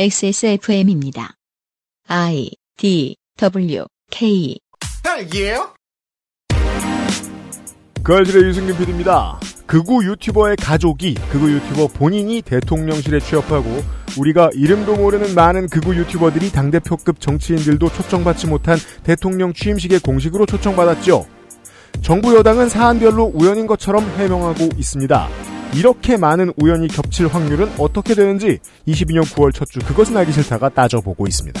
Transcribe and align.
XSFM입니다. 0.00 1.34
I 2.06 2.52
D 2.76 3.16
W 3.36 3.84
K 4.12 4.56
딸기예요? 5.02 5.74
그 8.04 8.14
알실의 8.14 8.44
유승균 8.44 8.78
PD입니다. 8.78 9.40
극우 9.66 10.04
유튜버의 10.04 10.54
가족이 10.54 11.14
극우 11.32 11.50
유튜버 11.50 11.88
본인이 11.88 12.42
대통령실에 12.42 13.18
취업하고 13.18 13.82
우리가 14.16 14.50
이름도 14.54 14.94
모르는 14.94 15.34
많은 15.34 15.66
극우 15.66 15.96
유튜버들이 15.96 16.52
당대표급 16.52 17.18
정치인들도 17.18 17.88
초청받지 17.88 18.46
못한 18.46 18.78
대통령 19.02 19.52
취임식에 19.52 19.98
공식으로 19.98 20.46
초청받았죠. 20.46 21.26
정부 22.02 22.34
여당은 22.34 22.68
사안별로 22.68 23.32
우연인 23.34 23.66
것처럼 23.66 24.04
해명하고 24.16 24.68
있습니다. 24.76 25.28
이렇게 25.74 26.16
많은 26.16 26.52
우연이 26.56 26.88
겹칠 26.88 27.26
확률은 27.28 27.70
어떻게 27.78 28.14
되는지 28.14 28.58
22년 28.86 29.22
9월 29.24 29.52
첫 29.52 29.66
주 29.68 29.80
그것은 29.80 30.16
알기 30.16 30.32
싫다가 30.32 30.70
따져보고 30.70 31.26
있습니다. 31.26 31.60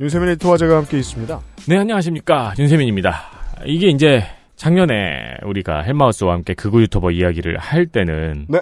윤세민 0.00 0.28
에디터와 0.30 0.56
제가 0.58 0.76
함께 0.76 0.98
있습니다. 0.98 1.40
네, 1.68 1.76
안녕하십니까. 1.78 2.54
윤세민입니다. 2.58 3.22
이게 3.64 3.88
이제 3.88 4.22
작년에 4.56 5.36
우리가 5.44 5.82
헬마우스와 5.82 6.32
함께 6.34 6.54
극우 6.54 6.80
유튜버 6.82 7.10
이야기를 7.12 7.58
할 7.58 7.86
때는 7.86 8.46
네. 8.48 8.60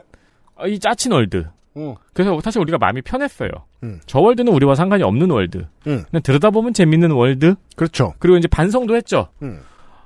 어, 0.56 0.66
이 0.66 0.78
짜친 0.78 1.12
world. 1.12 1.46
어. 1.76 1.94
그래서 2.12 2.38
사실 2.40 2.60
우리가 2.60 2.78
마음이 2.78 3.02
편했어요. 3.02 3.50
음. 3.82 4.00
저 4.06 4.20
world는 4.20 4.52
우리와 4.52 4.74
상관이 4.74 5.02
없는 5.02 5.30
world. 5.30 5.66
음. 5.86 6.04
그냥 6.10 6.22
들여다보면 6.22 6.72
재밌는 6.72 7.10
world. 7.10 7.54
그렇죠. 7.76 8.14
그리고 8.18 8.36
이제 8.36 8.48
반성도 8.48 8.94
했죠. 8.96 9.28
음. 9.42 9.60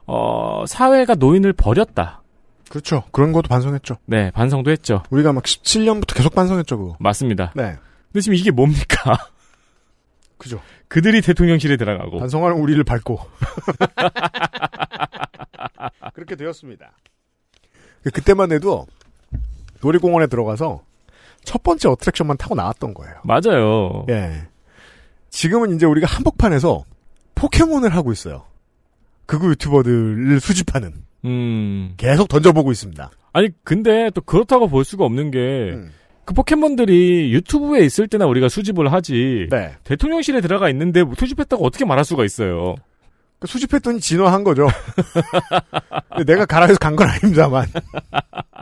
어, 0.06 0.64
사회가 0.66 1.14
노인을 1.14 1.52
버렸다. 1.52 2.22
그렇죠. 2.70 3.04
그런 3.12 3.32
것도 3.32 3.48
반성했죠. 3.48 3.96
네, 4.06 4.30
반성도 4.30 4.70
했죠. 4.70 5.02
우리가 5.10 5.32
막 5.32 5.42
17년부터 5.44 6.14
계속 6.14 6.34
반성했죠, 6.34 6.78
그거. 6.78 6.96
맞습니다. 7.00 7.52
네. 7.54 7.76
근데 8.12 8.20
지금 8.20 8.34
이게 8.34 8.50
뭡니까? 8.50 9.16
그죠. 10.36 10.60
그들이 10.88 11.20
대통령실에 11.20 11.76
들어가고. 11.76 12.18
반성하는 12.18 12.56
우리를 12.58 12.82
밟고. 12.84 13.18
그렇게 16.14 16.36
되었습니다. 16.36 16.92
그- 18.02 18.10
그때만 18.10 18.52
해도 18.52 18.86
놀이공원에 19.82 20.26
들어가서 20.26 20.82
첫 21.44 21.62
번째 21.62 21.88
어트랙션만 21.88 22.36
타고 22.36 22.54
나왔던 22.54 22.94
거예요. 22.94 23.14
맞아요. 23.24 24.04
예. 24.08 24.46
지금은 25.30 25.74
이제 25.74 25.86
우리가 25.86 26.06
한복판에서 26.06 26.84
포켓몬을 27.34 27.94
하고 27.94 28.12
있어요. 28.12 28.44
극우 29.26 29.50
유튜버들을 29.50 30.40
수집하는. 30.40 30.94
음. 31.24 31.94
계속 31.96 32.28
던져보고 32.28 32.72
있습니다. 32.72 33.10
아니, 33.32 33.48
근데 33.62 34.10
또 34.14 34.20
그렇다고 34.22 34.68
볼 34.68 34.84
수가 34.84 35.04
없는 35.04 35.30
게, 35.30 35.38
음. 35.38 35.92
그 36.28 36.34
포켓몬들이 36.34 37.32
유튜브에 37.32 37.80
있을 37.86 38.06
때나 38.06 38.26
우리가 38.26 38.50
수집을 38.50 38.92
하지, 38.92 39.48
네. 39.50 39.74
대통령실에 39.84 40.42
들어가 40.42 40.68
있는데 40.68 41.02
뭐 41.02 41.14
수집했다고 41.18 41.64
어떻게 41.64 41.86
말할 41.86 42.04
수가 42.04 42.22
있어요. 42.26 42.74
그 43.38 43.46
수집했더니 43.46 43.98
진화한 43.98 44.44
거죠. 44.44 44.68
내가 46.26 46.44
가라 46.44 46.66
해서 46.66 46.78
간 46.78 46.96
건 46.96 47.08
아닙니다만. 47.08 47.64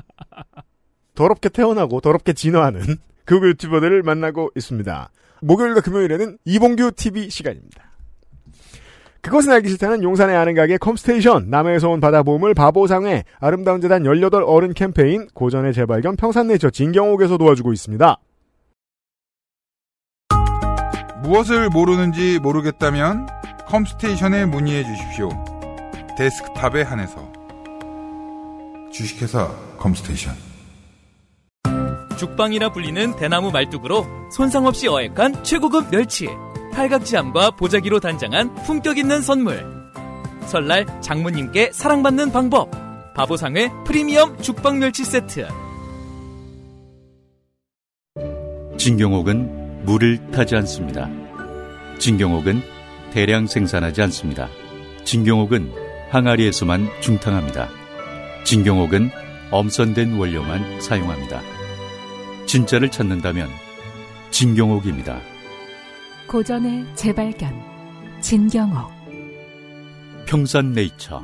더럽게 1.17 1.49
태어나고 1.49 2.01
더럽게 2.01 2.35
진화하는 2.35 2.83
극우 3.25 3.49
유튜버들을 3.49 4.01
만나고 4.05 4.51
있습니다. 4.55 5.11
목요일과 5.43 5.81
금요일에는 5.81 6.39
이봉규 6.45 6.93
TV 6.95 7.31
시간입니다. 7.31 7.83
그것은 9.27 9.53
알기 9.53 9.69
싫다는 9.71 10.05
용산의 10.05 10.37
아는 10.37 10.55
가게 10.55 10.77
컴스테이션, 10.77 11.51
남해에서 11.51 11.91
온 11.91 12.01
바다보험을 12.01 12.55
바보상회, 12.55 13.25
아름다운 13.41 13.81
재단 13.81 14.05
18 14.05 14.45
어른 14.45 14.73
캠페인, 14.73 15.27
고전의 15.35 15.73
재발견 15.73 16.15
평산네이처 16.15 16.71
진경옥에서 16.71 17.37
도와주고 17.37 17.73
있습니다. 17.73 18.17
무엇을 21.25 21.71
모르는지 21.71 22.39
모르겠다면 22.41 23.27
컴스테이션에 23.67 24.47
문의해 24.47 24.85
주십시오. 24.85 25.29
데스크탑에 26.17 26.83
한해서 26.83 27.33
주식회사 28.93 29.51
컴스테이션 29.77 30.35
죽방이라 32.17 32.71
불리는 32.71 33.17
대나무 33.17 33.51
말뚝으로 33.51 34.07
손상 34.31 34.67
없이 34.67 34.87
어획한 34.89 35.43
최고급 35.43 35.91
멸치, 35.91 36.29
팔각지함과 36.77 37.53
보자기로 37.53 38.01
단장한 38.01 38.55
품격 38.67 38.99
있는 38.99 39.23
선물. 39.23 39.65
설날 40.47 40.85
장모님께 41.01 41.71
사랑받는 41.73 42.33
방법. 42.33 42.71
바보상회 43.15 43.71
프리미엄 43.87 44.39
죽방 44.43 44.79
멸치 44.79 45.03
세트. 45.03 45.49
진경옥은 48.77 49.87
물을 49.87 50.31
타지 50.33 50.55
않습니다. 50.57 51.09
진경옥은 51.99 52.61
대량 53.11 53.47
생산하지 53.47 54.03
않습니다. 54.03 54.49
진경옥은 55.05 55.73
항아리에서만 56.11 56.89
중탕합니다. 57.01 57.69
진경옥은 58.45 59.11
엄선된 59.51 60.19
원료만 60.19 60.83
사용합니다. 60.83 61.41
진짜를 62.45 62.91
찾는다면 62.91 63.49
진경옥입니다. 64.31 65.36
고전의 66.29 66.85
재발견 66.97 67.55
진경옥 68.21 68.91
평산네이처 70.27 71.23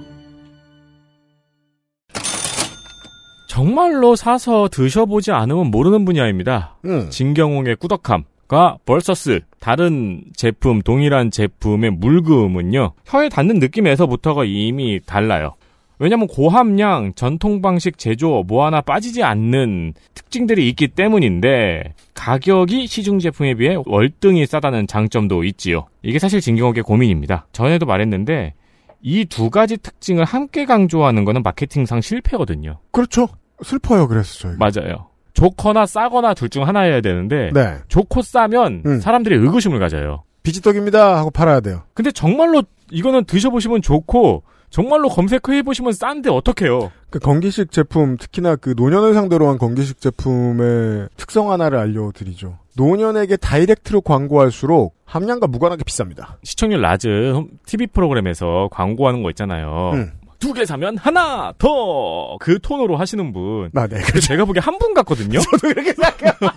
정말로 3.49 4.15
사서 4.17 4.69
드셔보지 4.71 5.33
않으면 5.33 5.71
모르는 5.71 6.05
분야입니다. 6.05 6.77
음. 6.87 7.11
진경홍의 7.11 7.77
꾸덕함과 7.77 8.79
벌서스 8.87 9.41
다른 9.61 10.23
제품 10.37 10.81
동일한 10.81 11.31
제품의 11.31 11.91
물금은요 11.91 12.93
혀에 13.05 13.29
닿는 13.29 13.59
느낌에서부터가 13.59 14.45
이미 14.45 15.01
달라요. 15.05 15.55
왜냐하면 16.03 16.27
고함량 16.27 17.13
전통 17.15 17.63
방식 17.63 17.97
제조 17.97 18.43
뭐 18.49 18.67
하나 18.67 18.81
빠지지 18.81 19.23
않는 19.23 19.95
특징들이 20.15 20.69
있기 20.71 20.89
때문인데 20.89 21.95
가격이 22.15 22.89
시중 22.89 23.21
제품에 23.21 23.55
비해 23.55 23.77
월등히 23.87 24.45
싸다는 24.47 24.89
장점도 24.89 25.45
있지요. 25.45 25.87
이게 26.03 26.19
사실 26.19 26.41
진경옥의 26.41 26.83
고민입니다. 26.83 27.47
전에도 27.53 27.87
말했는데 27.87 28.55
이 29.03 29.25
두 29.27 29.49
가지 29.51 29.77
특징을 29.77 30.25
함께 30.25 30.65
강조하는 30.65 31.25
거는 31.25 31.43
마케팅상 31.45 32.01
실패거든요. 32.01 32.79
그렇죠. 32.91 33.29
슬퍼요, 33.63 34.09
그래서 34.09 34.39
저희. 34.41 34.57
맞아요. 34.57 35.07
좋거나 35.35 35.87
싸거나 35.87 36.35
둘 36.35 36.49
중 36.51 36.67
하나여야 36.67 37.01
되는데 37.01 37.51
네. 37.55 37.77
좋고 37.87 38.23
싸면 38.23 38.83
음. 38.87 39.01
사람들이 39.01 39.37
의구심을 39.37 39.79
가져요. 39.79 40.25
비지떡입니다 40.43 41.17
하고 41.17 41.31
팔아야 41.31 41.61
돼요. 41.61 41.83
근데 41.95 42.11
정말로 42.11 42.65
이거는 42.91 43.25
드셔보시면 43.25 43.83
좋고 43.83 44.43
정말로 44.73 45.09
검색해 45.11 45.63
보시면 45.63 45.93
싼데 45.93 46.31
어떡해요. 46.31 46.91
그 47.11 47.19
건기식 47.19 47.71
제품, 47.73 48.17
특히나 48.17 48.57
그 48.57 48.73
노년을 48.75 49.13
상대로 49.13 49.49
한 49.51 49.59
건기식 49.59 50.01
제품의 50.01 51.09
특성 51.19 51.53
하나를 51.53 51.79
알려드리죠. 51.79 52.59
노년에게 52.77 53.37
다이렉트로 53.37 54.01
광고할수록 54.01 54.95
함량과 55.05 55.47
무관하게 55.49 55.83
비쌉니다. 55.85 56.37
시청률 56.43 56.81
낮은 56.81 57.51
TV 57.67 57.89
프로그램에서 57.89 58.71
광고하는 58.73 59.23
거 59.23 59.29
있잖아요. 59.31 59.91
음. 59.93 60.13
두개 60.39 60.65
사면 60.65 60.97
하나 60.97 61.53
더 61.59 62.37
그 62.41 62.59
톤으로 62.59 62.97
하시는 62.97 63.31
분. 63.33 63.69
나, 63.73 63.87
네. 63.87 64.01
그 64.01 64.21
제가 64.21 64.47
보기에 64.47 64.61
한 64.61 64.79
분 64.79 64.95
같거든요. 64.95 65.39
저도 65.53 65.69
그렇게 65.69 65.93
생각해요. 65.93 66.33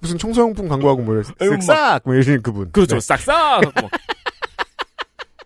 무슨 0.00 0.18
청소용품 0.18 0.68
광고하고 0.68 1.02
뭐, 1.02 1.22
아이고, 1.40 1.54
쓱싹! 1.56 2.02
뭐 2.04 2.14
이러시는 2.14 2.42
그분. 2.42 2.70
그렇죠. 2.70 2.96
네. 2.96 3.00
싹싹. 3.00 3.34
하고 3.64 3.72
막. 3.82 3.90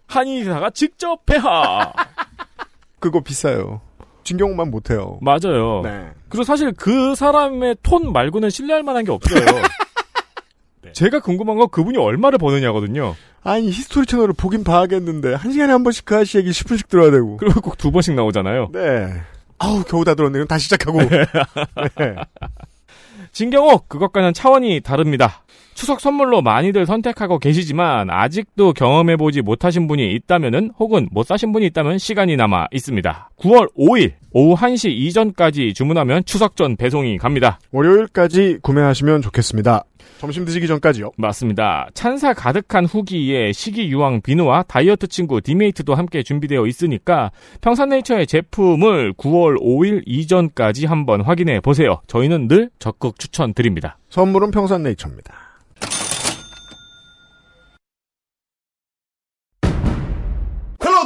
한의사가 0.09 0.71
직접 0.71 1.25
폐하. 1.27 1.93
그거 2.99 3.21
비싸요. 3.21 3.81
진경만 4.25 4.71
못해요. 4.71 5.19
맞아요. 5.23 5.83
네. 5.85 6.09
그리고 6.29 6.45
사실 6.45 6.73
그 6.73 7.15
사람의 7.15 7.77
톤 7.83 8.13
말고는 8.13 8.51
신뢰할 8.51 8.83
만한 8.83 9.05
게 9.05 9.13
없어요. 9.13 9.41
네. 10.83 10.93
제가 10.93 11.21
궁금한 11.21 11.57
건 11.57 11.69
그분이 11.71 11.97
얼마를 11.99 12.39
버느냐거든요. 12.39 13.15
아니, 13.45 13.69
히스토리 13.71 14.05
채널을 14.07 14.35
보긴 14.35 14.65
봐야겠는데, 14.65 15.35
한 15.35 15.53
시간에 15.53 15.73
한 15.73 15.83
번씩 15.85 16.05
그 16.05 16.17
아저씨 16.17 16.39
얘기 16.39 16.51
10분씩 16.51 16.89
들어야 16.89 17.11
되고. 17.11 17.37
그리고 17.37 17.61
꼭 17.61 17.77
두 17.79 17.91
번씩 17.91 18.15
나오잖아요. 18.15 18.71
네. 18.73 19.09
아우, 19.59 19.83
겨우 19.85 20.05
다 20.05 20.15
들었네. 20.15 20.33
그럼 20.33 20.47
다시 20.49 20.65
시작하고. 20.65 20.99
네. 21.99 22.15
진경옥 23.33 23.89
그것과는 23.89 24.35
차원이 24.35 24.81
다릅니다. 24.81 25.43
추석 25.79 26.01
선물로 26.01 26.43
많이들 26.43 26.87
선택하고 26.87 27.39
계시지만 27.39 28.11
아직도 28.11 28.73
경험해보지 28.73 29.43
못하신 29.43 29.87
분이 29.87 30.13
있다면은 30.13 30.73
혹은 30.77 31.09
못 31.13 31.25
사신 31.25 31.53
분이 31.53 31.67
있다면 31.67 31.99
시간이 31.99 32.35
남아 32.35 32.67
있습니다. 32.73 33.31
9월 33.39 33.73
5일 33.77 34.15
오후 34.33 34.57
1시 34.57 34.91
이전까지 34.91 35.75
주문하면 35.75 36.25
추석 36.25 36.57
전 36.57 36.75
배송이 36.75 37.19
갑니다. 37.19 37.61
월요일까지 37.71 38.59
구매하시면 38.61 39.23
좋겠습니다. 39.23 39.85
점심 40.19 40.45
드시기 40.45 40.67
전까지요. 40.67 41.13
맞습니다. 41.17 41.87
찬사 41.95 42.35
가득한 42.35 42.85
후기에 42.85 43.53
식이 43.53 43.89
유황 43.89 44.21
비누와 44.21 44.65
다이어트 44.65 45.07
친구 45.07 45.41
디메이트도 45.41 45.95
함께 45.95 46.25
준비되어 46.25 46.67
있으니까 46.67 47.31
평산네이처의 47.61 48.27
제품을 48.27 49.13
9월 49.13 49.63
5일 49.63 50.03
이전까지 50.07 50.87
한번 50.87 51.21
확인해 51.21 51.61
보세요. 51.61 52.01
저희는 52.09 52.49
늘 52.49 52.69
적극 52.81 53.21
추천드립니다. 53.21 53.97
선물은 54.09 54.51
평산네이처입니다. 54.51 55.48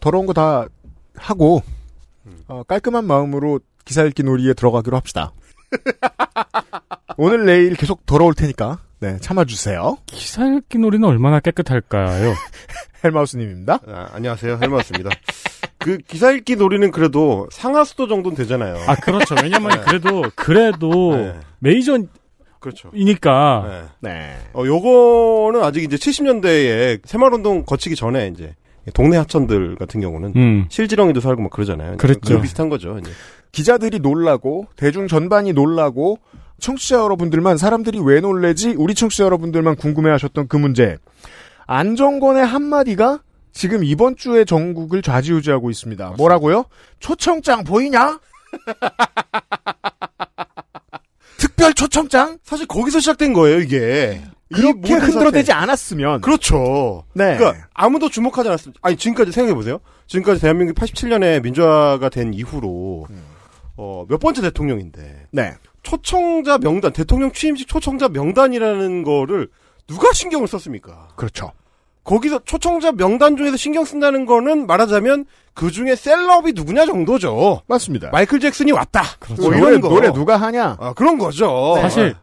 더러운 0.00 0.26
거 0.26 0.32
다 0.32 0.66
하고, 1.16 1.62
어, 2.46 2.62
깔끔한 2.64 3.04
마음으로 3.06 3.60
기사 3.84 4.04
읽기 4.04 4.22
놀이에 4.22 4.54
들어가기로 4.54 4.96
합시다. 4.96 5.32
오늘 7.16 7.44
내일 7.46 7.74
계속 7.74 8.06
더러울 8.06 8.34
테니까, 8.34 8.78
네, 9.00 9.18
참아주세요. 9.18 9.98
기사 10.06 10.44
읽기 10.46 10.78
놀이는 10.78 11.08
얼마나 11.08 11.40
깨끗할까요? 11.40 12.34
헬마우스님입니다. 13.04 13.78
아, 13.86 14.08
안녕하세요 14.12 14.58
헬마우스입니다 14.60 15.10
그 15.78 15.98
기사 15.98 16.32
읽기 16.32 16.56
놀이는 16.56 16.90
그래도 16.90 17.46
상하수도 17.52 18.08
정도는 18.08 18.36
되잖아요 18.36 18.74
아 18.88 18.96
그렇죠. 18.96 19.36
왜냐면 19.40 19.80
그래도 19.82 20.24
그래도 20.34 21.14
네. 21.14 21.38
메이저이니까 21.60 22.10
그렇죠 22.58 22.90
네. 22.90 23.84
네. 24.00 24.36
어, 24.52 24.64
요거는 24.66 25.62
아직 25.62 25.84
이제 25.84 25.94
70년대에 25.96 27.00
새마을운동 27.04 27.62
거치기 27.64 27.94
전에 27.94 28.26
이제 28.34 28.56
동네 28.94 29.16
하천들 29.16 29.76
같은 29.76 30.00
경우는 30.00 30.32
음 30.36 30.66
실지렁이도 30.68 31.20
살고 31.20 31.42
막 31.42 31.50
그러잖아요. 31.50 31.96
그랬죠. 31.96 32.36
그 32.36 32.42
비슷한 32.42 32.68
거죠. 32.68 32.98
이제. 32.98 33.10
기자들이 33.52 34.00
놀라고, 34.00 34.66
대중 34.76 35.08
전반이 35.08 35.52
놀라고, 35.52 36.18
청취자 36.60 36.96
여러분들만 36.96 37.56
사람들이 37.56 37.98
왜 38.00 38.20
놀래지, 38.20 38.74
우리 38.76 38.94
청취자 38.94 39.24
여러분들만 39.24 39.76
궁금해 39.76 40.10
하셨던 40.10 40.48
그 40.48 40.56
문제. 40.56 40.98
안정권의 41.66 42.44
한마디가 42.44 43.20
지금 43.52 43.82
이번 43.84 44.16
주에 44.16 44.44
전국을 44.44 45.02
좌지우지하고 45.02 45.70
있습니다. 45.70 46.14
뭐라고요? 46.16 46.64
초청장 47.00 47.64
보이냐? 47.64 48.20
특별 51.58 51.74
초청장? 51.74 52.38
사실 52.44 52.66
거기서 52.66 53.00
시작된 53.00 53.32
거예요, 53.32 53.58
이게. 53.58 54.22
이 54.50 54.54
그렇게 54.54 54.94
흔들어대지. 54.94 55.52
않았으면. 55.52 56.20
그렇죠. 56.20 57.04
네. 57.12 57.36
그러니까 57.36 57.66
아무도 57.74 58.08
주목하지 58.08 58.48
않았습니다. 58.48 58.78
아니 58.82 58.96
지금까지 58.96 59.32
생각해 59.32 59.54
보세요. 59.54 59.80
지금까지 60.06 60.40
대한민국 60.40 60.74
87년에 60.76 61.42
민주화가 61.42 62.08
된 62.08 62.32
이후로 62.32 63.06
어, 63.76 64.06
몇 64.08 64.18
번째 64.18 64.40
대통령인데 64.40 65.26
네. 65.32 65.54
초청자 65.82 66.56
명단, 66.58 66.92
대통령 66.92 67.32
취임식 67.32 67.68
초청자 67.68 68.08
명단이라는 68.08 69.02
거를 69.02 69.48
누가 69.86 70.12
신경을 70.12 70.48
썼습니까? 70.48 71.08
그렇죠. 71.16 71.52
거기서 72.08 72.40
초청자 72.46 72.90
명단 72.90 73.36
중에서 73.36 73.58
신경 73.58 73.84
쓴다는 73.84 74.24
거는 74.24 74.66
말하자면 74.66 75.26
그 75.52 75.70
중에 75.70 75.94
셀럽이 75.94 76.52
누구냐 76.54 76.86
정도죠. 76.86 77.60
맞습니다. 77.66 78.08
마이클 78.12 78.40
잭슨이 78.40 78.72
왔다. 78.72 79.02
뭐 79.36 79.36
노래, 79.50 79.58
이런 79.58 79.80
거. 79.82 79.88
노래 79.90 80.10
누가 80.10 80.38
하냐? 80.38 80.78
아, 80.80 80.92
그런 80.94 81.18
거죠. 81.18 81.76
사실 81.82 82.14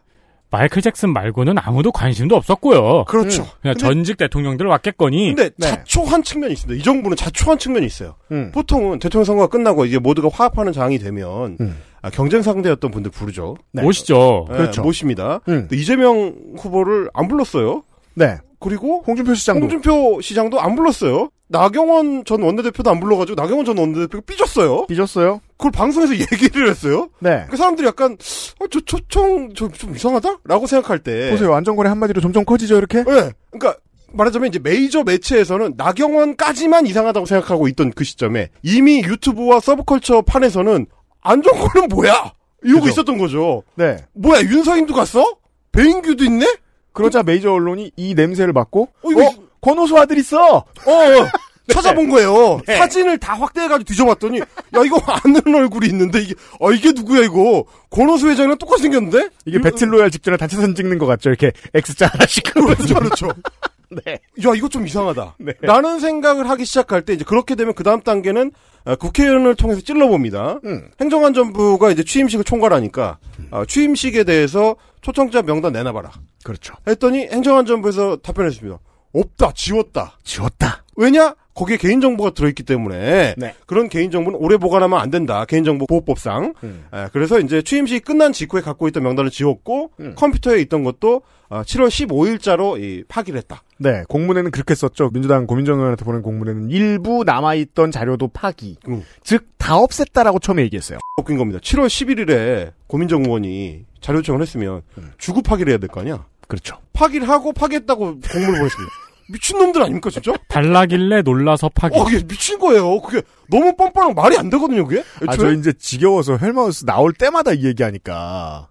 마이클 0.50 0.82
잭슨 0.82 1.12
말고는 1.12 1.54
아무도 1.58 1.92
관심도 1.92 2.34
없었고요. 2.34 3.04
그렇죠. 3.04 3.44
그냥 3.62 3.74
근데- 3.74 3.78
전직 3.78 4.16
대통령들 4.16 4.66
왔겠거니. 4.66 5.34
근데 5.36 5.50
네. 5.56 5.68
자초한 5.68 6.24
측면이 6.24 6.52
있습니다. 6.54 6.80
이 6.80 6.82
정부는 6.82 7.16
자초한 7.16 7.58
측면이 7.58 7.86
있어요. 7.86 8.16
음. 8.32 8.50
보통은 8.52 8.98
대통령 8.98 9.24
선거가 9.24 9.46
끝나고 9.48 9.84
이제 9.84 9.98
모두가 10.00 10.30
화합하는 10.32 10.72
장이 10.72 10.98
되면 10.98 11.58
음. 11.60 11.76
아, 12.02 12.10
경쟁 12.10 12.42
상대였던 12.42 12.90
분들 12.90 13.12
부르죠. 13.12 13.56
네. 13.72 13.82
모시죠. 13.82 14.46
네, 14.50 14.56
그렇죠. 14.56 14.82
모십니다. 14.82 15.40
음. 15.48 15.68
근데 15.68 15.76
이재명 15.76 16.34
후보를 16.58 17.08
안 17.14 17.28
불렀어요. 17.28 17.84
네. 18.14 18.38
그리고 18.58 19.02
홍준표 19.06 19.34
시장도. 19.34 19.62
홍준표 19.62 20.20
시장도 20.20 20.60
안 20.60 20.76
불렀어요. 20.76 21.30
나경원 21.48 22.24
전 22.24 22.42
원내대표도 22.42 22.90
안 22.90 22.98
불러가지고 22.98 23.40
나경원 23.40 23.64
전 23.64 23.78
원내대표가 23.78 24.22
삐졌어요. 24.26 24.86
삐졌어요? 24.86 25.40
그걸 25.56 25.70
방송에서 25.70 26.14
얘기를 26.18 26.68
했어요. 26.68 27.08
네. 27.20 27.46
그 27.48 27.56
사람들이 27.56 27.86
약간 27.86 28.16
어, 28.60 28.66
저 28.70 28.80
초청 28.80 29.52
저 29.54 29.68
좀 29.68 29.94
이상하다라고 29.94 30.66
생각할 30.66 30.98
때 31.00 31.30
보세요. 31.30 31.54
안정권의 31.54 31.88
한마디로 31.90 32.20
점점 32.20 32.44
커지죠, 32.44 32.76
이렇게? 32.78 32.98
네. 33.04 33.30
그러니까 33.50 33.76
말하자면 34.12 34.48
이제 34.48 34.58
메이저 34.58 35.02
매체에서는 35.04 35.74
나경원까지만 35.76 36.86
이상하다고 36.86 37.26
생각하고 37.26 37.68
있던 37.68 37.92
그 37.92 38.02
시점에 38.04 38.48
이미 38.62 39.02
유튜브와 39.02 39.60
서브컬처 39.60 40.22
판에서는 40.22 40.86
안정권은 41.20 41.88
뭐야? 41.90 42.32
이러고 42.64 42.82
그죠. 42.84 42.92
있었던 42.92 43.18
거죠. 43.18 43.62
네. 43.74 43.98
뭐야 44.14 44.40
윤서인도 44.42 44.94
갔어? 44.94 45.36
배인규도 45.72 46.24
있네? 46.24 46.46
그러자 46.96 47.22
메이저 47.22 47.52
언론이 47.52 47.92
이 47.94 48.14
냄새를 48.14 48.54
맡고, 48.54 48.88
어, 49.02 49.10
이거 49.10 49.26
어, 49.26 49.30
권오수 49.60 49.98
아들 49.98 50.16
있어! 50.18 50.56
어, 50.56 50.64
어. 50.90 51.28
찾아본 51.68 52.08
거예요. 52.10 52.60
사진을 52.64 53.18
다 53.18 53.34
확대해가지고 53.34 53.84
뒤져봤더니, 53.84 54.38
야, 54.38 54.44
이거 54.84 55.00
아는 55.04 55.54
얼굴이 55.54 55.86
있는데, 55.88 56.22
이게, 56.22 56.34
아, 56.60 56.72
이게 56.72 56.92
누구야, 56.92 57.22
이거. 57.24 57.64
권호수 57.90 58.28
회장이랑 58.28 58.56
똑같이 58.58 58.84
생겼는데? 58.84 59.30
이게 59.46 59.60
배틀로얄 59.60 60.10
직전에 60.10 60.36
단체 60.36 60.56
사진 60.56 60.74
찍는 60.74 60.96
것 60.98 61.06
같죠? 61.06 61.28
이렇게 61.28 61.52
X자 61.74 62.06
하나씩. 62.06 62.44
그렇죠, 62.54 62.94
그렇죠. 62.94 63.28
네. 63.90 64.12
야, 64.12 64.52
이거 64.54 64.68
좀 64.68 64.86
이상하다. 64.86 65.36
네. 65.38 65.52
라는 65.60 65.98
생각을 65.98 66.48
하기 66.48 66.64
시작할 66.64 67.02
때, 67.02 67.12
이제 67.12 67.24
그렇게 67.24 67.56
되면 67.56 67.74
그 67.74 67.82
다음 67.82 68.00
단계는, 68.00 68.52
어, 68.84 68.94
국회의원을 68.94 69.56
통해서 69.56 69.80
찔러봅니다. 69.80 70.60
음. 70.64 70.88
행정안전부가 71.00 71.90
이제 71.90 72.04
취임식을 72.04 72.44
총괄하니까, 72.44 73.18
어, 73.50 73.64
취임식에 73.66 74.22
대해서 74.22 74.76
초청자 75.06 75.40
명단 75.40 75.72
내놔봐라. 75.72 76.10
그렇죠. 76.42 76.74
했더니 76.84 77.28
행정안전부에서 77.28 78.16
답변했습니다. 78.16 78.76
없다, 79.12 79.52
지웠다. 79.54 80.18
지웠다. 80.24 80.82
왜냐? 80.96 81.36
거기에 81.54 81.76
개인정보가 81.76 82.30
들어있기 82.30 82.64
때문에 82.64 83.36
네. 83.38 83.54
그런 83.66 83.88
개인정보는 83.88 84.36
오래 84.40 84.56
보관하면 84.56 84.98
안 84.98 85.10
된다. 85.10 85.44
개인정보 85.44 85.86
보호법상. 85.86 86.54
음. 86.64 86.86
에, 86.92 87.06
그래서 87.12 87.38
이제 87.38 87.62
취임식이 87.62 88.00
끝난 88.00 88.32
직후에 88.32 88.60
갖고 88.60 88.88
있던 88.88 89.04
명단을 89.04 89.30
지웠고 89.30 89.92
음. 90.00 90.14
컴퓨터에 90.16 90.60
있던 90.62 90.82
것도 90.82 91.22
어, 91.50 91.62
7월 91.62 91.86
15일자로 91.86 92.82
이, 92.82 93.04
파기를 93.06 93.38
했다. 93.38 93.62
네, 93.78 94.02
공문에는 94.08 94.50
그렇게 94.50 94.74
썼죠. 94.74 95.10
민주당 95.10 95.46
고민정 95.46 95.76
의원한테 95.76 96.04
보낸 96.04 96.20
공문에는 96.20 96.70
일부 96.70 97.22
남아있던 97.24 97.92
자료도 97.92 98.28
파기. 98.28 98.76
음. 98.88 99.04
즉, 99.22 99.46
다 99.56 99.76
없앴다라고 99.76 100.42
처음에 100.42 100.62
얘기했어요. 100.64 100.98
웃긴 101.16 101.38
겁니다. 101.38 101.60
7월 101.60 101.86
11일에 101.86 102.72
고민정 102.88 103.24
의원이 103.24 103.85
자료 104.00 104.18
요청을 104.18 104.42
했으면 104.42 104.82
음. 104.98 105.12
주구 105.18 105.42
파기를 105.42 105.70
해야 105.72 105.78
될 105.78 105.88
거 105.88 106.00
아니야. 106.00 106.26
그렇죠. 106.48 106.78
파기를 106.92 107.28
하고 107.28 107.52
파기했다고 107.52 107.98
공문을 107.98 108.58
보냈습니다. 108.58 108.92
미친놈들 109.28 109.82
아닙니까 109.82 110.08
진짜? 110.10 110.32
달라길래 110.48 111.22
놀라서 111.22 111.68
파기. 111.74 111.98
어, 111.98 112.04
그게 112.04 112.22
미친 112.24 112.60
거예요. 112.60 113.00
그게 113.00 113.22
너무 113.50 113.74
뻔뻔하고 113.74 114.14
말이 114.14 114.36
안 114.38 114.48
되거든요, 114.50 114.86
그게. 114.86 115.00
아, 115.26 115.32
애초에. 115.32 115.36
저 115.36 115.52
이제 115.58 115.72
지겨워서 115.72 116.36
헬마우스 116.36 116.84
나올 116.84 117.12
때마다 117.12 117.52
이 117.52 117.64
얘기하니까. 117.64 118.68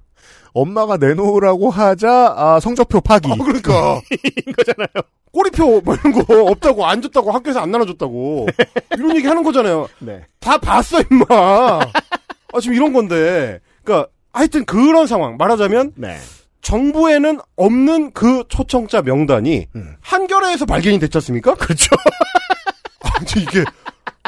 엄마가 0.54 0.96
내놓으라고 0.96 1.70
하자, 1.70 2.34
아, 2.38 2.60
성적표 2.62 3.02
파기. 3.02 3.30
아, 3.30 3.36
그러니까. 3.36 4.00
거잖아요. 4.56 4.88
꼬리표 5.34 5.82
뭐 5.82 5.96
이런 5.96 6.14
거 6.14 6.44
없다고 6.46 6.86
안 6.86 7.02
줬다고 7.02 7.30
학교에서 7.34 7.60
안 7.60 7.72
나눠줬다고 7.72 8.48
이런 8.98 9.18
얘기 9.18 9.28
하는 9.28 9.44
거잖아요. 9.44 9.90
네. 10.00 10.22
다 10.40 10.58
봤어 10.58 11.02
임마. 11.12 11.26
아 11.28 12.60
지금 12.62 12.74
이런 12.78 12.94
건데. 12.94 13.60
그러니까 13.84 14.10
하여튼 14.36 14.66
그런 14.66 15.08
상황 15.08 15.38
말하자면 15.38 15.94
네. 15.96 16.18
정부에는 16.62 17.40
없는 17.56 18.12
그 18.12 18.44
초청자 18.50 19.02
명단이 19.02 19.68
음. 19.76 19.96
한겨레에서 20.02 20.66
발견이 20.66 21.00
됐지 21.00 21.18
않습니까? 21.18 21.56
그렇죠. 21.56 21.96
아니 23.02 23.44
이게 23.44 23.64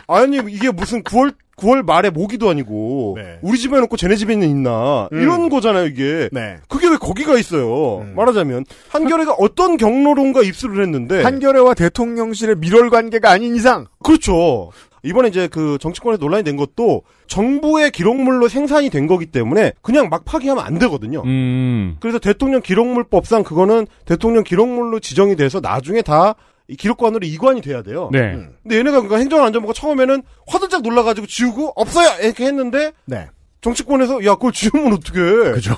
아니 0.07 0.37
이게 0.53 0.71
무슨 0.71 1.03
9월 1.03 1.35
9월 1.57 1.83
말에 1.83 2.11
모기도 2.11 2.49
아니고 2.49 3.15
네. 3.17 3.39
우리 3.41 3.57
집에 3.57 3.79
놓고 3.79 3.97
쟤네 3.97 4.15
집에는 4.15 4.47
있나 4.47 5.09
음. 5.11 5.21
이런 5.21 5.49
거잖아요 5.49 5.87
이게. 5.87 6.29
네. 6.31 6.57
그게 6.69 6.87
왜 6.87 6.95
거기가 6.97 7.37
있어요? 7.37 8.01
음. 8.01 8.13
말하자면 8.15 8.63
한겨레가 8.89 9.33
어떤 9.33 9.75
경로론과 9.75 10.43
입수를 10.43 10.83
했는데 10.83 11.23
한겨레와 11.23 11.73
대통령실의 11.73 12.57
밀월 12.57 12.89
관계가 12.91 13.29
아닌 13.29 13.55
이상 13.55 13.87
그렇죠. 14.03 14.71
이번에 15.07 15.29
이제 15.29 15.47
그 15.47 15.77
정치권에서 15.79 16.19
논란이 16.19 16.43
된 16.43 16.57
것도 16.57 17.03
정부의 17.27 17.91
기록물로 17.91 18.47
생산이 18.47 18.89
된 18.89 19.07
거기 19.07 19.25
때문에 19.25 19.73
그냥 19.81 20.09
막 20.09 20.25
파기하면 20.25 20.63
안 20.63 20.77
되거든요. 20.79 21.23
음. 21.25 21.95
그래서 21.99 22.19
대통령 22.19 22.61
기록물법상 22.61 23.43
그거는 23.43 23.87
대통령 24.05 24.43
기록물로 24.43 24.99
지정이 24.99 25.35
돼서 25.35 25.59
나중에 25.61 26.01
다이 26.01 26.75
기록관으로 26.77 27.25
이관이 27.25 27.61
돼야 27.61 27.81
돼요. 27.81 28.09
네. 28.11 28.19
음. 28.33 28.55
근데 28.63 28.77
얘네가 28.77 28.97
그러니까 28.97 29.17
행정안전부가 29.17 29.73
처음에는 29.73 30.23
화들짝 30.47 30.81
놀라가지고 30.81 31.27
지우고 31.27 31.71
없어요 31.75 32.09
이렇게 32.21 32.45
했는데 32.45 32.91
네. 33.05 33.27
정치권에서 33.61 34.25
야 34.25 34.35
그걸 34.35 34.51
지우면 34.51 34.93
어떡해? 34.93 35.51
그죠. 35.53 35.71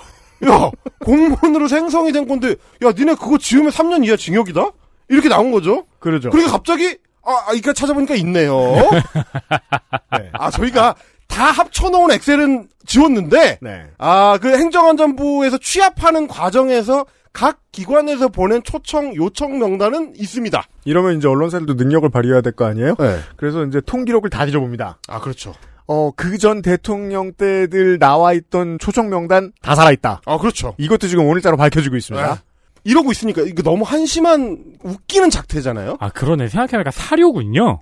야 0.50 0.72
공무원으로 1.06 1.68
생성이 1.68 2.12
된 2.12 2.28
건데 2.28 2.56
야 2.84 2.92
니네 2.92 3.16
그거 3.16 3.38
지우면 3.38 3.72
3년 3.72 4.06
이하 4.06 4.16
징역이다? 4.16 4.72
이렇게 5.10 5.30
나온 5.30 5.52
거죠. 5.52 5.86
그러죠. 6.00 6.30
그러니까 6.30 6.52
갑자기 6.54 6.98
아, 7.24 7.32
아 7.48 7.54
이까 7.54 7.74
찾아보니까 7.74 8.16
있네요. 8.16 8.56
네. 10.18 10.30
아 10.34 10.50
저희가 10.52 10.96
다 11.28 11.46
합쳐놓은 11.46 12.12
엑셀은 12.12 12.68
지웠는데 12.86 13.60
네. 13.62 13.86
아 13.98 14.38
그 14.42 14.58
행정안전부에서 14.58 15.58
취합하는 15.60 16.28
과정에서 16.28 17.06
각 17.32 17.60
기관에서 17.72 18.30
보낸 18.30 18.64
초청 18.64 19.16
요청 19.16 19.60
명단은 19.60 20.14
있습니다. 20.18 20.64
이러면 20.86 21.18
이제 21.18 21.28
언론사들도 21.28 21.76
능력을 21.76 22.10
발휘해야 22.10 22.42
될 22.42 22.54
거 22.54 22.66
아니에요? 22.66 22.96
네. 22.98 23.20
그래서 23.38 23.64
이제 23.66 23.80
통기록을 23.82 24.30
다 24.32 24.46
뒤져봅니다. 24.46 24.98
아 25.08 25.20
그렇죠. 25.20 25.54
어, 25.86 26.12
그 26.16 26.38
전 26.38 26.62
대통령 26.62 27.34
때들 27.34 28.00
나와 28.00 28.34
있던 28.34 28.78
초청 28.80 29.10
명단 29.10 29.52
다 29.62 29.76
살아있다. 29.76 30.22
아 30.26 30.38
그렇죠. 30.38 30.74
이것도 30.78 31.08
지금 31.08 31.26
오늘자로 31.28 31.58
밝혀지고 31.58 31.96
있습니다. 31.98 32.42
네. 32.84 32.92
이러고 32.92 33.12
있으니까 33.12 33.42
이게 33.44 33.62
너무 33.64 33.84
한심한 33.84 34.58
웃기는 34.84 35.30
작태잖아요. 35.30 35.98
아, 36.00 36.10
그러네. 36.10 36.48
생각해보니까 36.48 36.92
사료군요. 36.92 37.82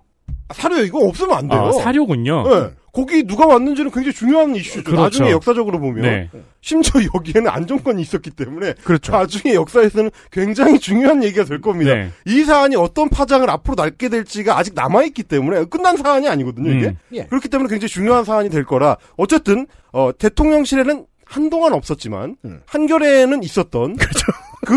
아, 0.49 0.53
사료 0.53 0.77
이거 0.77 0.99
없으면 0.99 1.37
안 1.37 1.47
돼요. 1.47 1.61
아, 1.61 1.71
사료군요. 1.71 2.47
네. 2.47 2.69
거기 2.93 3.23
누가 3.23 3.45
왔는지는 3.45 3.91
굉장히 3.91 4.13
중요한 4.13 4.55
이슈죠. 4.55 4.83
그렇죠. 4.85 5.03
나중에 5.03 5.29
역사적으로 5.29 5.79
보면 5.79 6.01
네. 6.01 6.29
심지어 6.61 6.99
여기에는 7.13 7.47
안정권이 7.47 8.01
있었기 8.01 8.31
때문에 8.31 8.73
그렇죠. 8.83 9.11
나중에 9.11 9.53
역사에서는 9.53 10.09
굉장히 10.31 10.79
중요한 10.79 11.23
얘기가 11.23 11.43
될 11.43 11.61
겁니다. 11.61 11.93
네. 11.93 12.09
이 12.25 12.43
사안이 12.43 12.75
어떤 12.75 13.07
파장을 13.09 13.47
앞으로 13.47 13.75
낳게 13.75 14.09
될지가 14.09 14.57
아직 14.57 14.73
남아 14.73 15.03
있기 15.03 15.21
때문에 15.23 15.65
끝난 15.65 15.95
사안이 15.95 16.27
아니거든요, 16.27 16.71
이게. 16.71 16.87
음. 16.87 16.97
예. 17.13 17.25
그렇기 17.25 17.49
때문에 17.49 17.69
굉장히 17.69 17.89
중요한 17.89 18.23
사안이 18.25 18.49
될 18.49 18.65
거라. 18.65 18.97
어쨌든, 19.15 19.67
어, 19.91 20.09
대통령실에는 20.17 21.05
한동안 21.23 21.73
없었지만, 21.73 22.37
음. 22.45 22.61
한겨레에는 22.65 23.43
있었던, 23.43 23.95
그 23.95 24.07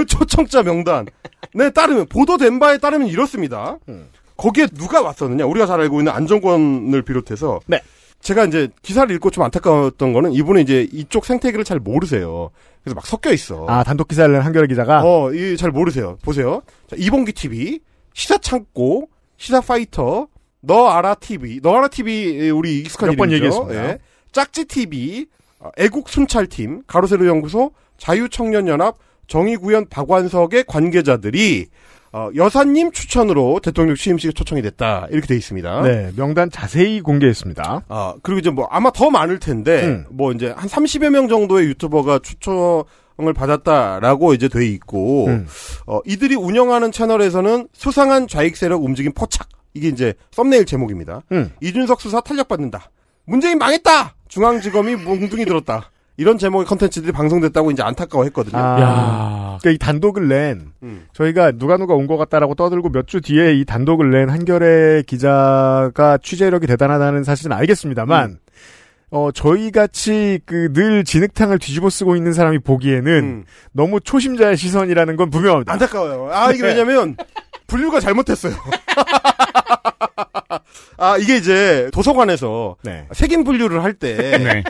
초청자 0.06 0.62
명단에 0.62 1.70
따르면, 1.74 2.06
보도된 2.06 2.58
바에 2.58 2.78
따르면 2.78 3.08
이렇습니다. 3.08 3.78
음. 3.88 4.08
거기에 4.36 4.66
누가 4.68 5.02
왔었느냐, 5.02 5.44
우리가 5.46 5.66
잘 5.66 5.80
알고 5.80 6.00
있는 6.00 6.12
안정권을 6.12 7.02
비롯해서, 7.02 7.60
네. 7.66 7.80
제가 8.20 8.44
이제 8.44 8.68
기사를 8.82 9.14
읽고 9.16 9.30
좀 9.30 9.44
안타까웠던 9.44 10.12
거는 10.12 10.32
이분은 10.32 10.60
이제 10.62 10.86
이쪽 10.92 11.24
생태계를 11.24 11.64
잘 11.64 11.78
모르세요. 11.78 12.50
그래서 12.84 12.94
막 12.94 13.06
섞여 13.06 13.32
있어. 13.32 13.64
아, 13.66 13.82
단독 13.82 14.08
기사를 14.08 14.30
낸 14.30 14.42
한겨레 14.42 14.66
기자가 14.66 15.02
어, 15.04 15.32
이 15.32 15.56
잘 15.56 15.70
모르세요. 15.70 16.18
보세요. 16.22 16.60
자, 16.86 16.96
이봉기 16.98 17.32
TV, 17.32 17.80
시사 18.12 18.36
창고, 18.38 19.08
시사 19.38 19.62
파이터, 19.62 20.28
너 20.60 20.88
알아 20.88 21.14
TV, 21.14 21.60
너 21.62 21.76
알아 21.78 21.88
TV 21.88 22.50
우리 22.50 22.80
익숙한 22.80 23.10
몇번. 23.10 23.32
얘기했습니다. 23.32 23.74
예. 23.88 23.98
짝지 24.32 24.66
TV, 24.66 25.26
어, 25.60 25.70
애국 25.78 26.10
순찰팀, 26.10 26.82
가로세로 26.86 27.26
연구소, 27.26 27.72
자유청년연합, 27.96 28.96
정의구현 29.30 29.86
박완석의 29.88 30.64
관계자들이 30.66 31.68
어, 32.12 32.28
여사님 32.34 32.90
추천으로 32.90 33.60
대통령 33.62 33.94
취임식에 33.94 34.32
초청이 34.32 34.60
됐다 34.62 35.06
이렇게 35.10 35.28
돼 35.28 35.36
있습니다. 35.36 35.82
네, 35.82 36.10
명단 36.16 36.50
자세히 36.50 37.00
공개했습니다. 37.00 37.84
아, 37.88 38.14
그리고 38.22 38.40
이제 38.40 38.50
뭐 38.50 38.66
아마 38.68 38.90
더 38.90 39.10
많을 39.10 39.38
텐데, 39.38 39.84
음. 39.84 40.06
뭐 40.10 40.32
이제 40.32 40.52
한 40.56 40.68
30여 40.68 41.10
명 41.10 41.28
정도의 41.28 41.68
유튜버가 41.68 42.18
추천을 42.18 43.32
받았다라고 43.32 44.34
이제 44.34 44.48
돼 44.48 44.66
있고, 44.66 45.26
음. 45.28 45.46
어, 45.86 46.00
이들이 46.04 46.34
운영하는 46.34 46.90
채널에서는 46.90 47.68
수상한 47.72 48.26
좌익 48.26 48.56
세력 48.56 48.82
움직임 48.82 49.12
포착. 49.12 49.48
이게 49.72 49.86
이제 49.86 50.14
썸네일 50.32 50.66
제목입니다. 50.66 51.22
음. 51.30 51.52
이준석 51.60 52.00
수사 52.00 52.20
탄력받는다. 52.20 52.90
문재인 53.24 53.58
망했다! 53.58 54.16
중앙지검이 54.26 54.96
몽둥이 54.96 55.44
들었다. 55.44 55.92
이런 56.20 56.36
제목의 56.38 56.66
컨텐츠들이 56.66 57.12
방송됐다고 57.12 57.70
이제 57.70 57.82
안타까워했거든요. 57.82 58.58
아, 58.58 58.80
야 58.80 59.58
그러니까 59.60 59.70
이 59.70 59.78
단독을 59.78 60.28
낸 60.28 60.72
음. 60.82 61.06
저희가 61.14 61.52
누가 61.52 61.76
누가 61.78 61.94
온 61.94 62.06
것 62.06 62.16
같다라고 62.18 62.54
떠들고 62.54 62.90
몇 62.90 63.06
주 63.06 63.20
뒤에 63.22 63.54
이 63.54 63.64
단독을 63.64 64.10
낸 64.10 64.28
한겨레 64.28 65.04
기자가 65.06 66.18
취재력이 66.22 66.66
대단하다는 66.66 67.24
사실은 67.24 67.52
알겠습니다만 67.56 68.30
음. 68.32 68.38
어 69.10 69.30
저희 69.32 69.70
같이 69.70 70.40
그 70.44 70.72
늘 70.72 71.04
진흙탕을 71.04 71.58
뒤집어 71.58 71.90
쓰고 71.90 72.16
있는 72.16 72.32
사람이 72.32 72.60
보기에는 72.60 73.12
음. 73.12 73.44
너무 73.72 74.00
초심자의 74.00 74.56
시선이라는 74.56 75.16
건 75.16 75.30
분명합니다. 75.30 75.72
안타까워요. 75.72 76.30
아, 76.32 76.52
이게 76.52 76.62
네. 76.62 76.68
왜냐면, 76.68 77.16
분류가 77.66 78.00
잘못됐어요. 78.00 78.54
아, 80.98 81.16
이게 81.18 81.36
이제 81.36 81.90
도서관에서 81.92 82.76
네. 82.82 83.06
색인 83.12 83.44
분류를 83.44 83.82
할 83.82 83.94
때, 83.94 84.16
네. 84.38 84.62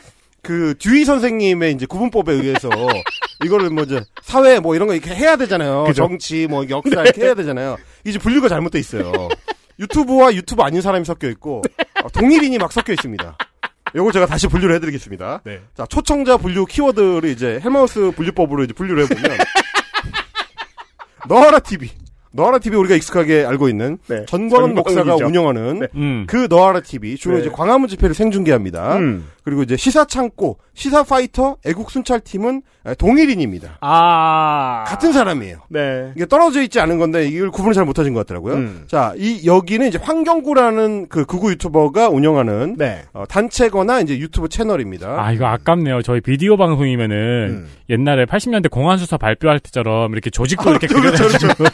그 0.42 0.74
듀이 0.78 1.04
선생님의 1.04 1.72
이제 1.72 1.86
구분법에 1.86 2.32
의해서 2.32 2.68
이거를 3.44 3.70
뭐 3.70 3.84
이제 3.84 4.02
사회 4.22 4.58
뭐 4.60 4.74
이런 4.74 4.88
거 4.88 4.94
이렇게 4.94 5.14
해야 5.14 5.36
되잖아요. 5.36 5.84
그죠. 5.84 6.02
정치 6.06 6.46
뭐 6.46 6.68
역사 6.68 7.02
이렇게 7.02 7.22
해야 7.22 7.34
되잖아요. 7.34 7.76
이제 8.04 8.18
분류가 8.18 8.48
잘못돼 8.48 8.78
있어요. 8.78 9.12
유튜브와 9.78 10.34
유튜브 10.34 10.62
아닌 10.62 10.80
사람이 10.82 11.04
섞여 11.04 11.28
있고 11.30 11.62
어, 12.02 12.08
동일인이 12.10 12.58
막 12.58 12.72
섞여 12.72 12.92
있습니다. 12.92 13.36
요거 13.94 14.12
제가 14.12 14.26
다시 14.26 14.46
분류를 14.46 14.76
해드리겠습니다. 14.76 15.40
네. 15.44 15.60
자 15.76 15.84
초청자 15.86 16.36
분류 16.36 16.64
키워드를 16.64 17.30
이제 17.30 17.60
헬마우스 17.64 18.12
분류법으로 18.14 18.64
이제 18.64 18.72
분류를 18.72 19.04
해보면 19.04 19.38
너하라 21.28 21.58
TV, 21.60 21.90
너하라 22.32 22.58
TV 22.58 22.78
우리가 22.78 22.94
익숙하게 22.94 23.44
알고 23.44 23.68
있는 23.68 23.98
네. 24.06 24.24
전광훈 24.26 24.74
목사가 24.74 25.00
전광훈이죠. 25.00 25.26
운영하는 25.26 25.78
네. 25.80 25.86
음. 25.96 26.24
그 26.28 26.46
너하라 26.48 26.80
TV 26.80 27.16
주로 27.16 27.34
네. 27.34 27.40
이제 27.40 27.50
광화문 27.50 27.88
집회를 27.88 28.14
생중계합니다. 28.14 28.96
음. 28.98 29.26
그리고 29.42 29.62
이제 29.62 29.76
시사 29.76 30.04
창고, 30.04 30.58
시사 30.74 31.02
파이터, 31.02 31.56
애국 31.66 31.90
순찰 31.90 32.20
팀은 32.20 32.62
동일인입니다. 32.98 33.78
아 33.80 34.84
같은 34.86 35.12
사람이에요. 35.12 35.58
네. 35.68 36.12
이게 36.14 36.26
떨어져 36.26 36.62
있지 36.62 36.78
않은 36.78 36.98
건데 36.98 37.26
이걸 37.26 37.50
구분을 37.50 37.74
잘 37.74 37.84
못하신 37.84 38.14
것 38.14 38.20
같더라고요. 38.20 38.54
음. 38.54 38.84
자, 38.86 39.12
이 39.16 39.46
여기는 39.46 39.88
이제 39.88 39.98
환경구라는 40.00 41.08
그 41.08 41.24
극우 41.24 41.50
유튜버가 41.50 42.10
운영하는 42.10 42.76
네. 42.78 43.02
어, 43.12 43.24
단체거나 43.28 44.00
이제 44.00 44.18
유튜브 44.18 44.48
채널입니다. 44.48 45.22
아, 45.22 45.32
이거 45.32 45.46
아깝네요. 45.46 46.02
저희 46.02 46.20
비디오 46.20 46.56
방송이면은 46.56 47.16
음. 47.16 47.68
옛날에 47.88 48.24
80년대 48.26 48.70
공안 48.70 48.98
수사 48.98 49.16
발표할 49.16 49.58
때처럼 49.58 50.12
이렇게 50.12 50.30
조직도 50.30 50.70
이렇게 50.70 50.86
그렇죠, 50.86 51.24
그려가지고 51.24 51.64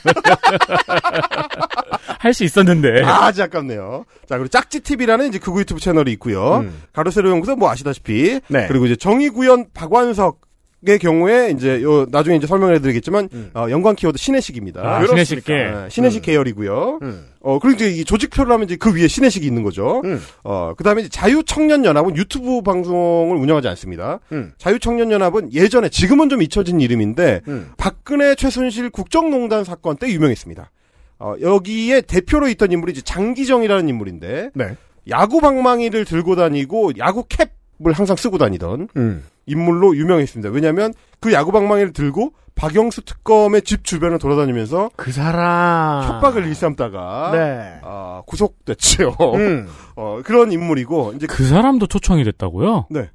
할 2.19 2.33
수 2.35 2.45
있었는데. 2.45 3.03
아주 3.05 3.43
아깝네요. 3.43 4.05
자, 4.29 4.37
그리고 4.37 4.49
짝지 4.49 4.81
TV라는 4.81 5.29
이제 5.29 5.39
극우 5.39 5.61
유튜브 5.61 5.81
채널이 5.81 6.13
있고요. 6.13 6.59
음. 6.59 6.83
가로세로 6.93 7.31
연구소 7.31 7.57
뭐 7.57 7.71
아시다시피 7.71 8.41
네. 8.49 8.67
그리고 8.67 8.87
이제 8.87 8.97
정의구현 8.97 9.67
박완석 9.73 10.41
의 10.89 10.99
경우에 10.99 11.51
이제 11.51 11.83
요 11.83 12.07
나중에 12.11 12.37
이제 12.37 12.47
설명을 12.47 12.75
해드리겠지만 12.77 13.29
음. 13.33 13.51
어, 13.55 13.67
연관 13.71 13.97
키워드 13.97 14.19
신혜식입니다. 14.19 14.81
아, 14.81 14.99
그렇습니까? 14.99 15.25
신혜식계. 15.25 15.53
네, 15.55 15.89
신혜식 15.91 16.23
계열이고요. 16.23 17.01
음. 17.03 17.27
어, 17.41 17.59
그리고 17.59 17.77
이제 17.77 17.91
이 17.91 18.05
조직표를 18.05 18.53
하면 18.53 18.65
이제 18.65 18.77
그 18.77 18.95
위에 18.95 19.07
신혜식이 19.07 19.47
있는 19.47 19.63
거죠. 19.63 20.03
음. 20.05 20.21
어, 20.45 20.75
그 20.77 20.83
다음에 20.83 21.09
자유청년연합은 21.09 22.17
유튜브 22.17 22.61
방송을 22.63 23.37
운영하지 23.37 23.69
않습니다. 23.69 24.19
음. 24.33 24.53
자유청년연합은 24.59 25.53
예전에, 25.53 25.89
지금은 25.89 26.29
좀 26.29 26.43
잊혀진 26.43 26.81
이름인데, 26.81 27.43
음. 27.47 27.71
박근혜 27.77 28.35
최순실 28.35 28.91
국정농단 28.91 29.65
사건 29.65 29.97
때 29.97 30.09
유명했습니다. 30.09 30.71
어, 31.19 31.35
여기에 31.41 32.03
대표로 32.03 32.49
있던 32.49 32.73
인물이 32.73 32.93
이제 32.93 33.01
장기정이라는 33.03 33.89
인물인데, 33.89 34.51
네. 34.55 34.77
야구 35.09 35.41
방망이를 35.41 36.05
들고 36.05 36.35
다니고, 36.35 36.93
야구 36.99 37.25
캡을 37.29 37.93
항상 37.93 38.17
쓰고 38.17 38.39
다니던 38.39 38.89
음. 38.97 39.25
인물로 39.47 39.97
유명했습니다. 39.97 40.51
왜냐면, 40.51 40.93
그 41.21 41.33
야구 41.33 41.53
방망이를 41.53 41.93
들고, 41.93 42.33
박영수 42.57 43.03
특검의 43.03 43.63
집 43.63 43.85
주변을 43.85 44.19
돌아다니면서 44.19 44.91
그 44.97 45.13
사람 45.13 46.03
협박을 46.09 46.47
일삼다가 46.47 47.31
네. 47.33 47.81
아, 47.83 48.23
구속됐죠. 48.27 49.15
음. 49.35 49.69
어, 49.95 50.21
그런 50.25 50.51
인물이고 50.51 51.13
이제 51.17 51.27
그 51.27 51.45
사람도 51.47 51.87
초청이 51.87 52.25
됐다고요? 52.25 52.87
네. 52.89 53.11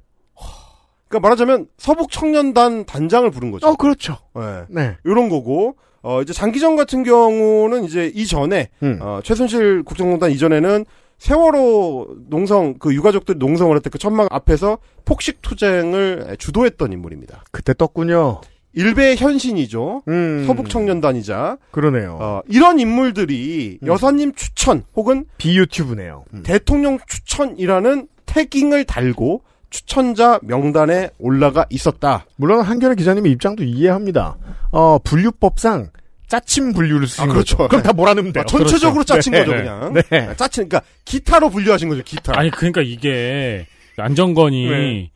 그러니까 1.08 1.28
말하자면 1.28 1.66
서북 1.76 2.10
청년단 2.10 2.86
단장을 2.86 3.30
부른 3.30 3.50
거죠. 3.50 3.66
어 3.66 3.74
그렇죠. 3.74 4.16
네. 4.34 4.64
네. 4.70 4.96
요런 5.04 5.28
거고 5.28 5.76
어 6.02 6.22
이제 6.22 6.32
장기정 6.32 6.74
같은 6.74 7.02
경우는 7.02 7.84
이제 7.84 8.10
이전에 8.14 8.70
음. 8.82 8.98
어 9.02 9.20
최순실 9.22 9.82
국정농단 9.82 10.30
이전에는 10.30 10.86
세월호 11.22 12.16
농성 12.28 12.74
그 12.78 12.92
유가족들이 12.92 13.38
농성을 13.38 13.72
할 13.72 13.80
때 13.80 13.90
그 13.90 13.98
천막 13.98 14.26
앞에서 14.32 14.78
폭식 15.04 15.40
투쟁을 15.40 16.36
주도했던 16.38 16.92
인물입니다. 16.92 17.44
그때 17.52 17.74
떴군요. 17.74 18.40
일베의 18.72 19.16
현신이죠. 19.16 20.02
음. 20.08 20.44
서북 20.46 20.68
청년단이자 20.68 21.58
그러네요. 21.70 22.18
어, 22.20 22.40
이런 22.48 22.80
인물들이 22.80 23.78
음. 23.82 23.86
여사님 23.86 24.32
추천 24.34 24.82
혹은 24.96 25.26
비유튜브네요. 25.38 26.24
음. 26.34 26.42
대통령 26.42 26.98
추천이라는 27.06 28.08
태깅을 28.26 28.84
달고 28.84 29.42
추천자 29.70 30.40
명단에 30.42 31.10
올라가 31.18 31.66
있었다. 31.70 32.24
물론 32.36 32.62
한겨레 32.62 32.96
기자님의 32.96 33.30
입장도 33.32 33.62
이해합니다. 33.62 34.38
어, 34.72 34.98
분류법상 35.04 35.90
짜친 36.32 36.72
분류를 36.72 37.06
쓰신 37.06 37.24
아, 37.24 37.26
그렇죠. 37.26 37.58
거죠. 37.58 37.68
그럼 37.68 37.82
다 37.82 37.92
몰아넣으면 37.92 38.32
돼요. 38.32 38.42
아, 38.42 38.46
전체적으로 38.46 39.04
짜친 39.04 39.32
네, 39.32 39.40
거죠, 39.40 39.52
네. 39.52 39.58
그냥. 39.58 39.92
네. 39.92 40.34
짜친, 40.34 40.66
그러니까 40.66 40.80
기타로 41.04 41.50
분류하신 41.50 41.90
거죠, 41.90 42.02
기타. 42.02 42.32
아니 42.34 42.50
그러니까 42.50 42.80
이게 42.80 43.66
안정건이 43.98 44.68
네. 44.70 45.10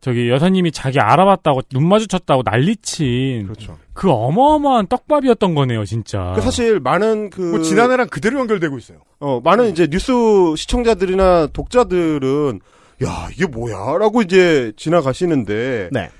저기 0.00 0.28
여사님이 0.28 0.72
자기 0.72 0.98
알아봤다고 0.98 1.62
눈 1.72 1.86
마주쳤다고 1.88 2.42
난리친 2.44 3.44
그렇죠. 3.44 3.78
그 3.92 4.10
어마어마한 4.10 4.88
떡밥이었던 4.88 5.54
거네요 5.54 5.84
진짜. 5.84 6.32
그 6.34 6.40
사실 6.40 6.80
많은 6.80 7.30
그뭐 7.30 7.62
지난해랑 7.62 8.08
그대로 8.08 8.40
연결되고 8.40 8.78
있어요. 8.78 8.98
어, 9.20 9.40
많은 9.42 9.70
이제 9.70 9.86
뉴스 9.86 10.12
시청자들이나 10.56 11.48
독자들은 11.52 12.60
야, 13.04 13.28
이게 13.32 13.46
뭐야라고 13.46 14.22
이제 14.22 14.72
지나가시는데 14.76 15.90
네. 15.92 16.10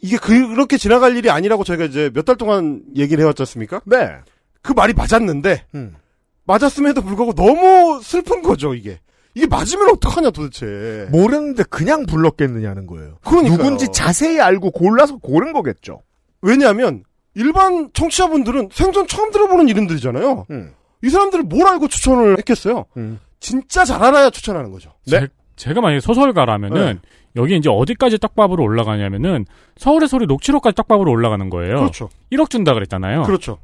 이게 0.00 0.16
그렇게 0.18 0.76
지나갈 0.76 1.16
일이 1.16 1.30
아니라고 1.30 1.64
저희가 1.64 1.84
이제 1.84 2.10
몇 2.14 2.24
달 2.24 2.36
동안 2.36 2.82
얘기를 2.96 3.22
해왔지 3.22 3.42
않습니까? 3.42 3.80
네. 3.86 4.16
그 4.62 4.72
말이 4.72 4.92
맞았는데 4.92 5.64
음. 5.74 5.96
맞았음에도 6.44 7.02
불구하고 7.02 7.32
너무 7.34 8.00
슬픈 8.02 8.42
거죠, 8.42 8.74
이게. 8.74 9.00
이게 9.34 9.46
맞으면 9.46 9.90
어떡하냐 9.90 10.30
도대체. 10.30 11.08
모르는데 11.10 11.62
그냥 11.64 12.06
불렀겠느냐는 12.06 12.86
거예요. 12.86 13.18
그러니까요. 13.24 13.56
누군지 13.58 13.88
자세히 13.92 14.40
알고 14.40 14.70
골라서 14.70 15.18
고른 15.18 15.52
거겠죠. 15.52 16.02
왜냐하면 16.42 17.02
일반 17.34 17.90
청취자분들은 17.92 18.70
생전 18.72 19.06
처음 19.08 19.30
들어보는 19.30 19.68
이름들이잖아요. 19.68 20.46
음. 20.50 20.72
이 21.02 21.10
사람들을 21.10 21.44
뭘 21.44 21.66
알고 21.68 21.88
추천을 21.88 22.38
했겠어요? 22.38 22.86
음. 22.96 23.20
진짜 23.40 23.84
잘 23.84 24.02
알아야 24.02 24.30
추천하는 24.30 24.70
거죠. 24.70 24.92
네. 25.06 25.28
제, 25.56 25.72
가 25.74 25.80
만약에 25.80 26.00
소설가라면은 26.00 27.00
여기 27.36 27.56
이제 27.56 27.68
어디까지 27.68 28.18
떡밥으로 28.18 28.62
올라가냐면은 28.62 29.44
서울의 29.76 30.08
소리 30.08 30.26
녹취록까지 30.26 30.74
떡밥으로 30.74 31.10
올라가는 31.10 31.50
거예요. 31.50 31.76
그렇죠. 31.76 32.08
1억 32.32 32.50
준다 32.50 32.74
그랬잖아요. 32.74 33.22
그렇죠. 33.22 33.58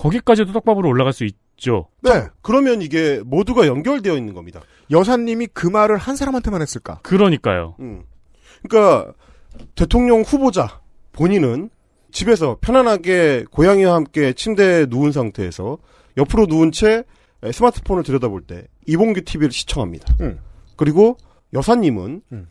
거기까지도 0.00 0.52
떡밥으로 0.52 0.88
올라갈 0.88 1.12
수 1.12 1.24
있죠. 1.24 1.88
네. 2.00 2.10
그러면 2.40 2.80
이게 2.80 3.20
모두가 3.24 3.66
연결되어 3.66 4.16
있는 4.16 4.32
겁니다. 4.32 4.62
여사님이 4.90 5.48
그 5.52 5.66
말을 5.66 5.98
한 5.98 6.16
사람한테만 6.16 6.62
했을까? 6.62 7.00
그러니까요. 7.02 7.76
음. 7.80 8.04
그러니까 8.62 9.12
대통령 9.74 10.22
후보자 10.22 10.80
본인은 11.12 11.68
집에서 12.12 12.56
편안하게 12.60 13.44
고양이와 13.50 13.94
함께 13.94 14.32
침대에 14.32 14.86
누운 14.88 15.12
상태에서 15.12 15.78
옆으로 16.16 16.46
누운 16.46 16.72
채 16.72 17.04
스마트폰을 17.52 18.02
들여다볼 18.02 18.42
때 18.42 18.64
이봉규 18.86 19.22
TV를 19.22 19.52
시청합니다. 19.52 20.14
음. 20.20 20.38
그리고 20.80 21.18
여사님은 21.52 22.22
음. 22.32 22.48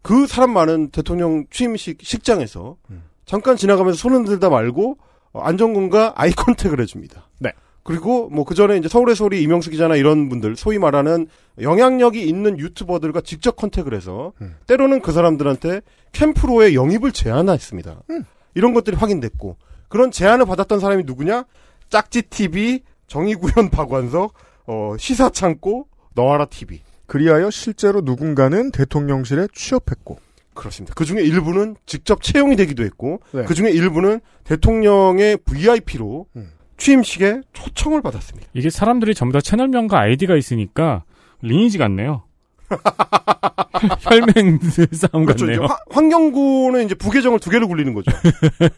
그 0.00 0.26
사람 0.26 0.54
많은 0.54 0.88
대통령 0.88 1.44
취임식 1.50 1.98
식장에서 2.00 2.78
음. 2.88 3.02
잠깐 3.26 3.56
지나가면서 3.56 3.98
손 3.98 4.14
흔들다 4.14 4.48
말고 4.48 4.96
어, 5.34 5.40
안정근과 5.42 6.14
아이 6.16 6.30
컨택을 6.32 6.80
해줍니다. 6.80 7.28
네. 7.40 7.52
그리고 7.82 8.30
뭐 8.30 8.46
그 8.46 8.54
전에 8.54 8.78
이제 8.78 8.88
서울의 8.88 9.14
소리 9.16 9.42
이명수 9.42 9.68
기자나 9.68 9.96
이런 9.96 10.30
분들 10.30 10.56
소위 10.56 10.78
말하는 10.78 11.26
영향력이 11.60 12.26
있는 12.26 12.58
유튜버들과 12.58 13.20
직접 13.20 13.54
컨택을 13.56 13.92
해서 13.92 14.32
음. 14.40 14.56
때로는 14.66 15.02
그 15.02 15.12
사람들한테 15.12 15.82
캠프로의 16.12 16.74
영입을 16.74 17.12
제안했습니다. 17.12 18.04
음. 18.08 18.24
이런 18.54 18.72
것들이 18.72 18.96
확인됐고 18.96 19.58
그런 19.88 20.10
제안을 20.10 20.46
받았던 20.46 20.80
사람이 20.80 21.02
누구냐? 21.04 21.44
짝지 21.90 22.22
TV, 22.30 22.80
정의구현 23.08 23.68
박완석, 23.68 24.32
어, 24.68 24.94
시사창고, 24.98 25.88
너와라 26.14 26.46
TV. 26.46 26.80
그리하여 27.12 27.50
실제로 27.50 28.00
누군가는 28.00 28.70
대통령실에 28.70 29.48
취업했고. 29.52 30.18
그렇습니다. 30.54 30.94
그 30.96 31.04
중에 31.04 31.20
일부는 31.20 31.76
직접 31.84 32.22
채용이 32.22 32.56
되기도 32.56 32.84
했고, 32.84 33.20
네. 33.32 33.44
그 33.44 33.52
중에 33.52 33.70
일부는 33.70 34.20
대통령의 34.44 35.36
VIP로 35.44 36.24
음. 36.36 36.52
취임식에 36.78 37.42
초청을 37.52 38.00
받았습니다. 38.00 38.48
이게 38.54 38.70
사람들이 38.70 39.14
전부 39.14 39.34
다 39.34 39.42
채널명과 39.42 40.00
아이디가 40.00 40.36
있으니까 40.36 41.04
리니지 41.42 41.76
같네요. 41.76 42.24
혈맹들 44.00 44.88
싸움 44.92 45.26
그렇죠. 45.26 45.44
이제 45.44 45.56
같네요. 45.56 45.66
화- 45.66 45.76
환경구는 45.90 46.86
이제 46.86 46.94
부계정을 46.94 47.40
두 47.40 47.50
개를 47.50 47.66
굴리는 47.66 47.92
거죠. 47.92 48.10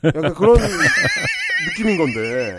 약간 0.05 0.35
그런 0.35 0.57
느낌인 1.79 1.99
건데. 1.99 2.57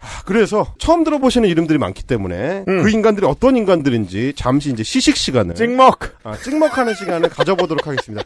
하, 0.00 0.22
그래서 0.24 0.74
처음 0.78 1.04
들어보시는 1.04 1.48
이름들이 1.48 1.78
많기 1.78 2.02
때문에 2.02 2.64
음. 2.66 2.82
그 2.82 2.90
인간들이 2.90 3.26
어떤 3.26 3.56
인간들인지 3.56 4.32
잠시 4.34 4.70
이제 4.70 4.82
시식 4.82 5.16
시간을 5.16 5.54
찍먹! 5.54 5.98
아, 6.24 6.36
찍먹하는 6.36 6.94
시간을 6.94 7.28
가져보도록 7.28 7.86
하겠습니다. 7.86 8.24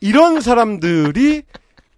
이런 0.00 0.40
사람들이 0.40 1.42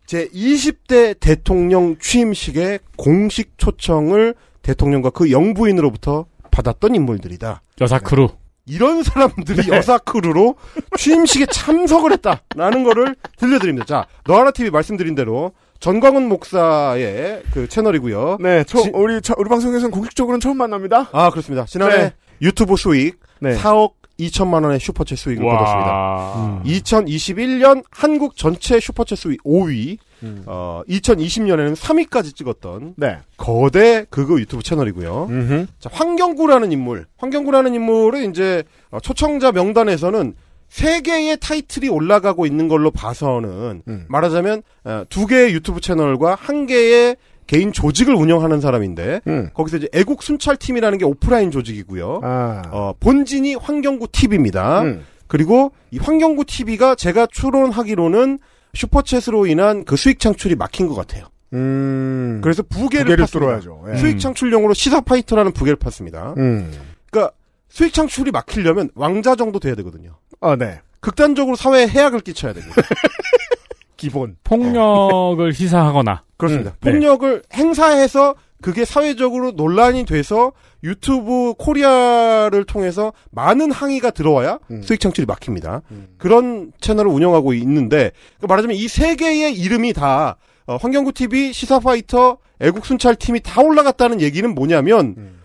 제 0.07 0.29
20대 0.29 1.21
대통령 1.21 1.99
취임식에 1.99 2.79
공식 2.97 3.59
초청을 3.59 4.35
대통령과 4.63 5.11
그 5.11 5.31
영부인으로부터 5.31 6.25
받았던 6.51 6.95
인물들이다. 6.95 7.61
여사크루. 7.81 8.29
이런 8.65 9.03
사람들이 9.03 9.69
여사크루로 9.69 10.57
취임식에 10.97 11.47
참석을 11.47 12.13
했다라는 12.13 12.85
거를 12.85 13.17
들려드립니다. 13.37 13.87
자, 13.87 14.07
너하나 14.27 14.51
TV 14.51 14.71
말씀드린 14.71 15.15
대로 15.15 15.53
전광훈 15.81 16.29
목사의 16.29 17.43
그 17.53 17.69
채널이고요. 17.69 18.39
네, 18.41 18.65
저, 18.65 18.83
지- 18.83 18.91
우리, 18.95 19.21
차- 19.23 19.35
우리 19.39 19.49
방송에서는 19.49 19.91
공식적으로는 19.91 20.41
처음 20.41 20.57
만납니다. 20.59 21.09
아 21.13 21.31
그렇습니다. 21.31 21.65
지난해 21.67 21.97
네. 21.97 22.13
유튜브 22.43 22.77
수익 22.77 23.19
네. 23.41 23.57
4억 23.57 23.93
2천만 24.19 24.65
원의 24.65 24.81
슈퍼챗 24.81 25.15
수익을 25.15 25.45
거뒀습니다. 25.45 25.91
와. 25.93 26.63
2021년 26.65 27.85
한국 27.93 28.37
전체 28.37 28.79
슈퍼챗 28.79 29.15
수익 29.15 29.41
5위, 29.45 29.99
음. 30.25 30.43
어, 30.47 30.83
2020년에는 30.89 31.77
3위까지 31.77 32.35
찍었던 32.35 32.95
네. 32.97 33.19
거대 33.37 34.05
극우 34.11 34.41
유튜브 34.41 34.65
채널이고요. 34.65 35.27
음흠. 35.31 35.67
자, 35.79 35.89
황경구라는 35.93 36.73
인물. 36.73 37.07
황경구라는 37.19 37.75
인물은 37.77 38.31
이제 38.31 38.65
어, 38.91 38.99
초청자 38.99 39.53
명단에서는 39.53 40.35
세 40.69 41.01
개의 41.01 41.39
타이틀이 41.41 41.89
올라가고 41.89 42.47
있는 42.47 42.69
걸로 42.69 42.91
봐서는 42.91 43.83
음. 43.89 44.05
말하자면 44.09 44.63
어, 44.85 45.05
두 45.09 45.27
개의 45.27 45.53
유튜브 45.55 45.81
채널과 45.81 46.37
한 46.39 46.67
개의 46.67 47.17
개인 47.47 47.73
조직을 47.73 48.15
운영하는 48.15 48.61
사람인데 48.61 49.23
음. 49.27 49.49
거기서 49.55 49.79
이제 49.79 49.89
애국 49.95 50.23
순찰팀이라는 50.23 50.99
게 50.99 51.05
오프라인 51.07 51.51
조직이고요. 51.51 52.21
아. 52.23 52.63
어, 52.71 52.95
본진이 53.01 53.55
황경구 53.55 54.09
TV입니다. 54.13 54.83
음. 54.83 55.05
그리고 55.27 55.73
이 55.91 55.99
황경구 55.99 56.45
TV가 56.45 56.95
제가 56.95 57.27
추론하기로는 57.27 58.39
슈퍼챗으로 58.75 59.49
인한 59.51 59.85
그 59.85 59.97
수익 59.97 60.21
창출이 60.21 60.57
막힌 60.57 60.87
것 60.89 60.95
같아요. 60.95 61.25
음. 61.55 62.41
그래서 62.43 62.63
부계를, 62.63 63.05
부계를. 63.07 63.27
뚫어야죠. 63.27 63.85
예. 63.93 63.97
수익 63.97 64.21
창출용으로 64.21 64.75
시사 64.75 65.01
파이터라는 65.01 65.53
부계를 65.53 65.77
팠습니다. 65.79 66.37
음. 66.37 66.71
그러니까 67.11 67.35
수익 67.71 67.95
창출이 67.95 68.31
막히려면 68.31 68.91
왕자 68.95 69.35
정도 69.35 69.59
돼야 69.59 69.75
되거든요. 69.77 70.19
아, 70.41 70.57
네. 70.57 70.81
극단적으로 71.01 71.57
사회에 71.57 71.87
해악을 71.89 72.21
끼쳐야 72.21 72.53
되고 72.53 72.67
기본. 73.97 74.37
폭력을 74.45 75.51
행사하거나. 75.53 76.23
그렇습니다. 76.37 76.71
음, 76.71 76.77
네. 76.81 76.91
폭력을 76.93 77.43
행사해서 77.53 78.35
그게 78.61 78.85
사회적으로 78.85 79.53
논란이 79.53 80.05
돼서 80.05 80.53
유튜브 80.83 81.55
코리아를 81.59 82.65
통해서 82.65 83.13
많은 83.31 83.71
항의가 83.71 84.11
들어와야 84.11 84.59
음. 84.71 84.83
수익 84.83 85.01
창출이 85.01 85.27
막힙니다. 85.27 85.83
음. 85.93 86.09
그런 86.19 86.73
채널을 86.81 87.11
운영하고 87.11 87.53
있는데 87.55 88.11
그러니까 88.39 88.47
말하자면 88.49 88.77
이 88.77 88.89
세 88.89 89.15
개의 89.17 89.55
이름이 89.55 89.93
다 89.93 90.37
어, 90.67 90.77
환경구 90.77 91.13
TV, 91.13 91.53
시사파이터, 91.53 92.39
애국순찰 92.61 93.17
팀이 93.17 93.41
다 93.41 93.63
올라갔다는 93.63 94.21
얘기는 94.21 94.53
뭐냐면 94.55 95.15
음. 95.17 95.41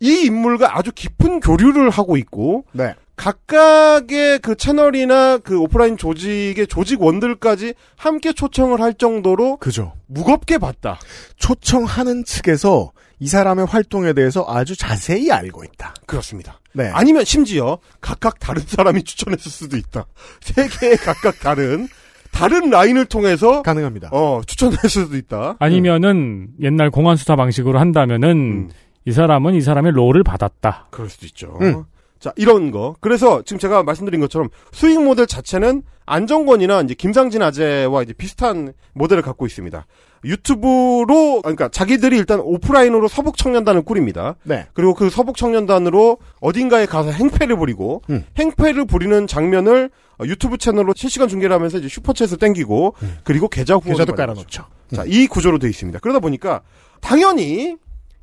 이 0.00 0.24
인물과 0.26 0.76
아주 0.78 0.92
깊은 0.92 1.40
교류를 1.40 1.90
하고 1.90 2.16
있고 2.16 2.64
네. 2.72 2.94
각각의 3.22 4.40
그 4.40 4.56
채널이나 4.56 5.38
그 5.38 5.56
오프라인 5.60 5.96
조직의 5.96 6.66
조직원들까지 6.66 7.74
함께 7.96 8.32
초청을 8.32 8.80
할 8.80 8.94
정도로 8.94 9.58
그죠. 9.58 9.92
무겁게 10.08 10.58
봤다. 10.58 10.98
초청하는 11.36 12.24
측에서 12.24 12.90
이 13.20 13.28
사람의 13.28 13.66
활동에 13.66 14.12
대해서 14.12 14.44
아주 14.48 14.74
자세히 14.74 15.30
알고 15.30 15.62
있다. 15.62 15.94
그렇습니다. 16.06 16.58
네. 16.72 16.90
아니면 16.92 17.24
심지어 17.24 17.78
각각 18.00 18.40
다른 18.40 18.60
사람이 18.66 19.04
추천했을 19.04 19.52
수도 19.52 19.76
있다. 19.76 20.06
세 20.42 20.66
개의 20.66 20.96
각각 20.96 21.38
다른 21.38 21.86
다른 22.32 22.70
라인을 22.70 23.04
통해서 23.04 23.62
가능합니다. 23.62 24.08
어 24.10 24.40
추천했을 24.44 24.88
수도 24.88 25.16
있다. 25.16 25.56
아니면은 25.60 26.48
옛날 26.60 26.90
공안 26.90 27.16
수사 27.16 27.36
방식으로 27.36 27.78
한다면은 27.78 28.30
음. 28.30 28.70
이 29.04 29.12
사람은 29.12 29.54
이 29.54 29.60
사람의 29.60 29.92
롤을 29.92 30.24
받았다. 30.24 30.88
그럴 30.90 31.08
수도 31.08 31.26
있죠. 31.26 31.56
음. 31.60 31.84
자, 32.22 32.32
이런 32.36 32.70
거. 32.70 32.94
그래서 33.00 33.42
지금 33.42 33.58
제가 33.58 33.82
말씀드린 33.82 34.20
것처럼 34.20 34.48
수익 34.70 35.02
모델 35.02 35.26
자체는 35.26 35.82
안정권이나 36.06 36.82
이제 36.82 36.94
김상진 36.94 37.42
아재와 37.42 38.04
이제 38.04 38.12
비슷한 38.12 38.74
모델을 38.92 39.24
갖고 39.24 39.44
있습니다. 39.44 39.84
유튜브로, 40.24 41.42
그러니까 41.42 41.68
자기들이 41.68 42.16
일단 42.16 42.38
오프라인으로 42.38 43.08
서북 43.08 43.36
청년단을 43.36 43.82
꾸립니다. 43.82 44.36
네. 44.44 44.68
그리고 44.72 44.94
그 44.94 45.10
서북 45.10 45.36
청년단으로 45.36 46.18
어딘가에 46.40 46.86
가서 46.86 47.10
행패를 47.10 47.56
부리고, 47.56 48.02
음. 48.10 48.24
행패를 48.38 48.84
부리는 48.84 49.26
장면을 49.26 49.90
어, 50.20 50.24
유튜브 50.24 50.58
채널로 50.58 50.92
실시간 50.94 51.26
중계를 51.26 51.52
하면서 51.52 51.78
이제 51.78 51.88
슈퍼챗을 51.88 52.38
땡기고, 52.38 52.94
그리고 53.24 53.48
계좌 53.48 53.74
후원을 53.74 53.94
계좌도 53.94 54.12
받는 54.12 54.16
깔아 54.16 54.34
놓죠. 54.34 54.62
거죠. 54.62 54.94
자, 54.94 55.04
이 55.08 55.26
구조로 55.26 55.58
되어 55.58 55.68
있습니다. 55.68 55.98
그러다 55.98 56.20
보니까 56.20 56.60
당연히 57.00 57.76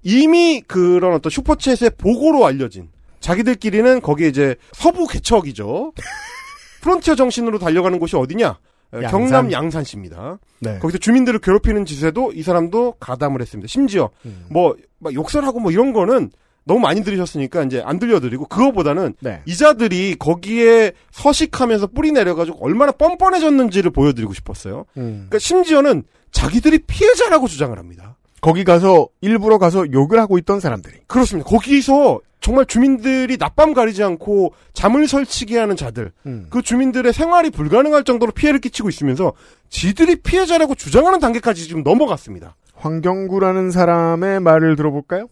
이미 0.03 0.61
그런 0.65 1.15
어떤 1.15 1.29
슈퍼챗의 1.29 1.97
보고로 1.97 2.45
알려진 2.45 2.87
자기들끼리는 3.19 4.01
거기에 4.01 4.27
이제 4.27 4.55
서부 4.73 5.07
개척이죠. 5.07 5.93
프론티어 6.81 7.15
정신으로 7.15 7.59
달려가는 7.59 7.99
곳이 7.99 8.15
어디냐? 8.15 8.57
에, 8.93 9.03
양산. 9.03 9.11
경남 9.11 9.51
양산시입니다. 9.51 10.39
네. 10.59 10.79
거기서 10.79 10.97
주민들을 10.97 11.39
괴롭히는 11.39 11.85
짓에도 11.85 12.31
이 12.33 12.41
사람도 12.41 12.95
가담을 12.99 13.41
했습니다. 13.41 13.67
심지어 13.67 14.09
음. 14.25 14.45
뭐막 14.49 15.13
욕설하고 15.13 15.59
뭐 15.59 15.71
이런 15.71 15.93
거는 15.93 16.31
너무 16.63 16.79
많이 16.79 17.03
들으셨으니까 17.03 17.63
이제 17.63 17.81
안 17.83 17.99
들려드리고 17.99 18.45
그거보다는 18.45 19.15
네. 19.21 19.41
이자들이 19.45 20.15
거기에 20.19 20.91
서식하면서 21.11 21.87
뿌리 21.87 22.11
내려가지고 22.11 22.63
얼마나 22.63 22.91
뻔뻔해졌는지를 22.91 23.91
보여드리고 23.91 24.33
싶었어요. 24.33 24.85
음. 24.97 25.27
그러니까 25.29 25.39
심지어는 25.39 26.03
자기들이 26.31 26.79
피해자라고 26.79 27.47
주장을 27.47 27.77
합니다. 27.77 28.17
거기 28.41 28.63
가서 28.63 29.07
일부러 29.21 29.57
가서 29.57 29.91
욕을 29.91 30.19
하고 30.19 30.37
있던 30.37 30.59
사람들이. 30.59 30.99
그렇습니다. 31.07 31.49
거기서 31.49 32.19
정말 32.41 32.65
주민들이 32.65 33.37
낮밤 33.37 33.73
가리지 33.73 34.03
않고 34.03 34.53
잠을 34.73 35.07
설치게 35.07 35.57
하는 35.57 35.75
자들, 35.75 36.11
음. 36.25 36.47
그 36.49 36.61
주민들의 36.61 37.11
생활이 37.11 37.49
불가능할 37.49 38.03
정도로 38.03 38.31
피해를 38.31 38.61
끼치고 38.61 38.89
있으면서 38.89 39.33
지들이 39.69 40.15
피해자라고 40.15 40.75
주장하는 40.75 41.19
단계까지 41.19 41.67
지금 41.67 41.83
넘어갔습니다. 41.83 42.55
황경구라는 42.75 43.71
사람의 43.71 44.39
말을 44.39 44.77
들어볼까요? 44.77 45.27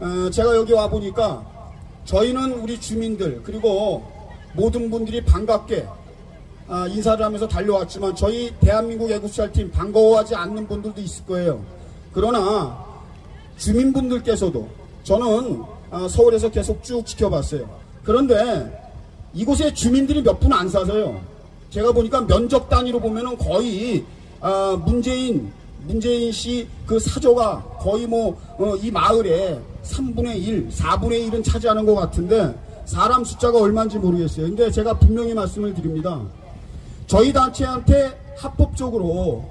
어, 0.00 0.30
제가 0.30 0.56
여기 0.56 0.72
와 0.72 0.88
보니까 0.88 1.44
저희는 2.04 2.54
우리 2.54 2.80
주민들 2.80 3.40
그리고 3.44 4.04
모든 4.54 4.90
분들이 4.90 5.24
반갑게 5.24 5.86
아, 6.66 6.86
인사를 6.88 7.24
하면서 7.24 7.46
달려왔지만 7.46 8.16
저희 8.16 8.52
대한민국 8.60 9.10
애국살팀 9.10 9.70
반가워하지 9.70 10.34
않는 10.34 10.66
분들도 10.66 11.00
있을 11.00 11.24
거예요. 11.26 11.64
그러나 12.12 12.93
주민분들께서도 13.58 14.68
저는 15.04 15.62
아, 15.90 16.08
서울에서 16.08 16.50
계속 16.50 16.82
쭉 16.82 17.04
지켜봤어요. 17.06 17.68
그런데 18.02 18.80
이곳에 19.34 19.72
주민들이 19.72 20.22
몇 20.22 20.38
분 20.40 20.52
안 20.52 20.68
사세요. 20.68 21.20
제가 21.70 21.92
보니까 21.92 22.20
면적 22.22 22.68
단위로 22.68 23.00
보면은 23.00 23.36
거의 23.36 24.04
아, 24.40 24.80
문재인 24.84 25.52
문재인 25.86 26.32
씨 26.32 26.66
그 26.86 26.98
사조가 26.98 27.78
거의 27.80 28.06
뭐 28.06 28.36
이 28.82 28.90
마을에 28.90 29.58
3분의 29.84 30.36
1, 30.36 30.68
4분의 30.70 31.30
1은 31.30 31.44
차지하는 31.44 31.84
것 31.84 31.94
같은데 31.94 32.54
사람 32.86 33.24
숫자가 33.24 33.58
얼마인지 33.60 33.98
모르겠어요. 33.98 34.46
근데 34.46 34.70
제가 34.70 34.98
분명히 34.98 35.34
말씀을 35.34 35.74
드립니다. 35.74 36.20
저희 37.06 37.32
단체한테 37.32 38.18
합법적으로 38.36 39.44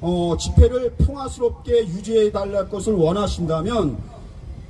어, 0.00 0.36
집회를 0.38 0.94
평화스럽게 0.94 1.88
유지해 1.88 2.30
달랄 2.30 2.68
것을 2.68 2.92
원하신다면 2.92 3.98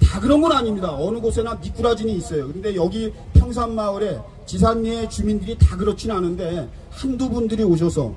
다 0.01 0.21
그런 0.21 0.41
건 0.41 0.53
아닙니다. 0.53 0.95
어느 0.95 1.19
곳에나 1.19 1.55
미꾸라지는 1.57 2.15
있어요. 2.15 2.47
근데 2.49 2.75
여기 2.75 3.13
평산마을에 3.35 4.19
지산리의 4.47 5.11
주민들이 5.11 5.59
다 5.59 5.77
그렇진 5.77 6.11
않은데 6.11 6.69
한두 6.91 7.29
분들이 7.29 7.63
오셔서 7.63 8.15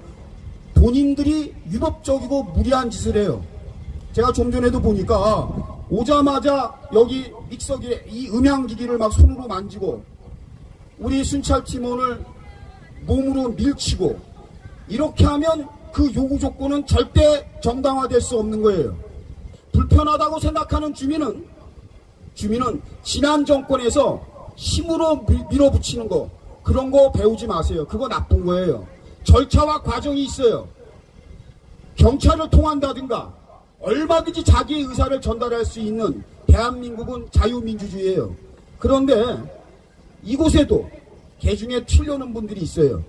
본인들이 0.73 1.53
위법적이고 1.69 2.43
무리한 2.43 2.89
짓을 2.89 3.17
해요. 3.17 3.43
제가 4.13 4.31
좀 4.31 4.51
전에도 4.51 4.81
보니까 4.81 5.85
오자마자 5.89 6.73
여기 6.93 7.31
믹서기에 7.49 8.05
이 8.09 8.29
음향기기를 8.29 8.97
막 8.97 9.11
손으로 9.11 9.47
만지고 9.47 10.03
우리 10.97 11.23
순찰 11.23 11.63
팀원을 11.63 12.23
몸으로 13.05 13.49
밀치고 13.49 14.17
이렇게 14.87 15.25
하면 15.25 15.67
그 15.91 16.11
요구 16.15 16.39
조건은 16.39 16.85
절대 16.85 17.47
정당화될 17.61 18.21
수 18.21 18.37
없는 18.39 18.61
거예요. 18.61 18.95
불편하다고 19.73 20.39
생각하는 20.39 20.93
주민은 20.93 21.45
주민은 22.33 22.81
지난 23.03 23.45
정권에서 23.45 24.25
힘으로 24.55 25.25
밀- 25.25 25.45
밀어붙이는 25.49 26.07
거 26.07 26.29
그런 26.63 26.91
거 26.91 27.11
배우지 27.11 27.47
마세요. 27.47 27.85
그거 27.87 28.07
나쁜 28.07 28.45
거예요. 28.45 28.87
절차와 29.23 29.81
과정이 29.81 30.23
있어요. 30.23 30.67
경찰을 31.95 32.49
통한다든가 32.49 33.33
얼마든지 33.81 34.43
자기의 34.43 34.83
의사를 34.83 35.19
전달할 35.21 35.65
수 35.65 35.79
있는 35.79 36.23
대한민국은 36.47 37.27
자유민주주의예요. 37.31 38.35
그런데 38.79 39.13
이곳에도 40.23 40.89
개중에 41.39 41.85
튀려는 41.85 42.33
분들이 42.33 42.61
있어요. 42.61 43.03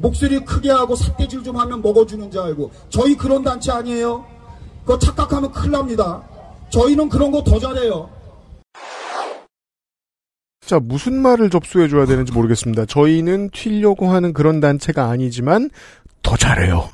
목소리 0.00 0.40
크게 0.44 0.70
하고 0.70 0.96
삿대질 0.96 1.42
좀 1.42 1.56
하면 1.56 1.82
먹어주는 1.82 2.30
줄 2.30 2.40
알고 2.40 2.70
저희 2.88 3.16
그런 3.16 3.42
단체 3.44 3.70
아니에요? 3.72 4.24
그거 4.80 4.98
착각하면 4.98 5.52
큰일 5.52 5.72
납니다. 5.72 6.22
저희는 6.70 7.08
그런 7.08 7.30
거 7.30 7.42
더 7.44 7.58
잘해요. 7.58 8.08
자, 10.64 10.78
무슨 10.78 11.20
말을 11.20 11.50
접수해줘야 11.50 12.06
되는지 12.06 12.32
모르겠습니다. 12.32 12.86
저희는 12.86 13.50
튀려고 13.50 14.08
하는 14.08 14.32
그런 14.32 14.60
단체가 14.60 15.08
아니지만, 15.08 15.68
더 16.22 16.36
잘해요. 16.36 16.88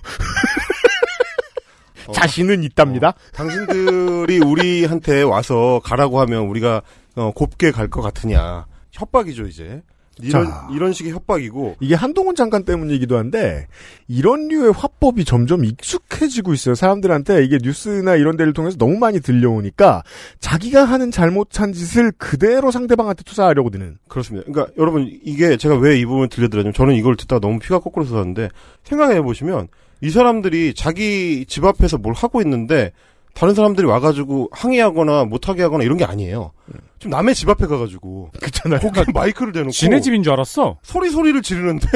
자신은 2.15 2.63
있답니다. 2.63 3.13
당신들이 3.35 4.39
우리한테 4.39 5.23
와서 5.23 5.81
가라고 5.85 6.21
하면 6.21 6.45
우리가 6.47 6.81
어, 7.17 7.33
곱게 7.33 7.71
갈 7.71 7.89
것 7.91 8.01
같으냐. 8.01 8.67
협박이죠, 8.93 9.47
이제. 9.47 9.83
이런, 10.23 10.47
자. 10.47 10.69
이런 10.73 10.93
식의 10.93 11.13
협박이고. 11.13 11.77
이게 11.81 11.95
한동훈 11.95 12.35
장관 12.35 12.65
때문이기도 12.65 13.19
한데 13.19 13.67
이런 14.09 14.49
류의 14.49 14.73
화법이 14.73 15.25
점점 15.27 15.65
익숙해지고 15.65 16.55
있어요. 16.55 16.75
사람들한테 16.75 17.45
이게 17.45 17.59
뉴스나 17.63 18.17
이런 18.17 18.37
데를 18.37 18.53
통해서 18.53 18.79
너무 18.79 18.97
많이 18.99 19.21
들려오니까 19.21 20.03
자기가 20.41 20.85
하는 20.85 21.11
잘못한 21.11 21.73
짓을 21.73 22.13
그대로 22.13 22.71
상대방한테 22.71 23.25
투사하려고 23.25 23.71
드는. 23.71 23.99
그렇습니다. 24.09 24.51
그러니까 24.51 24.73
여러분 24.79 25.07
이게 25.25 25.57
제가 25.57 25.77
왜 25.77 25.97
이 25.97 26.05
부분을 26.05 26.29
들려드렸냐면 26.29 26.73
저는 26.75 26.95
이걸 26.95 27.17
듣다가 27.17 27.41
너무 27.41 27.59
피가 27.59 27.79
거꾸로 27.81 28.05
솟았는데 28.05 28.49
생각해 28.85 29.23
보시면 29.23 29.69
이 30.03 30.11
사람들이 30.11 30.75
자기 30.75 31.47
집 31.49 31.65
앞에서 31.65 31.97
뭘 31.99 32.15
하고 32.15 32.43
있는데 32.43 32.93
다른 33.37 33.55
사람들이 33.55 33.87
와가지고 33.87 34.49
항의하거나 34.51 35.27
못하게 35.27 35.63
하거나 35.63 35.85
이런 35.85 35.99
게 35.99 36.05
아니에요. 36.05 36.53
지금 36.99 37.11
남의 37.11 37.35
집 37.35 37.49
앞에 37.51 37.67
가가지고 37.67 38.31
그렇잖아요. 38.41 38.81
거기 38.81 39.13
마이크를 39.13 39.53
대놓고 39.53 39.73
지네 39.73 40.01
집인 40.01 40.23
줄 40.23 40.33
알았어. 40.33 40.79
소리 40.83 41.11
소리를 41.11 41.41
지르는데 41.43 41.87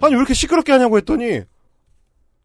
아니 0.00 0.14
왜 0.14 0.18
이렇게 0.18 0.32
시끄럽게 0.32 0.72
하냐고 0.72 0.96
했더니 0.96 1.42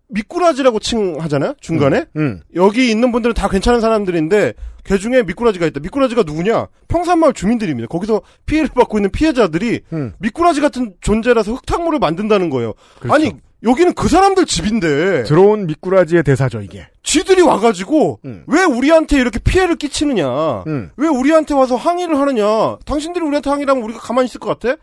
미꾸라지라고 0.09 0.79
칭하잖아요 0.79 1.53
중간에 1.61 2.03
음. 2.17 2.41
여기 2.55 2.91
있는 2.91 3.13
분들은 3.13 3.33
다 3.33 3.47
괜찮은 3.47 3.79
사람들인데 3.79 4.53
그 4.83 4.99
중에 4.99 5.23
미꾸라지가 5.23 5.65
있다. 5.67 5.79
미꾸라지가 5.79 6.23
누구냐? 6.23 6.67
평산마을 6.89 7.31
주민들입니다. 7.31 7.87
거기서 7.87 8.21
피해를 8.45 8.69
받고 8.75 8.97
있는 8.97 9.11
피해자들이 9.11 9.79
음. 9.93 10.11
미꾸라지 10.19 10.59
같은 10.59 10.95
존재라서 10.99 11.53
흙탕물을 11.53 11.99
만든다는 11.99 12.49
거예요. 12.49 12.73
그렇죠. 12.99 13.13
아니 13.13 13.31
여기는 13.63 13.93
그 13.93 14.07
사람들 14.07 14.45
집인데 14.47 15.23
들어온 15.23 15.67
미꾸라지의 15.67 16.23
대사죠 16.23 16.61
이게. 16.61 16.87
쥐들이 17.03 17.41
와가지고 17.41 18.19
음. 18.25 18.43
왜 18.47 18.63
우리한테 18.63 19.17
이렇게 19.19 19.37
피해를 19.39 19.75
끼치느냐? 19.75 20.63
음. 20.67 20.91
왜 20.97 21.07
우리한테 21.07 21.53
와서 21.53 21.75
항의를 21.75 22.17
하느냐? 22.19 22.77
당신들이 22.85 23.23
우리한테 23.23 23.49
항의를 23.49 23.71
하면 23.71 23.83
우리가 23.83 23.99
가만히 23.99 24.25
있을 24.25 24.39
것 24.39 24.57
같아? 24.59 24.77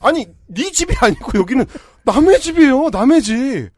아니 0.00 0.26
네 0.46 0.70
집이 0.70 0.94
아니고 1.00 1.38
여기는 1.38 1.64
남의 2.04 2.40
집이에요. 2.40 2.88
남의 2.90 3.22
집. 3.22 3.70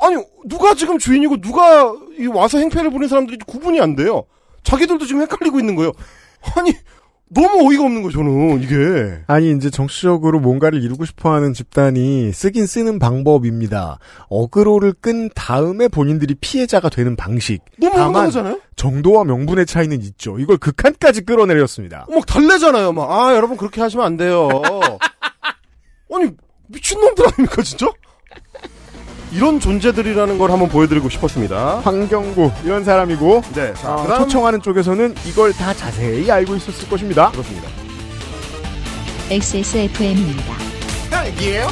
아니 0.00 0.16
누가 0.46 0.74
지금 0.74 0.98
주인이고 0.98 1.40
누가 1.40 1.92
이 2.18 2.26
와서 2.26 2.58
행패를 2.58 2.90
부리는 2.90 3.08
사람들이 3.08 3.38
구분이 3.46 3.80
안 3.80 3.94
돼요. 3.94 4.24
자기들도 4.64 5.06
지금 5.06 5.22
헷갈리고 5.22 5.60
있는 5.60 5.76
거예요. 5.76 5.92
아니 6.56 6.72
너무 7.34 7.68
어이가 7.68 7.84
없는 7.84 8.02
거예요. 8.02 8.12
저는 8.12 8.62
이게 8.62 9.22
아니 9.26 9.50
이제 9.52 9.68
정치적으로 9.70 10.40
뭔가를 10.40 10.82
이루고 10.82 11.04
싶어 11.04 11.32
하는 11.32 11.52
집단이 11.52 12.32
쓰긴 12.32 12.66
쓰는 12.66 12.98
방법입니다. 12.98 13.98
어그로를 14.28 14.92
끈 15.00 15.28
다음에 15.34 15.88
본인들이 15.88 16.36
피해자가 16.40 16.88
되는 16.88 17.16
방식. 17.16 17.60
너무 17.80 17.96
황당하잖아요. 17.98 18.60
정도와 18.76 19.24
명분의 19.24 19.66
차이는 19.66 20.00
있죠. 20.02 20.38
이걸 20.38 20.56
극한까지 20.58 21.22
끌어내렸습니다. 21.24 22.06
막 22.08 22.24
달래잖아요. 22.26 22.92
막 22.92 23.10
아 23.10 23.34
여러분 23.34 23.56
그렇게 23.56 23.80
하시면 23.80 24.04
안 24.06 24.16
돼요. 24.16 24.48
아니 26.14 26.30
미친놈들 26.68 27.26
아닙니까 27.26 27.62
진짜? 27.62 27.86
이런 29.34 29.58
존재들이라는 29.58 30.38
걸 30.38 30.52
한번 30.52 30.68
보여드리고 30.68 31.08
싶었습니다. 31.08 31.80
황경구 31.80 32.52
이런 32.64 32.84
사람이고 32.84 33.42
네, 33.54 33.74
자, 33.74 33.94
어, 33.94 34.02
그다음 34.02 34.22
초청하는 34.22 34.62
쪽에서는 34.62 35.14
이걸 35.26 35.52
다 35.52 35.74
자세히 35.74 36.30
알고 36.30 36.54
있었을 36.54 36.88
것입니다. 36.88 37.30
그렇습니다. 37.32 37.68
XSFM입니다. 39.30 40.54
딸기예요? 41.10 41.66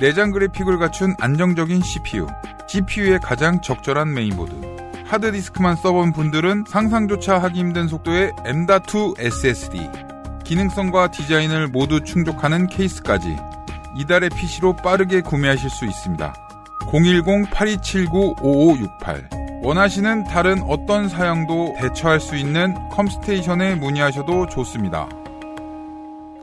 내장 0.00 0.30
그래픽을 0.30 0.78
갖춘 0.78 1.14
안정적인 1.18 1.82
CPU, 1.82 2.26
GPU의 2.68 3.18
가장 3.20 3.60
적절한 3.60 4.14
메인보드. 4.14 4.77
하드디스크만 5.08 5.76
써본 5.76 6.12
분들은 6.12 6.64
상상조차 6.68 7.38
하기 7.38 7.58
힘든 7.58 7.88
속도의 7.88 8.32
M.2 8.44 9.18
SSD, 9.18 9.88
기능성과 10.44 11.10
디자인을 11.10 11.68
모두 11.68 12.04
충족하는 12.04 12.66
케이스까지 12.66 13.34
이달의 13.96 14.28
PC로 14.30 14.76
빠르게 14.76 15.22
구매하실 15.22 15.70
수 15.70 15.86
있습니다. 15.86 16.34
010-8279-5568 16.92 19.62
원하시는 19.62 20.24
다른 20.24 20.60
어떤 20.62 21.08
사양도 21.08 21.76
대처할 21.78 22.20
수 22.20 22.36
있는 22.36 22.74
컴스테이션에 22.90 23.76
문의하셔도 23.76 24.48
좋습니다. 24.48 25.08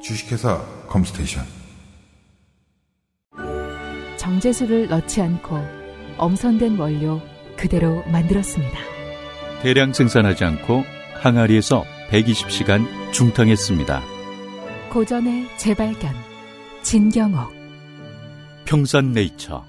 주식회사 0.01 0.59
컴스테이션 0.87 1.45
정제수를 4.17 4.87
넣지 4.89 5.21
않고 5.21 5.59
엄선된 6.17 6.77
원료 6.77 7.21
그대로 7.57 8.03
만들었습니다. 8.07 8.77
대량 9.61 9.93
생산하지 9.93 10.43
않고 10.43 10.83
항아리에서 11.21 11.85
120시간 12.11 12.85
중탕했습니다. 13.11 14.01
고전의 14.91 15.47
재발견 15.57 16.13
진경옥 16.83 17.51
평산네이처 18.65 19.63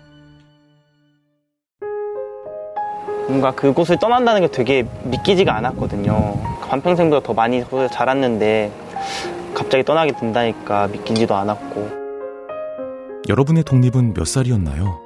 뭔가 3.26 3.52
그곳을 3.52 3.98
떠난다는 3.98 4.42
게 4.42 4.48
되게 4.48 4.86
믿기지가 5.04 5.54
않았거든요. 5.56 6.38
반평생보다 6.68 7.26
더 7.26 7.34
많이 7.34 7.64
자랐는데 7.90 8.70
갑자기 9.54 9.82
떠나게 9.82 10.12
된다니까 10.12 10.86
믿기지도 10.88 11.34
않았고 11.34 11.90
여러분의 13.28 13.64
독립은 13.64 14.14
몇 14.14 14.26
살이었나요? 14.26 15.05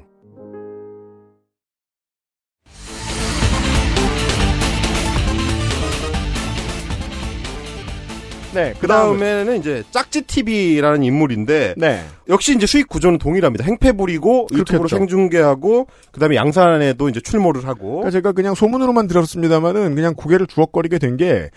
네, 8.53 8.73
그 8.79 8.87
다음에는 8.87 9.57
이제 9.59 9.83
짝지 9.91 10.23
TV라는 10.23 11.03
인물인데 11.03 11.75
네. 11.77 12.03
역시 12.27 12.53
이제 12.55 12.65
수익 12.65 12.87
구조는 12.89 13.17
동일합니다. 13.17 13.63
행패 13.63 13.93
부리고 13.93 14.47
유튜브로. 14.53 14.87
생중계하고 14.87 15.87
그다음에 16.11 16.35
양산에도 16.35 17.07
이제 17.09 17.21
출몰을 17.21 17.65
하고 17.67 17.91
그러니까 17.97 18.11
제가 18.11 18.31
그냥 18.33 18.53
소문으로만 18.55 19.07
들었습니다만은 19.07 19.95
그냥 19.95 20.13
고개를 20.15 20.47
주걱거리게 20.47 20.97
된 20.99 21.17
게 21.17 21.49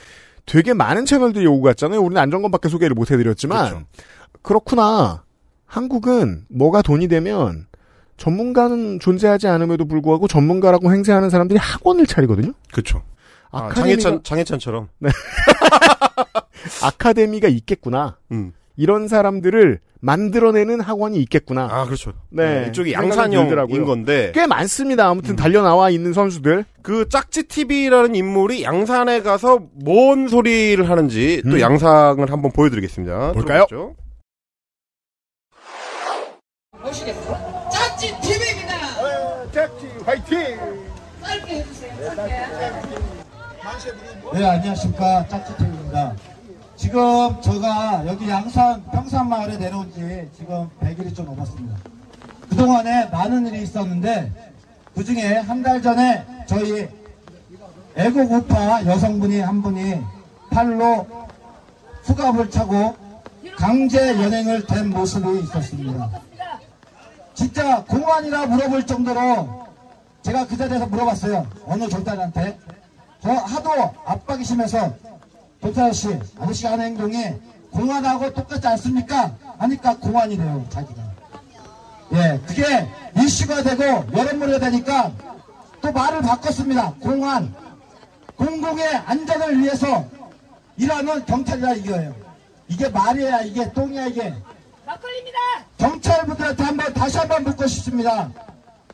되게 0.47 0.75
많은 0.75 1.07
채널들이 1.07 1.47
오고 1.47 1.63
갔잖아요. 1.63 2.01
우리는 2.03 2.21
안정권밖에 2.21 2.69
소개를 2.69 2.95
못 2.95 3.11
해드렸지만 3.11 3.69
그렇죠. 3.69 3.87
그렇구나 4.43 5.23
한국은 5.67 6.45
뭐가 6.51 6.83
돈이 6.83 7.09
되면 7.09 7.67
전문가는 8.17 9.01
존재하지 9.01 9.49
않음에도 9.49 9.87
불구하고 9.87 10.29
전문가라고 10.29 10.93
행세하는 10.93 11.31
사람들이 11.31 11.59
학원을 11.59 12.07
차리거든요. 12.07 12.53
그렇죠. 12.73 13.03
아, 13.55 13.69
아카데미가- 13.69 13.75
장해찬 13.75 14.23
장해찬처럼 14.25 14.89
아카데미가 16.83 17.49
있겠구나. 17.49 18.19
음. 18.33 18.53
이런 18.77 19.07
사람들을 19.09 19.81
만들어내는 20.01 20.81
학원이 20.81 21.19
있겠구나. 21.23 21.69
아 21.71 21.85
그렇죠. 21.87 22.13
네, 22.31 22.67
이쪽이 22.69 22.91
생각이 22.91 23.35
양산형인. 23.37 23.85
건데 23.85 24.33
꽤 24.35 24.47
많습니다. 24.47 25.09
아무튼 25.09 25.37
달려 25.37 25.63
나와 25.63 25.89
있는 25.91 26.13
선수들. 26.13 26.65
그 26.83 27.09
짝지 27.09 27.45
TV라는 27.45 28.15
인물이 28.15 28.65
양산에 28.65 29.23
가서 29.23 29.61
뭔 29.73 30.29
소리를 30.29 30.89
하는지 30.91 31.41
또 31.45 31.51
음. 31.57 31.61
양상을 31.61 32.31
한번 32.31 32.51
보여드리겠습니다. 32.53 33.33
볼까요? 33.33 33.67
들어보죠. 33.69 33.95
보시겠어요? 36.83 37.69
짝지 37.73 38.15
TV입니다. 38.21 39.51
짝지 39.53 39.87
화이팅! 40.05 40.39
짧게 41.23 41.55
해주세요. 41.55 42.15
짧게. 42.17 43.14
네, 44.33 44.45
안녕하십니까. 44.47 45.29
짝지팀입니다. 45.29 46.15
지금 46.75 47.41
제가 47.43 48.05
여기 48.07 48.29
양산, 48.31 48.83
평산마을에 48.87 49.59
내려온 49.59 49.93
지 49.93 50.27
지금 50.35 50.71
100일이 50.81 51.15
좀 51.15 51.27
넘었습니다. 51.27 51.77
그동안에 52.49 53.07
많은 53.11 53.47
일이 53.47 53.63
있었는데, 53.63 54.33
그 54.95 55.05
중에 55.05 55.35
한 55.37 55.63
달 55.63 55.83
전에 55.83 56.25
저희 56.47 56.89
애국 57.97 58.33
우파 58.33 58.83
여성분이 58.87 59.41
한 59.41 59.61
분이 59.61 60.01
팔로 60.51 61.07
수갑을 62.05 62.51
차고 62.51 62.97
강제 63.59 64.15
연행을 64.23 64.65
된 64.67 64.89
모습이 64.91 65.41
있었습니다. 65.41 66.11
진짜 67.35 67.85
공안이라 67.85 68.47
물어볼 68.47 68.87
정도로 68.87 69.67
제가 70.23 70.47
그 70.47 70.57
자리에서 70.57 70.87
물어봤어요. 70.87 71.47
어느 71.67 71.87
절단한테. 71.87 72.59
저 73.25 73.33
하도 73.33 73.95
압박이 74.05 74.45
심해서 74.45 74.93
도타 75.63 75.91
씨, 75.93 76.21
아저씨가 76.39 76.73
하는 76.73 76.85
행동이 76.85 77.35
공안하고 77.71 78.35
똑같지 78.35 78.67
않습니까? 78.69 79.35
하니까 79.59 79.97
공안이래요, 79.97 80.67
자기가. 80.69 81.03
예, 82.13 82.39
그게 82.47 82.87
이슈가 83.17 83.63
되고 83.63 83.83
여론몰이가 84.15 84.59
되니까 84.59 85.11
또 85.81 85.91
말을 85.91 86.21
바꿨습니다. 86.21 86.93
공안. 87.01 87.55
공공의 88.37 88.87
안전을 89.07 89.59
위해서 89.59 90.05
일하는 90.77 91.25
경찰이라 91.25 91.73
이거예요. 91.77 92.15
이게 92.69 92.91
말이야, 92.91 93.41
이게 93.41 93.73
똥이야, 93.73 94.07
이게. 94.07 94.35
막걸리입니다. 94.85 95.39
경찰분들한테 95.79 96.63
한번 96.63 96.93
다시 96.93 97.17
한번 97.17 97.45
묻고 97.45 97.67
싶습니다. 97.69 98.31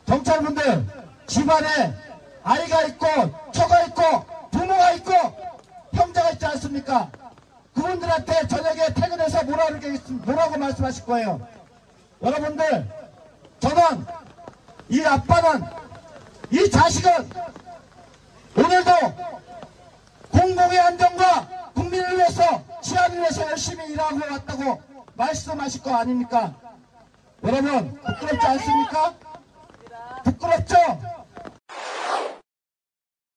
경찰분들 0.05 0.85
집안에 1.27 1.93
아이가 2.43 2.83
있고 2.83 3.07
처가 3.51 3.83
있고 3.83 4.01
부모가 4.51 4.91
있고 4.93 5.11
형제가 5.93 6.31
있지 6.31 6.45
않습니까? 6.45 7.09
그분들한테 7.73 8.47
저녁에 8.47 8.93
퇴근해서 8.93 9.43
뭐라고 9.43 10.57
말씀하실 10.57 11.05
거예요. 11.05 11.47
여러분들 12.21 12.87
저는 13.59 14.05
이 14.89 15.03
아빠는 15.03 15.63
이 16.51 16.69
자식은 16.69 17.29
오늘도 18.57 18.91
공공의 20.31 20.79
안전과 20.79 21.71
국민을 21.73 22.17
위해서 22.17 22.63
치안을 22.81 23.19
위해서 23.19 23.49
열심히 23.49 23.91
일하고 23.91 24.19
왔다고 24.19 24.81
말씀하실 25.15 25.81
거 25.81 25.95
아닙니까? 25.95 26.53
여러분 27.43 27.99
부끄럽지 28.01 28.47
않습니까? 28.47 29.13
부끄럽죠? 30.23 30.75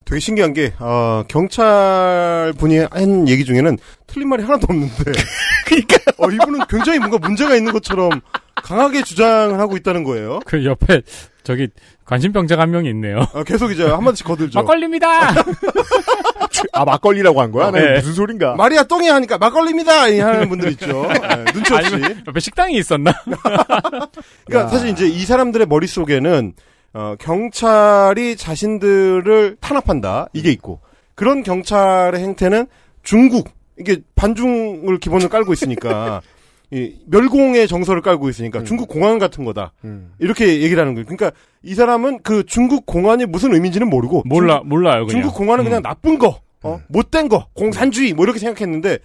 되게 0.05 0.21
신기한 0.21 0.53
게 0.53 0.73
어, 0.79 1.25
경찰 1.29 2.53
분이 2.59 2.79
한 2.91 3.29
얘기 3.29 3.45
중에는 3.45 3.79
틀린 4.07 4.29
말이 4.29 4.43
하나도 4.43 4.67
없는데 4.69 5.13
그러니까 5.67 5.97
어, 6.19 6.31
이분은 6.31 6.67
굉장히 6.69 6.99
뭔가 6.99 7.19
문제가 7.19 7.55
있는 7.57 7.73
것처럼 7.73 8.21
강하게 8.55 9.03
주장을 9.03 9.59
하고 9.59 9.77
있다는 9.77 10.05
거예요. 10.05 10.41
그 10.45 10.65
옆에 10.65 11.03
저기 11.43 11.69
관심병자가 12.05 12.63
한 12.63 12.71
명이 12.71 12.89
있네요. 12.91 13.27
아, 13.35 13.43
계속 13.45 13.71
이제 13.71 13.85
한마디씩 13.85 14.27
거들죠. 14.27 14.59
막걸리입니다. 14.59 15.31
아 16.73 16.85
막걸리라고 16.85 17.41
한 17.41 17.51
거야? 17.51 17.71
나 17.71 17.79
네. 17.81 17.95
무슨 17.97 18.13
소린가? 18.13 18.57
마리아 18.57 18.83
똥이 18.85 19.09
하니까 19.09 19.39
막걸리입니다 19.39 20.09
이 20.09 20.21
하는 20.21 20.49
분들 20.49 20.71
있죠. 20.73 21.07
네, 21.09 21.45
눈치 21.53 21.73
없이. 21.73 21.87
아니면 21.95 22.23
옆에 22.27 22.41
식당이 22.41 22.77
있었나? 22.79 23.13
그러니까 24.47 24.69
사실 24.71 24.89
이제 24.89 25.07
이 25.07 25.25
사람들의 25.25 25.67
머릿속에는 25.67 26.55
어, 26.95 27.17
경찰이 27.19 28.37
자신들을 28.37 29.57
탄압한다 29.61 30.29
이게 30.33 30.51
있고 30.53 30.81
그런 31.15 31.43
경찰의 31.43 32.21
행태는 32.23 32.67
중국 33.03 33.49
이게 33.79 33.99
반중을 34.15 34.99
기본으로 34.99 35.29
깔고 35.29 35.53
있으니까 35.53 36.23
이 36.71 36.95
멸공의 37.07 37.69
정서를 37.69 38.01
깔고 38.03 38.29
있으니까 38.31 38.65
중국 38.65 38.89
공안 38.89 39.19
같은 39.19 39.45
거다. 39.45 39.73
이렇게 40.19 40.61
얘기를 40.63 40.81
하는 40.81 40.95
거예요. 40.95 41.05
그러니까 41.05 41.31
이 41.63 41.75
사람은 41.75 42.21
그 42.23 42.45
중국 42.47 42.87
공안이 42.87 43.27
무슨 43.27 43.53
의미인지는 43.55 43.89
모르고 43.89 44.23
몰라 44.25 44.59
중- 44.61 44.69
몰라요 44.71 45.07
그냥. 45.07 45.23
중국 45.23 45.37
공안은 45.37 45.65
그냥 45.65 45.83
나쁜 45.83 46.19
거, 46.19 46.41
어? 46.63 46.81
못된 46.89 47.29
거, 47.29 47.47
공산주의 47.53 48.13
뭐 48.15 48.25
이렇게 48.25 48.39
생각했는데 48.41 48.99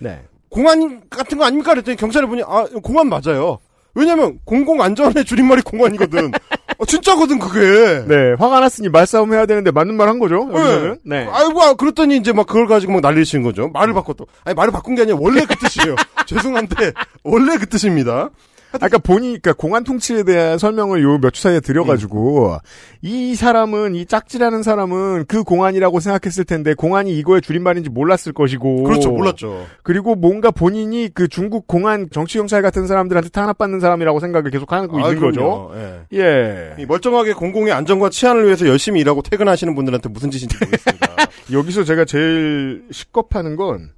공안 0.49 1.01
같은 1.09 1.37
거 1.37 1.45
아닙니까? 1.45 1.71
그랬더니 1.73 1.97
경찰에 1.97 2.25
보니 2.25 2.41
아 2.43 2.65
공안 2.81 3.07
맞아요. 3.09 3.59
왜냐면 3.95 4.39
공공 4.45 4.81
안전의 4.81 5.25
줄임말이 5.25 5.61
공안이거든. 5.63 6.31
어, 6.77 6.85
진짜거든 6.85 7.39
그게. 7.39 8.05
네, 8.07 8.33
화가 8.39 8.59
났으니 8.61 8.87
말싸움 8.89 9.33
해야 9.33 9.45
되는데 9.45 9.71
맞는 9.71 9.95
말 9.95 10.07
한 10.07 10.19
거죠. 10.19 10.47
여기서는. 10.53 10.99
네. 11.03 11.27
아이고, 11.31 11.61
아, 11.61 11.73
그랬더니 11.73 12.17
이제 12.17 12.31
막 12.31 12.47
그걸 12.47 12.67
가지고 12.67 12.93
막 12.93 13.01
난리를 13.01 13.25
치는 13.25 13.43
거죠. 13.43 13.69
말을 13.69 13.93
바꿨다. 13.93 14.23
아니, 14.45 14.55
말을 14.55 14.71
바꾼 14.71 14.95
게 14.95 15.01
아니라 15.01 15.17
원래 15.19 15.43
그 15.45 15.55
뜻이에요. 15.55 15.95
죄송한데, 16.25 16.93
원래 17.23 17.57
그 17.57 17.67
뜻입니다. 17.67 18.29
아까 18.73 18.97
본인이, 18.99 19.39
그러니까 19.39 19.53
공안 19.53 19.83
통치에 19.83 20.23
대한 20.23 20.57
설명을 20.59 21.01
요 21.01 21.17
몇 21.17 21.33
주 21.33 21.41
사이에 21.41 21.59
드려가지고, 21.59 22.57
이 23.01 23.35
사람은, 23.35 23.95
이 23.95 24.05
짝지라는 24.05 24.61
사람은 24.63 25.25
그 25.27 25.43
공안이라고 25.43 25.99
생각했을 25.99 26.43
텐데, 26.45 26.73
공안이 26.75 27.17
이거의 27.17 27.41
줄임말인지 27.41 27.89
몰랐을 27.89 28.33
것이고. 28.33 28.83
그렇죠, 28.83 29.11
몰랐죠. 29.11 29.65
그리고 29.83 30.15
뭔가 30.15 30.51
본인이 30.51 31.09
그 31.13 31.27
중국 31.27 31.65
공안 31.67 32.09
정치경찰 32.11 32.61
같은 32.61 32.85
사람들한테 32.87 33.29
탄압받는 33.29 33.79
사람이라고 33.79 34.19
생각을 34.19 34.51
계속 34.51 34.71
하고 34.71 34.97
아, 35.03 35.09
있는 35.09 35.21
거죠. 35.21 35.69
그럼요. 35.69 35.71
예. 36.13 36.19
예. 36.19 36.75
이 36.77 36.85
멀쩡하게 36.85 37.33
공공의 37.33 37.73
안전과 37.73 38.09
치안을 38.09 38.45
위해서 38.45 38.67
열심히 38.67 39.01
일하고 39.01 39.21
퇴근하시는 39.23 39.73
분들한테 39.73 40.09
무슨 40.09 40.29
짓인지 40.29 40.55
모르겠습니다. 40.59 41.07
여기서 41.51 41.83
제가 41.83 42.05
제일 42.05 42.83
식겁하는 42.91 43.55
건, 43.55 43.89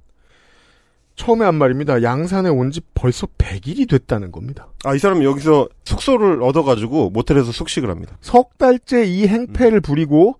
처음에 1.16 1.44
한 1.44 1.54
말입니다. 1.56 2.02
양산에 2.02 2.48
온 2.48 2.70
지 2.70 2.80
벌써 2.94 3.26
100일이 3.38 3.88
됐다는 3.88 4.32
겁니다. 4.32 4.68
아, 4.84 4.94
이 4.94 4.98
사람은 4.98 5.22
여기서 5.24 5.68
숙소를 5.84 6.42
얻어가지고 6.42 7.10
모텔에서 7.10 7.52
숙식을 7.52 7.90
합니다. 7.90 8.16
석 8.20 8.56
달째 8.58 9.04
이 9.04 9.26
행패를 9.26 9.80
부리고 9.80 10.36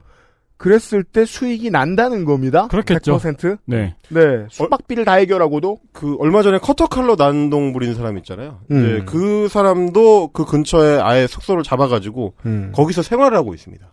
그랬을 0.56 1.02
때 1.02 1.24
수익이 1.24 1.70
난다는 1.70 2.24
겁니다. 2.24 2.68
그렇겠죠. 2.68 3.18
100%? 3.18 3.58
네. 3.64 3.96
네. 4.10 4.46
숙박비를 4.48 5.04
다 5.04 5.14
해결하고도 5.14 5.80
그 5.92 6.16
얼마 6.20 6.42
전에 6.42 6.58
커터칼로 6.58 7.16
난동 7.16 7.72
부린 7.72 7.94
사람 7.94 8.16
있잖아요. 8.18 8.60
음. 8.70 8.78
이제 8.84 9.04
그 9.04 9.48
사람도 9.48 10.28
그 10.28 10.44
근처에 10.44 11.00
아예 11.00 11.26
숙소를 11.26 11.64
잡아가지고 11.64 12.34
음. 12.46 12.70
거기서 12.74 13.02
생활을 13.02 13.36
하고 13.36 13.54
있습니다. 13.54 13.84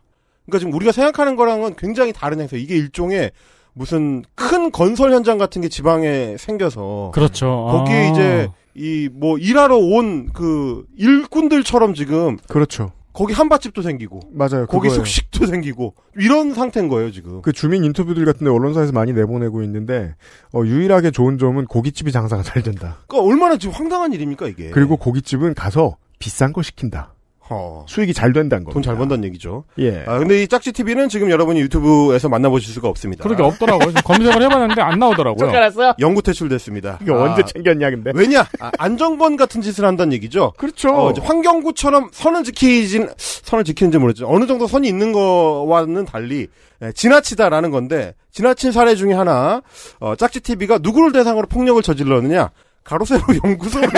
그러니까 0.45 0.59
지금 0.59 0.73
우리가 0.73 0.91
생각하는 0.91 1.35
거랑은 1.35 1.75
굉장히 1.75 2.13
다른 2.13 2.39
행사. 2.39 2.55
이게 2.55 2.75
일종의 2.75 3.31
무슨 3.79 4.23
큰 4.35 4.71
건설 4.71 5.13
현장 5.13 5.37
같은 5.37 5.61
게 5.61 5.69
지방에 5.69 6.35
생겨서 6.37 7.11
그렇죠. 7.13 7.47
거기에 7.71 7.95
아. 8.07 8.11
이제 8.11 8.49
이 8.75 9.09
뭐 9.13 9.37
일하러 9.37 9.77
온 9.77 10.27
그 10.33 10.83
일꾼들처럼 10.97 11.93
지금 11.93 12.37
그렇죠. 12.49 12.91
거기 13.13 13.33
한밭집도 13.33 13.81
생기고 13.81 14.19
맞아요. 14.31 14.67
거기 14.67 14.87
그거예요. 14.89 14.93
숙식도 14.95 15.45
생기고 15.47 15.95
이런 16.17 16.53
상태인 16.53 16.89
거예요 16.89 17.11
지금. 17.11 17.41
그 17.41 17.53
주민 17.53 17.83
인터뷰들 17.85 18.25
같은데 18.25 18.51
언론사에서 18.51 18.91
많이 18.91 19.13
내보내고 19.13 19.63
있는데 19.63 20.13
어, 20.53 20.61
유일하게 20.65 21.11
좋은 21.11 21.37
점은 21.37 21.65
고깃집이 21.65 22.11
장사가 22.11 22.43
잘 22.43 22.61
된다. 22.61 22.97
그러니까 23.07 23.27
얼마나 23.31 23.57
지금 23.57 23.73
황당한 23.73 24.11
일입니까 24.13 24.47
이게. 24.47 24.69
그리고 24.71 24.97
고깃집은 24.97 25.53
가서 25.55 25.95
비싼 26.19 26.51
거 26.53 26.61
시킨다. 26.61 27.13
어. 27.49 27.83
수익이 27.87 28.13
잘 28.13 28.31
된다는 28.31 28.63
겁니다. 28.63 28.73
돈잘 28.73 28.95
번다는 28.97 29.23
얘기죠. 29.25 29.63
예. 29.79 30.03
아, 30.07 30.19
근데 30.19 30.43
이 30.43 30.47
짝지 30.47 30.71
TV는 30.71 31.09
지금 31.09 31.29
여러분이 31.31 31.59
유튜브에서 31.61 32.29
만나보실 32.29 32.71
수가 32.73 32.87
없습니다. 32.89 33.23
그렇게 33.23 33.41
없더라고요. 33.43 33.87
지금 33.87 34.01
검색을 34.03 34.41
해봤는데 34.43 34.81
안 34.81 34.99
나오더라고요. 34.99 35.49
알았어요? 35.49 35.93
영구 35.99 36.21
퇴출됐습니다. 36.21 36.99
이거 37.01 37.15
아, 37.15 37.31
언제 37.31 37.43
챙겼냐 37.43 37.89
근데. 37.89 38.11
왜냐? 38.13 38.45
아, 38.59 38.71
안정번 38.77 39.35
같은 39.35 39.61
짓을 39.61 39.85
한다는 39.85 40.13
얘기죠. 40.13 40.53
그렇죠. 40.57 40.89
어, 40.93 41.11
이제 41.11 41.21
환경구처럼 41.21 42.09
선을 42.11 42.43
지키진 42.43 43.09
선을 43.17 43.63
지키는지 43.63 43.97
모르겠죠. 43.97 44.27
어느 44.29 44.45
정도 44.45 44.67
선이 44.67 44.87
있는 44.87 45.11
거와는 45.11 46.05
달리 46.05 46.47
예, 46.81 46.91
지나치다라는 46.93 47.71
건데 47.71 48.13
지나친 48.31 48.71
사례 48.71 48.95
중에 48.95 49.13
하나 49.13 49.61
어, 49.99 50.15
짝지 50.15 50.39
TV가 50.41 50.77
누구를 50.81 51.11
대상으로 51.11 51.47
폭력을 51.47 51.81
저질렀느냐? 51.81 52.51
가로세로 52.83 53.21
연구소를 53.43 53.89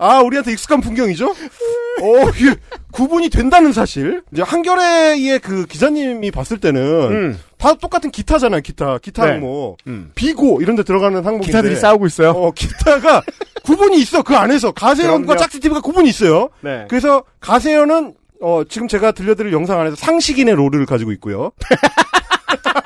아, 0.00 0.20
우리한테 0.22 0.52
익숙한 0.52 0.80
풍경이죠? 0.80 1.28
어, 1.28 2.30
이게 2.38 2.56
구분이 2.90 3.28
된다는 3.28 3.72
사실. 3.72 4.22
이제 4.32 4.40
한겨레의 4.42 5.38
그 5.40 5.66
기자님이 5.66 6.30
봤을 6.30 6.58
때는 6.58 6.80
음. 6.82 7.38
다 7.58 7.74
똑같은 7.74 8.10
기타잖아요, 8.10 8.62
기타. 8.62 8.96
기타 8.98 9.26
네. 9.26 9.32
항목. 9.32 9.76
음. 9.86 10.10
비고 10.14 10.62
이런 10.62 10.74
데 10.76 10.82
들어가는 10.82 11.16
항목인데. 11.18 11.46
기사들이 11.46 11.76
싸우고 11.76 12.06
있어요. 12.06 12.30
어, 12.30 12.50
기타가 12.52 13.22
구분이 13.64 14.00
있어. 14.00 14.22
그 14.22 14.34
안에서. 14.34 14.72
가세연과 14.72 15.26
그럼요. 15.26 15.38
짝지TV가 15.38 15.80
구분이 15.82 16.08
있어요. 16.08 16.48
네. 16.62 16.86
그래서 16.88 17.22
가세연은 17.40 18.14
어, 18.42 18.62
지금 18.66 18.88
제가 18.88 19.12
들려드릴 19.12 19.52
영상 19.52 19.78
안에서 19.80 19.96
상식인의 19.96 20.54
롤을 20.54 20.86
가지고 20.86 21.12
있고요. 21.12 21.52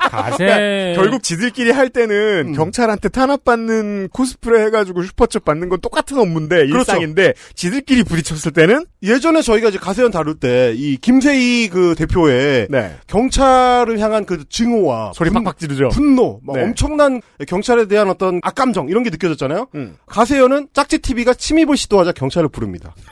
가세 0.09 0.93
결국 0.95 1.23
지들끼리 1.23 1.71
할 1.71 1.89
때는 1.89 2.49
음. 2.49 2.53
경찰한테 2.53 3.09
탄압받는 3.09 4.09
코스프레 4.09 4.63
해가지고 4.65 5.01
슈퍼챗 5.03 5.43
받는 5.43 5.69
건 5.69 5.79
똑같은 5.81 6.17
업무인데 6.17 6.67
그렇죠. 6.67 6.77
일상인데 6.93 7.33
지들끼리 7.55 8.03
부딪혔을 8.03 8.51
때는 8.53 8.85
예전에 9.03 9.41
저희가 9.41 9.69
이제 9.69 9.77
가세연 9.77 10.11
다룰 10.11 10.35
때 10.35 10.73
이 10.75 10.97
김세희 10.97 11.69
그 11.69 11.95
대표의 11.97 12.67
네. 12.69 12.95
경찰을 13.07 13.99
향한 13.99 14.25
그 14.25 14.43
증오와 14.49 15.11
소리 15.13 15.29
분- 15.29 15.43
팍팍 15.43 15.57
지르죠. 15.59 15.89
분노, 15.89 16.39
막 16.43 16.55
네. 16.57 16.63
엄청난 16.63 17.21
경찰에 17.47 17.87
대한 17.87 18.09
어떤 18.09 18.39
악감정 18.43 18.89
이런 18.89 19.03
게 19.03 19.09
느껴졌잖아요. 19.09 19.67
음. 19.75 19.95
가세연은 20.07 20.69
짝지 20.73 20.99
TV가 20.99 21.33
침입을 21.33 21.77
시도하자 21.77 22.11
경찰을 22.13 22.49
부릅니다. 22.49 22.93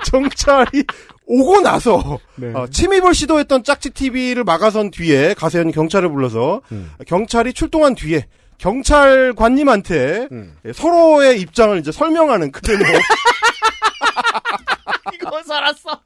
경찰이 0.10 0.84
오고 1.32 1.60
나서 1.60 2.18
네. 2.34 2.52
어, 2.52 2.66
침입을 2.66 3.14
시도했던 3.14 3.62
짝지 3.62 3.90
TV를 3.90 4.42
막아선 4.42 4.90
뒤에 4.90 5.34
가세연이 5.34 5.70
경찰을 5.70 6.10
불러서 6.10 6.60
음. 6.72 6.90
경찰이 7.06 7.52
출동한 7.52 7.94
뒤에 7.94 8.26
경찰관님한테 8.58 10.26
음. 10.32 10.56
예, 10.64 10.72
서로의 10.72 11.40
입장을 11.40 11.78
이제 11.78 11.92
설명하는 11.92 12.50
그 12.50 12.60
대목 12.62 12.84
이거 15.14 15.40
살았어. 15.44 16.00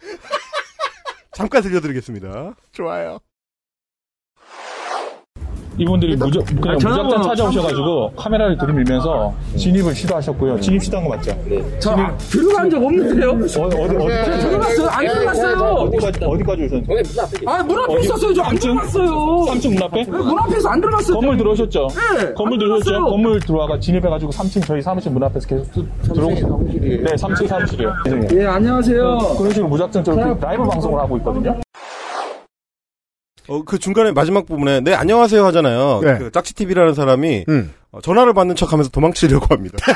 잠깐 1.33 1.63
들려드리겠습니다. 1.63 2.55
좋아요. 2.73 3.19
이분들이 5.77 6.17
무적, 6.17 6.45
그냥 6.47 6.77
아, 6.85 6.89
무작정 6.89 7.23
찾아오셔가지고 7.23 8.13
카메라를 8.17 8.57
들이밀면서 8.59 9.35
진입을 9.57 9.95
시도하셨고요. 9.95 10.61
진입 10.61 10.83
시도한 10.83 11.09
거 11.09 11.17
맞죠? 11.17 11.37
저 11.81 11.91
아, 11.93 12.17
들어간 12.19 12.71
적 12.71 12.83
없는데요? 12.85 13.31
어 13.31 13.47
디, 13.47 13.59
어디, 13.59 13.77
어디까지? 13.97 14.41
들어갔어요? 14.49 14.89
안 14.89 15.07
들어갔어요? 15.07 15.59
어디까지, 15.59 16.25
어디까지 16.25 16.63
오셨는데? 16.65 17.03
아, 17.47 17.63
문 17.63 17.79
앞에 17.79 17.93
어디? 17.95 18.05
있었어요. 18.05 18.35
저 18.35 18.43
안? 18.43 18.55
들어갔어요. 18.57 19.45
삼층 19.49 19.75
문 19.75 19.83
앞에? 19.83 20.05
네, 20.05 20.11
문 20.11 20.39
앞에서 20.39 20.69
안 20.69 20.81
들어갔어요. 20.81 21.15
건물 21.17 21.37
들어오셨죠? 21.37 21.89
네. 22.19 22.33
건물 22.35 22.53
안 22.55 22.59
들어오셨죠? 22.61 23.05
건물 23.05 23.41
들어와가 23.41 23.81
진입해가지고 23.81 24.31
3층 24.33 24.67
저희 24.67 24.81
사무실 24.83 25.11
문 25.13 25.23
앞에서 25.25 25.47
계속 25.49 25.71
들어오셨어요. 26.03 26.61
네, 26.81 27.05
3층 27.15 27.49
사무실이요. 27.49 27.93
예, 28.35 28.47
안녕하세요. 28.47 29.19
그런 29.39 29.51
식으로 29.51 29.69
무작정적으로 29.69 30.39
라이브 30.41 30.65
방송을 30.65 31.01
하고 31.01 31.17
있거든요. 31.19 31.57
어, 33.49 33.63
그 33.63 33.79
중간에 33.79 34.13
마지막 34.13 34.47
부분에 34.47 34.81
네 34.81 34.95
안녕하세요 34.95 35.45
하잖아요. 35.47 36.01
네. 36.03 36.19
그 36.19 36.31
짝지 36.31 36.55
TV라는 36.55 36.95
사람이 36.95 37.45
음. 37.49 37.73
어, 37.91 38.01
전화를 38.01 38.33
받는 38.35 38.57
척하면서 38.57 38.91
도망치려고 38.91 39.47
합니다. 39.55 39.79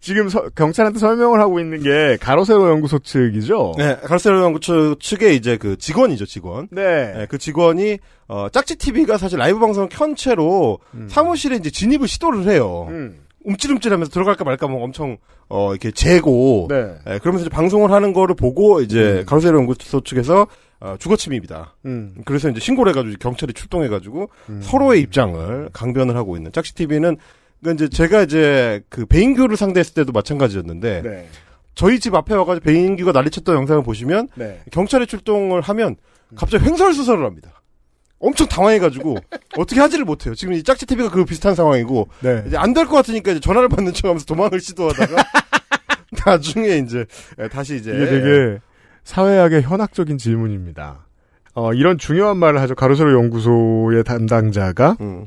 지금 0.00 0.28
서- 0.28 0.48
경찰한테 0.54 1.00
설명을 1.00 1.40
하고 1.40 1.58
있는 1.58 1.82
게 1.82 2.16
가로세로 2.20 2.68
연구소 2.70 3.00
측이죠. 3.00 3.72
네, 3.76 3.96
갈세로 4.04 4.40
연구처 4.42 4.94
측의 5.00 5.34
이제 5.34 5.56
그 5.56 5.76
직원이죠, 5.78 6.26
직원. 6.26 6.68
네. 6.70 7.12
네, 7.12 7.26
그 7.28 7.38
직원이 7.38 7.98
어, 8.28 8.48
짝지 8.52 8.76
TV가 8.76 9.18
사실 9.18 9.38
라이브 9.38 9.58
방송을 9.58 9.88
켠 9.88 10.14
채로 10.14 10.78
사무실에 11.08 11.56
이제 11.56 11.70
진입을 11.70 12.06
시도를 12.06 12.48
해요. 12.48 12.86
음. 12.90 13.18
움찔움찔하면서 13.46 14.10
들어갈까 14.10 14.44
말까 14.44 14.68
막 14.68 14.82
엄청 14.82 15.16
어 15.48 15.70
이렇게 15.70 15.90
재고 15.90 16.66
네. 16.68 16.94
예, 17.08 17.18
그러면서 17.18 17.46
이제 17.46 17.48
방송을 17.48 17.92
하는 17.92 18.12
거를 18.12 18.34
보고 18.34 18.80
이제 18.80 19.24
가로세로 19.26 19.58
연구소 19.58 20.02
측에서 20.02 20.46
어, 20.80 20.96
주거 20.98 21.16
침입이다. 21.16 21.74
음. 21.86 22.16
그래서 22.26 22.50
이제 22.50 22.60
신고를 22.60 22.90
해가지고 22.90 23.16
경찰이 23.18 23.54
출동해가지고 23.54 24.28
서로의 24.60 25.00
입장을 25.00 25.70
강변을 25.72 26.16
하고 26.16 26.36
있는 26.36 26.52
짝지 26.52 26.74
TV는 26.74 27.16
그러니까 27.60 27.84
이제 27.84 27.88
제가 27.88 28.22
이제 28.22 28.82
그 28.90 29.06
배인규를 29.06 29.56
상대했을 29.56 29.94
때도 29.94 30.12
마찬가지였는데 30.12 31.02
네. 31.02 31.28
저희 31.74 32.00
집 32.00 32.14
앞에 32.14 32.34
와가지고 32.34 32.64
배인규가 32.64 33.12
난리쳤던 33.12 33.54
영상을 33.54 33.82
보시면 33.82 34.28
네. 34.34 34.60
경찰이 34.72 35.06
출동을 35.06 35.60
하면 35.62 35.96
갑자기 36.34 36.64
횡설수설을 36.64 37.24
합니다. 37.24 37.55
엄청 38.18 38.46
당황해가지고 38.48 39.16
어떻게 39.58 39.80
하지를 39.80 40.04
못해요. 40.04 40.34
지금 40.34 40.54
이 40.54 40.62
짝지 40.62 40.86
TV가 40.86 41.10
그 41.10 41.24
비슷한 41.24 41.54
상황이고 41.54 42.08
네. 42.20 42.44
이제 42.46 42.56
안 42.56 42.72
될 42.74 42.86
것 42.86 42.96
같으니까 42.96 43.32
이제 43.32 43.40
전화를 43.40 43.68
받는 43.68 43.92
척하면서 43.92 44.24
도망을 44.26 44.60
시도하다가 44.60 45.16
나중에 46.26 46.76
이제 46.78 47.04
예, 47.40 47.48
다시 47.48 47.76
이제 47.76 47.90
이게 47.92 48.06
되게 48.06 48.58
사회학의 49.04 49.62
현학적인 49.62 50.18
질문입니다. 50.18 51.06
어, 51.54 51.72
이런 51.72 51.96
중요한 51.98 52.36
말을 52.36 52.60
하죠. 52.60 52.74
가로세로 52.74 53.12
연구소의 53.14 54.04
담당자가 54.04 54.96
음. 55.00 55.26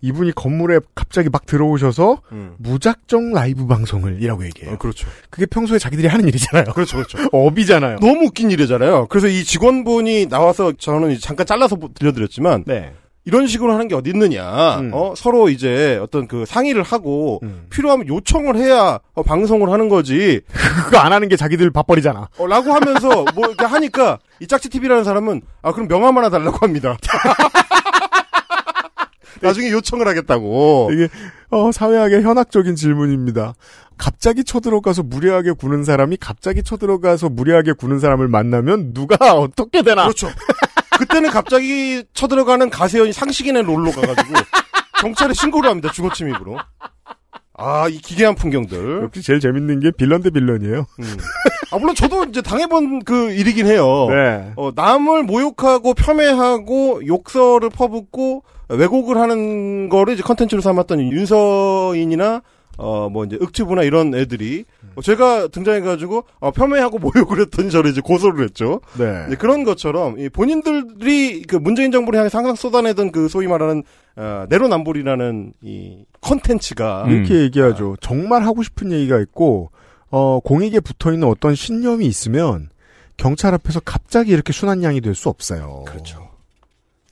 이분이 0.00 0.32
건물에 0.34 0.78
갑자기 0.94 1.28
막 1.28 1.44
들어오셔서 1.46 2.22
음. 2.32 2.54
무작정 2.58 3.32
라이브 3.32 3.66
방송을 3.66 4.22
이라고 4.22 4.44
얘기해요. 4.46 4.78
그렇죠. 4.78 5.08
그게 5.30 5.46
평소에 5.46 5.78
자기들이 5.78 6.06
하는 6.08 6.26
일이잖아요. 6.28 6.72
그렇죠, 6.74 6.96
그렇죠. 6.98 7.18
업이잖아요. 7.32 7.96
너무 8.00 8.26
웃긴 8.26 8.50
일이잖아요. 8.50 9.06
그래서 9.08 9.26
이 9.28 9.42
직원분이 9.44 10.26
나와서 10.28 10.72
저는 10.78 11.18
잠깐 11.20 11.46
잘라서 11.46 11.76
보- 11.76 11.92
들려드렸지만 11.92 12.64
네. 12.66 12.92
이런 13.24 13.46
식으로 13.46 13.72
하는 13.74 13.88
게 13.88 13.94
어디 13.94 14.08
있느냐. 14.10 14.78
음. 14.78 14.90
어, 14.94 15.12
서로 15.14 15.50
이제 15.50 15.98
어떤 16.02 16.26
그 16.28 16.46
상의를 16.46 16.82
하고 16.82 17.42
필요하면 17.68 18.08
요청을 18.08 18.56
해야 18.56 19.00
어, 19.14 19.22
방송을 19.22 19.70
하는 19.70 19.90
거지. 19.90 20.40
그거 20.86 20.96
안 20.98 21.12
하는 21.12 21.28
게 21.28 21.36
자기들 21.36 21.70
밥벌이잖아. 21.70 22.28
어, 22.38 22.46
라고 22.46 22.72
하면서 22.72 23.08
뭐 23.34 23.46
이렇게 23.48 23.66
하니까 23.66 24.18
이 24.40 24.46
짝지 24.46 24.70
TV라는 24.70 25.04
사람은 25.04 25.42
아 25.60 25.72
그럼 25.72 25.88
명함 25.88 26.16
하나 26.16 26.30
달라고 26.30 26.56
합니다. 26.64 26.96
나중에 29.40 29.70
요청을 29.70 30.06
하겠다고. 30.06 30.90
이게 30.92 31.08
어, 31.50 31.72
사회학의 31.72 32.22
현학적인 32.22 32.76
질문입니다. 32.76 33.54
갑자기 33.96 34.44
쳐들어가서 34.44 35.02
무례하게 35.02 35.52
구는 35.52 35.84
사람이 35.84 36.18
갑자기 36.18 36.62
쳐들어가서 36.62 37.30
무례하게 37.30 37.72
구는 37.72 37.98
사람을 37.98 38.28
만나면 38.28 38.94
누가 38.94 39.34
어떻게 39.34 39.82
되나? 39.82 40.04
그렇죠. 40.04 40.28
그때는 40.98 41.30
갑자기 41.30 42.04
쳐들어가는 42.12 42.70
가세현이 42.70 43.12
상식인의 43.12 43.62
롤로 43.64 43.90
가가지고 43.90 44.34
경찰에 45.00 45.32
신고를 45.34 45.70
합니다. 45.70 45.90
주거 45.92 46.12
침입으로. 46.12 46.58
아, 47.60 47.88
이 47.88 47.98
기괴한 47.98 48.36
풍경들. 48.36 49.02
역시 49.02 49.20
제일 49.22 49.40
재밌는 49.40 49.80
게 49.80 49.90
빌런 49.90 50.22
대 50.22 50.30
빌런이에요. 50.30 50.86
아, 51.72 51.78
물론 51.78 51.94
저도 51.96 52.24
이제 52.24 52.40
당해본 52.40 53.04
그 53.04 53.32
일이긴 53.32 53.66
해요. 53.66 54.06
네. 54.10 54.52
어, 54.56 54.70
남을 54.74 55.24
모욕하고 55.24 55.94
폄훼하고 55.94 57.06
욕설을 57.06 57.70
퍼붓고 57.70 58.44
왜곡을 58.68 59.16
하는 59.16 59.88
거를 59.88 60.14
이제 60.14 60.22
컨텐츠로 60.22 60.60
삼았던 60.60 61.00
윤서인이나 61.12 62.42
어, 62.80 63.08
뭐 63.10 63.24
이제 63.24 63.36
윽튜브나 63.40 63.82
이런 63.82 64.14
애들이 64.14 64.64
어, 64.94 65.02
제가 65.02 65.48
등장해가지고 65.48 66.24
어, 66.38 66.50
폄훼하고 66.52 66.98
모욕을 67.00 67.40
했더니 67.40 67.70
저를 67.70 67.90
이제 67.90 68.00
고소를 68.00 68.44
했죠. 68.44 68.80
네. 68.96 69.34
그런 69.36 69.64
것처럼 69.64 70.18
이 70.20 70.28
본인들이 70.28 71.42
그 71.42 71.56
문재인 71.56 71.90
정부를 71.90 72.18
향해 72.20 72.30
항상 72.32 72.54
쏟아내던 72.54 73.10
그 73.10 73.28
소위 73.28 73.48
말하는 73.48 73.82
어, 74.16 74.46
내로남불이라는 74.48 75.54
이 75.62 76.04
컨텐츠가 76.20 77.06
이렇게 77.08 77.34
음. 77.34 77.40
얘기하죠. 77.40 77.96
정말 78.00 78.44
하고 78.44 78.62
싶은 78.62 78.92
얘기가 78.92 79.18
있고 79.20 79.70
어, 80.10 80.38
공익에 80.40 80.78
붙어 80.80 81.12
있는 81.12 81.26
어떤 81.26 81.54
신념이 81.56 82.06
있으면 82.06 82.70
경찰 83.16 83.54
앞에서 83.54 83.80
갑자기 83.80 84.30
이렇게 84.30 84.52
순한 84.52 84.84
양이 84.84 85.00
될 85.00 85.16
수 85.16 85.28
없어요. 85.28 85.82
그렇죠. 85.86 86.27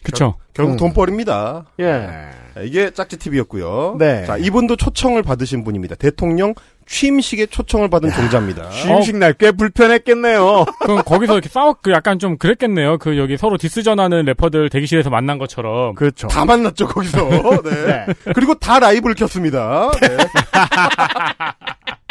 그쵸. 0.06 0.34
결국 0.54 0.72
음. 0.72 0.76
돈벌입니다. 0.78 1.64
예. 1.80 2.08
자, 2.54 2.60
이게 2.62 2.90
짝지 2.90 3.18
TV였고요. 3.18 3.96
네. 3.98 4.24
자, 4.24 4.36
이분도 4.38 4.76
초청을 4.76 5.22
받으신 5.22 5.62
분입니다. 5.64 5.94
대통령 5.96 6.54
취임식에 6.86 7.46
초청을 7.46 7.90
받은 7.90 8.10
종자입니다. 8.12 8.70
취임식 8.70 9.16
날 9.16 9.34
꽤 9.34 9.50
불편했겠네요. 9.50 10.64
그럼 10.80 11.02
거기서 11.04 11.34
이렇게 11.34 11.48
싸웠, 11.48 11.82
그 11.82 11.90
약간 11.90 12.18
좀 12.18 12.38
그랬겠네요. 12.38 12.96
그 12.98 13.18
여기 13.18 13.36
서로 13.36 13.58
디스전하는 13.58 14.24
래퍼들 14.24 14.70
대기실에서 14.70 15.10
만난 15.10 15.36
것처럼. 15.38 15.94
그렇죠. 15.96 16.28
다 16.28 16.44
만났죠 16.46 16.86
거기서. 16.86 17.28
네. 17.64 18.06
그리고 18.34 18.54
다 18.54 18.78
라이브를 18.78 19.14
켰습니다. 19.16 19.90
네. 20.00 20.08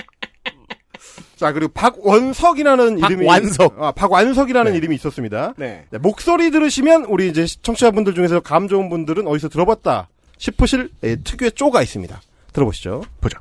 자 1.36 1.52
그리고 1.52 1.72
박원석이라는 1.74 3.00
이름이 3.00 3.26
박완석. 3.26 3.82
아, 3.82 3.92
박완석이라는 3.92 4.72
네. 4.72 4.78
이름이 4.78 4.96
있었습니다. 4.96 5.54
네. 5.58 5.86
네, 5.90 5.98
목소리 5.98 6.52
들으시면 6.52 7.06
우리 7.06 7.30
이제 7.30 7.46
청취자분들 7.46 8.16
중에서 8.16 8.40
감 8.40 8.68
좋은 8.68 8.90
분들은 8.90 9.28
어디서 9.28 9.50
들어봤다 9.50 10.10
싶으실 10.38 10.92
예, 11.04 11.18
특유의 11.18 11.52
쪼가 11.54 11.82
있습니다. 11.82 12.22
들어보시죠. 12.54 13.04
보죠. 13.20 13.40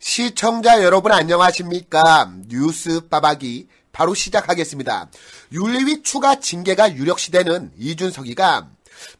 시청자 0.00 0.82
여러분 0.82 1.12
안녕하십니까? 1.12 2.32
뉴스 2.48 3.06
빠박이 3.08 3.68
바로 3.92 4.14
시작하겠습니다. 4.14 5.08
윤리위 5.52 6.02
추가 6.02 6.40
징계가 6.40 6.96
유력시되는 6.96 7.72
이준석이가 7.78 8.68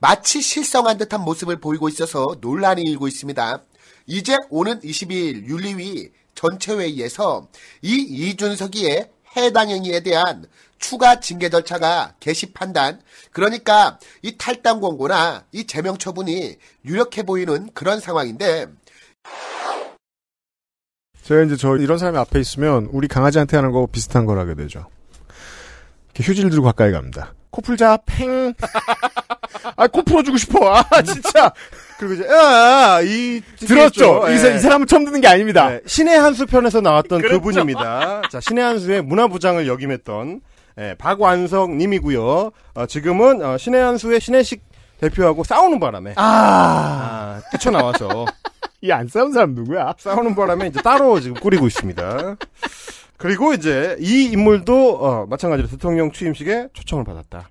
마치 0.01 0.41
실성한 0.41 0.99
듯한 0.99 1.21
모습을 1.21 1.61
보이고 1.61 1.89
있어서 1.89 2.37
논란이 2.41 2.83
일고 2.83 3.07
있습니다. 3.07 3.63
이제 4.07 4.37
오는 4.51 4.81
22일 4.81 5.47
윤리위 5.47 6.11
전체회의에서 6.35 7.49
이 7.83 7.95
이준석이의 7.95 9.11
해당 9.37 9.71
행위에 9.71 10.01
대한 10.01 10.47
추가 10.79 11.21
징계 11.21 11.49
절차가 11.49 12.15
개시 12.21 12.53
판단, 12.53 13.01
그러니까 13.31 13.99
이 14.21 14.37
탈당 14.37 14.81
권고나 14.81 15.45
이 15.53 15.65
제명 15.65 15.97
처분이 15.97 16.57
유력해 16.85 17.23
보이는 17.23 17.71
그런 17.73 18.01
상황인데 18.01 18.67
제가 21.23 21.43
이제 21.45 21.57
저 21.57 21.77
이런 21.77 21.99
사람이 21.99 22.19
앞에 22.19 22.41
있으면 22.41 22.89
우리 22.91 23.07
강아지한테 23.07 23.57
하는 23.57 23.71
거 23.71 23.87
비슷한 23.87 24.27
걸 24.27 24.39
하게 24.39 24.55
되죠. 24.55 24.87
이렇게 26.07 26.25
휴지를 26.25 26.51
들고 26.51 26.65
가까이 26.65 26.91
갑니다. 26.91 27.33
코 27.51 27.63
풀자, 27.63 27.99
팽. 28.05 28.53
아, 29.77 29.87
코 29.87 30.03
풀어주고 30.03 30.37
싶어. 30.37 30.75
아, 30.91 31.03
진짜. 31.03 31.53
그리고 31.99 32.15
이제 32.15 32.27
아, 32.29 33.01
이 33.03 33.41
들었죠? 33.59 34.25
예. 34.29 34.35
이, 34.35 34.39
사, 34.39 34.49
이 34.49 34.59
사람은 34.59 34.87
처음 34.87 35.05
듣는 35.05 35.21
게 35.21 35.29
아닙니다. 35.29 35.69
네, 35.71 35.81
신의 35.87 36.19
한수 36.19 36.47
편에서 36.47 36.81
나왔던 36.81 37.21
그렇죠. 37.21 37.41
그분입니다. 37.41 38.23
자, 38.31 38.41
신의 38.41 38.63
한수의 38.65 39.03
문화부장을 39.03 39.67
역임했던 39.69 40.41
예, 40.79 40.95
박완석 40.99 41.77
님이고요. 41.77 42.51
어, 42.75 42.87
지금은 42.87 43.45
어, 43.45 43.59
신의 43.59 43.81
한수의 43.81 44.21
신혜식 44.21 44.63
대표하고 45.01 45.45
싸우는 45.45 45.79
바람에 45.81 46.15
아, 46.17 46.23
아, 46.23 47.43
뛰쳐나와서 47.53 48.25
이 48.83 48.91
안 48.91 49.07
싸운 49.07 49.33
사람 49.33 49.55
누구야? 49.55 49.95
싸우는 49.99 50.35
바람에 50.35 50.67
이제 50.69 50.81
따로 50.83 51.21
지금 51.21 51.37
꾸리고 51.41 51.67
있습니다. 51.69 52.37
그리고 53.17 53.55
이제 53.55 53.97
이 54.01 54.25
인물도 54.33 54.97
어, 55.01 55.27
마찬가지로 55.27 55.69
대통령 55.69 56.11
취임식에 56.11 56.69
초청을 56.73 57.05
받았다. 57.05 57.49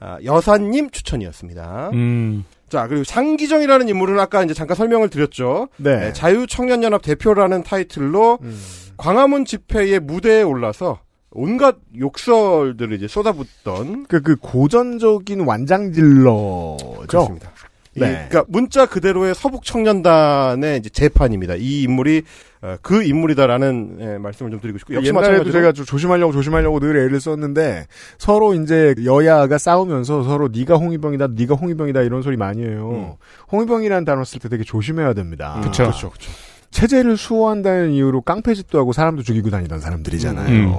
아, 0.00 0.18
여사님 0.24 0.90
추천이었습니다. 0.90 1.90
음. 1.92 2.44
자, 2.68 2.86
그리고 2.86 3.04
장기정이라는 3.04 3.88
인물은 3.88 4.18
아까 4.20 4.42
이제 4.42 4.54
잠깐 4.54 4.76
설명을 4.76 5.08
드렸죠. 5.08 5.68
네. 5.78 5.98
네, 5.98 6.12
자유청년연합 6.12 7.02
대표라는 7.02 7.62
타이틀로 7.62 8.38
광화문 8.98 9.44
집회의 9.44 10.00
무대에 10.00 10.42
올라서 10.42 11.00
온갖 11.30 11.76
욕설들을 11.98 12.96
이제 12.96 13.08
쏟아붓던 13.08 14.06
그, 14.06 14.22
그 14.22 14.36
고전적인 14.36 15.40
완장질러죠. 15.40 16.76
그렇습니다. 17.06 17.50
이, 18.06 18.08
네. 18.10 18.26
그러니까 18.28 18.44
문자 18.48 18.86
그대로의 18.86 19.34
서북 19.34 19.64
청년단의 19.64 20.78
이제 20.78 20.88
재판입니다. 20.88 21.54
이 21.56 21.82
인물이 21.82 22.22
어, 22.60 22.76
그 22.82 23.04
인물이다라는 23.04 23.98
예, 24.00 24.18
말씀을 24.18 24.50
좀 24.50 24.60
드리고 24.60 24.78
싶고 24.78 24.94
역시 24.94 25.08
옛날에도 25.08 25.28
마찬가지로 25.28 25.52
제가 25.52 25.72
좀 25.72 25.84
조심하려고 25.84 26.32
조심하려고 26.32 26.80
늘 26.80 26.96
애를 26.96 27.20
썼는데 27.20 27.86
서로 28.18 28.54
이제 28.54 28.94
여야가 29.04 29.58
싸우면서 29.58 30.24
서로 30.24 30.48
네가 30.52 30.74
홍위병이다, 30.76 31.28
네가 31.36 31.54
홍위병이다 31.54 32.02
이런 32.02 32.22
소리 32.22 32.36
많이 32.36 32.64
해요. 32.64 33.16
홍위병이라는 33.52 34.04
단어 34.04 34.24
쓸 34.24 34.40
때 34.40 34.48
되게 34.48 34.64
조심해야 34.64 35.14
됩니다. 35.14 35.54
음, 35.56 35.62
그쵸. 35.62 35.90
그쵸, 35.90 36.10
그쵸. 36.10 36.30
체제를 36.70 37.16
수호한다는 37.16 37.92
이유로 37.92 38.22
깡패짓도 38.22 38.78
하고 38.78 38.92
사람도 38.92 39.22
죽이고 39.22 39.50
다니던 39.50 39.80
사람들이잖아요. 39.80 40.48
음. 40.48 40.74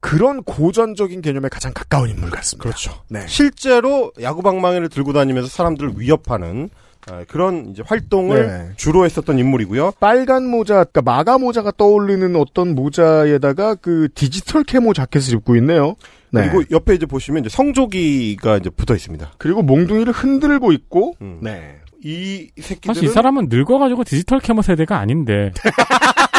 그런 0.00 0.42
고전적인 0.42 1.20
개념에 1.20 1.48
가장 1.48 1.72
가까운 1.74 2.10
인물 2.10 2.30
같습니다. 2.30 2.62
그렇죠. 2.62 2.92
네. 3.08 3.20
실제로 3.26 4.12
야구방망이를 4.20 4.88
들고 4.88 5.12
다니면서 5.12 5.48
사람들을 5.48 5.92
위협하는 5.96 6.70
어, 7.10 7.24
그런 7.28 7.70
이제 7.70 7.82
활동을 7.84 8.46
네. 8.46 8.68
주로 8.76 9.04
했었던 9.04 9.38
인물이고요. 9.38 9.92
빨간 10.00 10.46
모자, 10.46 10.84
그러니까 10.84 11.02
MAGA 11.02 11.38
모자가 11.38 11.72
떠오르는 11.76 12.36
어떤 12.36 12.74
모자에다가 12.74 13.74
그 13.74 14.08
디지털 14.14 14.64
camo 14.64 14.92
자켓을 14.92 15.34
입고 15.34 15.56
있네요. 15.56 15.96
네. 16.30 16.48
그리고 16.48 16.62
옆에 16.70 16.94
이제 16.94 17.06
보시면 17.06 17.44
이제 17.44 17.48
성조기가 17.48 18.58
이제 18.58 18.70
붙어 18.70 18.94
있습니다. 18.94 19.32
그리고 19.38 19.62
몽둥이를 19.62 20.12
흔들고 20.12 20.72
있고, 20.72 21.14
음. 21.22 21.38
네. 21.42 21.76
이 22.02 22.50
새끼들은 22.58 22.94
사실 22.94 23.08
이 23.08 23.12
사람은 23.12 23.48
늙어가지고 23.50 24.04
디지털 24.04 24.40
camo 24.40 24.62
세대가 24.62 24.98
아닌데. 24.98 25.52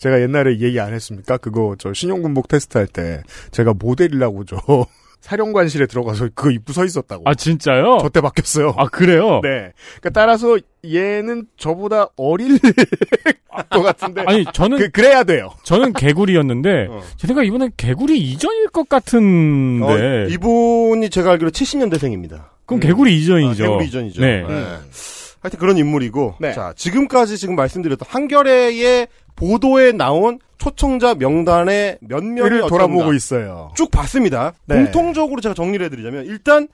제가 0.00 0.20
옛날에 0.20 0.58
얘기 0.60 0.80
안 0.80 0.92
했습니까? 0.92 1.36
그거 1.36 1.76
저 1.78 1.92
신형군복 1.92 2.48
테스트 2.48 2.76
할 2.78 2.86
때 2.88 3.22
제가 3.52 3.74
모델이라고 3.78 4.44
저 4.46 4.56
사령관실에 5.20 5.84
들어가서 5.86 6.30
그거 6.34 6.50
입고 6.50 6.72
서 6.72 6.82
있었다고. 6.86 7.24
아 7.26 7.34
진짜요? 7.34 7.98
저 8.00 8.08
때 8.08 8.22
바뀌었어요. 8.22 8.72
아 8.78 8.86
그래요? 8.86 9.40
네. 9.42 9.72
그러니까 10.00 10.10
따라서 10.14 10.56
얘는 10.82 11.46
저보다 11.58 12.06
어릴 12.16 12.58
것 13.70 13.82
같은데. 13.82 14.22
아니 14.26 14.46
저는 14.54 14.78
그, 14.78 14.88
그래야 14.88 15.22
돼요. 15.24 15.50
저는 15.64 15.92
개구리였는데 15.92 16.86
어. 16.90 17.02
제 17.18 17.26
생각 17.26 17.44
이분은 17.46 17.72
개구리 17.76 18.18
이전일 18.18 18.68
것 18.68 18.88
같은데. 18.88 19.84
어, 19.86 20.26
이분이 20.30 21.10
제가 21.10 21.32
알기로 21.32 21.50
70년대생입니다. 21.50 22.44
그럼 22.64 22.80
개구리 22.80 23.18
이전이죠. 23.18 23.62
아, 23.64 23.66
개구리 23.68 23.86
이전이죠. 23.88 24.22
네. 24.22 24.42
네. 24.48 24.64
하여튼 25.40 25.58
그런 25.58 25.76
인물이고 25.78 26.34
네. 26.38 26.52
자 26.52 26.72
지금까지 26.76 27.38
지금 27.38 27.56
말씀드렸던 27.56 28.06
한겨레의 28.08 29.08
보도에 29.36 29.92
나온 29.92 30.38
초청자 30.58 31.14
명단의 31.14 31.98
몇 32.02 32.22
명이 32.22 32.50
를 32.50 32.58
어떤가 32.62 32.86
돌아보고 32.86 33.14
있어요. 33.14 33.70
쭉 33.74 33.90
봤습니다. 33.90 34.52
네. 34.66 34.76
공통적으로 34.76 35.40
제가 35.40 35.54
정리를 35.54 35.84
해드리자면 35.86 36.26
일단 36.26 36.68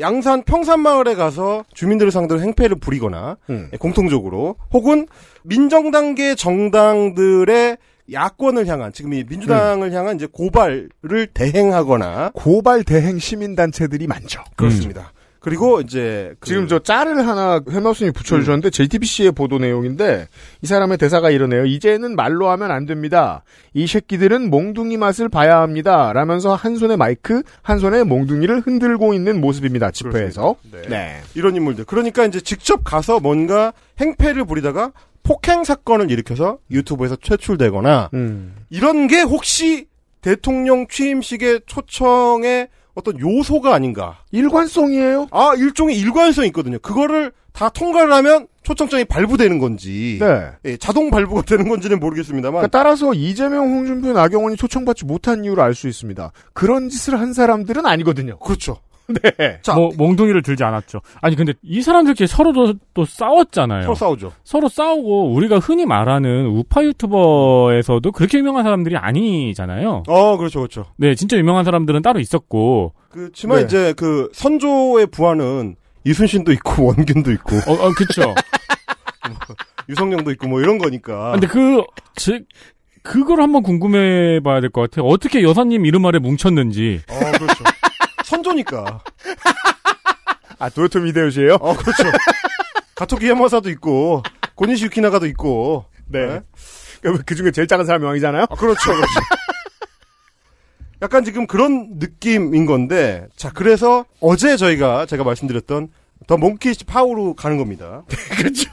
양산 0.00 0.42
평산마을에 0.42 1.14
가서 1.14 1.64
주민들을 1.74 2.12
상대로 2.12 2.40
행패를 2.40 2.76
부리거나 2.78 3.36
음. 3.50 3.68
예, 3.72 3.76
공통적으로 3.76 4.56
혹은 4.72 5.06
민정단계 5.42 6.34
정당들의 6.36 7.76
야권을 8.10 8.66
향한 8.66 8.92
지금 8.92 9.12
이 9.12 9.24
민주당을 9.28 9.88
음. 9.88 9.92
향한 9.92 10.16
이제 10.16 10.26
고발을 10.30 11.28
대행하거나 11.34 12.32
고발 12.34 12.84
대행 12.84 13.18
시민 13.18 13.54
단체들이 13.54 14.06
많죠. 14.06 14.42
그렇습니다. 14.56 15.12
그리고 15.42 15.80
이제 15.80 16.34
그- 16.38 16.46
지금 16.48 16.68
저 16.68 16.78
짤을 16.78 17.26
하나 17.26 17.60
헬마우스님이 17.68 18.12
붙여주셨는데 18.12 18.70
JTBC의 18.70 19.32
보도 19.32 19.58
내용인데 19.58 20.28
이 20.62 20.66
사람의 20.66 20.98
대사가 20.98 21.30
이러네요. 21.30 21.66
이제는 21.66 22.14
말로 22.14 22.48
하면 22.50 22.70
안 22.70 22.86
됩니다. 22.86 23.42
이 23.74 23.86
새끼들은 23.88 24.50
몽둥이 24.50 24.96
맛을 24.98 25.28
봐야 25.28 25.60
합니다. 25.60 26.12
라면서 26.12 26.54
한 26.54 26.76
손에 26.76 26.94
마이크, 26.96 27.42
한 27.62 27.78
손에 27.80 28.04
몽둥이를 28.04 28.60
흔들고 28.60 29.14
있는 29.14 29.40
모습입니다. 29.40 29.90
집회에서. 29.90 30.54
네. 30.88 31.20
이런 31.34 31.56
인물들. 31.56 31.84
그러니까 31.86 32.24
이제 32.24 32.40
직접 32.40 32.82
가서 32.84 33.18
뭔가 33.18 33.72
행패를 34.00 34.44
부리다가 34.44 34.92
폭행 35.24 35.64
사건을 35.64 36.10
일으켜서 36.10 36.58
유튜브에서 36.70 37.16
퇴출되거나 37.16 38.10
음. 38.14 38.54
이런 38.70 39.08
게 39.08 39.20
혹시 39.22 39.86
대통령 40.20 40.86
취임식의 40.88 41.62
초청의 41.66 42.68
어떤 42.94 43.18
요소가 43.18 43.74
아닌가. 43.74 44.18
일관성이에요? 44.32 45.28
아, 45.30 45.52
일종의 45.56 45.96
일관성이 45.98 46.48
있거든요. 46.48 46.78
그거를 46.78 47.32
다 47.52 47.68
통과를 47.68 48.12
하면 48.12 48.46
초청장이 48.62 49.04
발부되는 49.06 49.58
건지. 49.58 50.18
네. 50.20 50.50
예, 50.64 50.76
자동 50.76 51.10
발부가 51.10 51.42
되는 51.42 51.68
건지는 51.68 51.98
모르겠습니다만. 52.00 52.60
그러니까 52.60 52.68
따라서 52.78 53.12
이재명, 53.12 53.72
홍준표, 53.72 54.12
나경원이 54.12 54.56
초청받지 54.56 55.04
못한 55.04 55.44
이유를 55.44 55.62
알 55.62 55.74
수 55.74 55.88
있습니다. 55.88 56.32
그런 56.52 56.88
짓을 56.88 57.18
한 57.18 57.32
사람들은 57.32 57.84
아니거든요. 57.86 58.38
그렇죠. 58.38 58.78
네. 59.38 59.60
뭐 59.74 59.90
몽둥이를 59.96 60.42
들지 60.42 60.64
않았죠. 60.64 61.00
아니 61.20 61.36
근데 61.36 61.52
이 61.62 61.82
사람들끼리 61.82 62.26
서로도 62.26 62.74
또 62.94 63.04
싸웠잖아요. 63.04 63.82
서로 63.82 63.94
싸우죠. 63.94 64.32
서로 64.44 64.68
싸우고 64.68 65.32
우리가 65.32 65.58
흔히 65.58 65.84
말하는 65.86 66.46
우파 66.46 66.82
유튜버에서도 66.84 68.12
그렇게 68.12 68.38
유명한 68.38 68.64
사람들이 68.64 68.96
아니잖아요. 68.96 70.04
어, 70.08 70.36
그렇죠, 70.36 70.60
그렇죠. 70.60 70.86
네, 70.96 71.14
진짜 71.14 71.36
유명한 71.36 71.64
사람들은 71.64 72.02
따로 72.02 72.20
있었고. 72.20 72.94
그렇지만 73.08 73.58
네. 73.58 73.64
이제 73.64 73.92
그 73.96 74.30
선조의 74.32 75.08
부하는 75.08 75.76
이순신도 76.04 76.52
있고 76.52 76.86
원균도 76.96 77.30
있고. 77.32 77.56
어, 77.68 77.72
어 77.86 77.90
그쵸. 77.96 78.34
유성룡도 79.88 80.30
있고 80.32 80.48
뭐 80.48 80.60
이런 80.60 80.78
거니까. 80.78 81.28
아, 81.28 81.32
근데 81.32 81.46
그, 81.46 81.82
즉, 82.14 82.46
그걸 83.02 83.40
한번 83.42 83.62
궁금해 83.62 84.40
봐야 84.40 84.60
될 84.60 84.70
것 84.70 84.82
같아요. 84.82 85.06
어떻게 85.06 85.42
여사님 85.42 85.86
이름 85.86 86.06
아래 86.06 86.18
뭉쳤는지. 86.18 87.00
어, 87.10 87.18
그렇죠. 87.38 87.64
선조니까. 88.32 89.02
아, 90.58 90.68
도요토미 90.70 91.10
히데요시예요 91.10 91.54
어, 91.54 91.76
그렇죠. 91.76 92.04
가토키 92.94 93.28
야마사도 93.28 93.68
있고, 93.70 94.22
고니시 94.54 94.86
유키나가도 94.86 95.26
있고. 95.26 95.84
네. 96.06 96.40
그 97.26 97.34
중에 97.34 97.50
제일 97.50 97.66
작은 97.66 97.84
사람이 97.84 98.04
왕이잖아요? 98.04 98.46
아, 98.48 98.54
그렇죠, 98.54 98.92
그렇죠. 98.92 99.02
약간 101.02 101.24
지금 101.24 101.46
그런 101.46 101.98
느낌인 101.98 102.64
건데, 102.64 103.26
자, 103.36 103.50
그래서 103.52 104.06
어제 104.20 104.56
저희가, 104.56 105.06
제가 105.06 105.24
말씀드렸던 105.24 105.88
더 106.28 106.36
몽키 106.36 106.72
파워로 106.86 107.34
가는 107.34 107.58
겁니다. 107.58 108.04
그렇죠. 108.38 108.70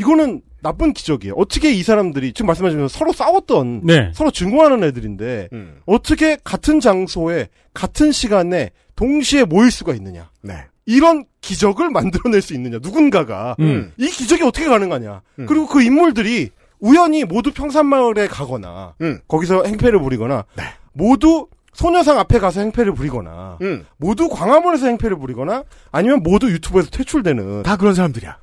이거는 0.00 0.42
나쁜 0.60 0.92
기적이에요. 0.92 1.34
어떻게 1.36 1.72
이 1.72 1.84
사람들이, 1.84 2.32
지금 2.32 2.48
말씀하신 2.48 2.80
것처럼 2.80 2.88
서로 2.88 3.12
싸웠던, 3.12 3.82
네. 3.84 4.10
서로 4.12 4.32
증오하는 4.32 4.82
애들인데, 4.82 5.50
음. 5.52 5.80
어떻게 5.86 6.36
같은 6.42 6.80
장소에, 6.80 7.48
같은 7.74 8.10
시간에 8.10 8.70
동시에 8.98 9.44
모일 9.44 9.70
수가 9.70 9.94
있느냐. 9.94 10.28
네. 10.42 10.54
이런 10.84 11.24
기적을 11.40 11.88
만들어낼 11.90 12.42
수 12.42 12.52
있느냐. 12.54 12.78
누군가가. 12.82 13.54
음. 13.60 13.92
이 13.96 14.08
기적이 14.08 14.42
어떻게 14.42 14.66
가능하냐. 14.66 15.22
음. 15.38 15.46
그리고 15.46 15.68
그 15.68 15.82
인물들이 15.82 16.50
우연히 16.80 17.24
모두 17.24 17.52
평산마을에 17.52 18.26
가거나, 18.26 18.94
음. 19.00 19.20
거기서 19.28 19.64
행패를 19.64 20.00
부리거나, 20.00 20.46
모두 20.92 21.46
소녀상 21.74 22.18
앞에 22.18 22.40
가서 22.40 22.60
행패를 22.60 22.92
부리거나, 22.94 23.58
음. 23.62 23.86
모두 23.98 24.28
광화문에서 24.28 24.88
행패를 24.88 25.16
부리거나, 25.16 25.62
아니면 25.92 26.24
모두 26.24 26.50
유튜브에서 26.50 26.90
퇴출되는. 26.90 27.62
다 27.62 27.76
그런 27.76 27.94
사람들이야. 27.94 28.36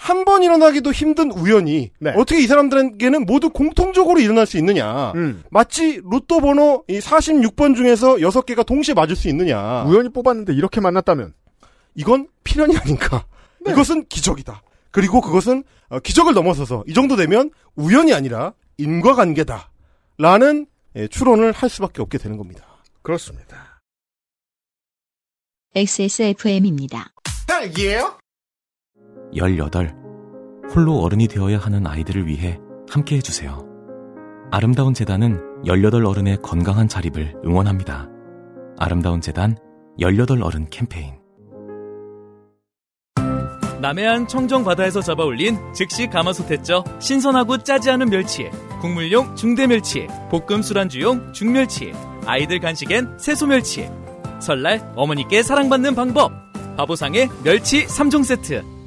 한 0.00 0.24
번 0.24 0.42
일어나기도 0.42 0.92
힘든 0.92 1.30
우연이 1.30 1.90
네. 1.98 2.10
어떻게 2.16 2.40
이 2.40 2.46
사람들에게는 2.46 3.26
모두 3.26 3.50
공통적으로 3.50 4.18
일어날 4.18 4.46
수 4.46 4.56
있느냐. 4.56 5.12
음. 5.12 5.42
마치 5.50 6.00
로또 6.02 6.40
번호 6.40 6.84
이 6.88 6.98
46번 7.00 7.76
중에서 7.76 8.14
6개가 8.16 8.64
동시에 8.64 8.94
맞을 8.94 9.14
수 9.14 9.28
있느냐. 9.28 9.84
우연히 9.84 10.08
뽑았는데 10.08 10.54
이렇게 10.54 10.80
만났다면? 10.80 11.34
이건 11.94 12.28
필연이 12.44 12.78
아닌가. 12.78 13.26
이것은 13.68 14.06
기적이다. 14.06 14.62
그리고 14.90 15.20
그것은 15.20 15.64
어, 15.90 15.98
기적을 16.00 16.32
넘어서서 16.32 16.84
이 16.86 16.94
정도 16.94 17.16
되면 17.16 17.50
우연이 17.76 18.14
아니라 18.14 18.54
인과관계다. 18.78 19.70
라는 20.16 20.66
예, 20.96 21.08
추론을 21.08 21.52
할 21.52 21.68
수밖에 21.68 22.00
없게 22.00 22.16
되는 22.16 22.38
겁니다. 22.38 22.64
그렇습니다. 23.02 23.80
XSFM입니다. 25.74 27.12
딸기예요? 27.46 28.19
18. 29.34 29.94
홀로 30.74 31.00
어른이 31.00 31.28
되어야 31.28 31.58
하는 31.58 31.86
아이들을 31.86 32.26
위해 32.26 32.58
함께 32.88 33.16
해주세요. 33.16 33.66
아름다운 34.50 34.94
재단은 34.94 35.40
18 35.64 36.04
어른의 36.04 36.38
건강한 36.42 36.88
자립을 36.88 37.34
응원합니다. 37.44 38.08
아름다운 38.78 39.20
재단 39.20 39.56
18 39.98 40.42
어른 40.42 40.68
캠페인. 40.70 41.14
남해안 43.80 44.28
청정 44.28 44.64
바다에서 44.64 45.00
잡아올린 45.00 45.56
즉시 45.72 46.06
가마솥했죠. 46.08 46.84
신선하고 46.98 47.58
짜지 47.58 47.90
않은 47.90 48.10
멸치, 48.10 48.50
국물용 48.80 49.34
중대 49.36 49.66
멸치, 49.66 50.06
볶음 50.30 50.60
술안주용 50.60 51.32
중멸치, 51.32 51.92
아이들 52.26 52.60
간식엔 52.60 53.18
새소 53.18 53.46
멸치. 53.46 53.88
설날 54.40 54.92
어머니께 54.96 55.42
사랑받는 55.42 55.94
방법. 55.94 56.32
바보상의 56.76 57.28
멸치 57.42 57.86
3종 57.86 58.24
세트. 58.24 58.79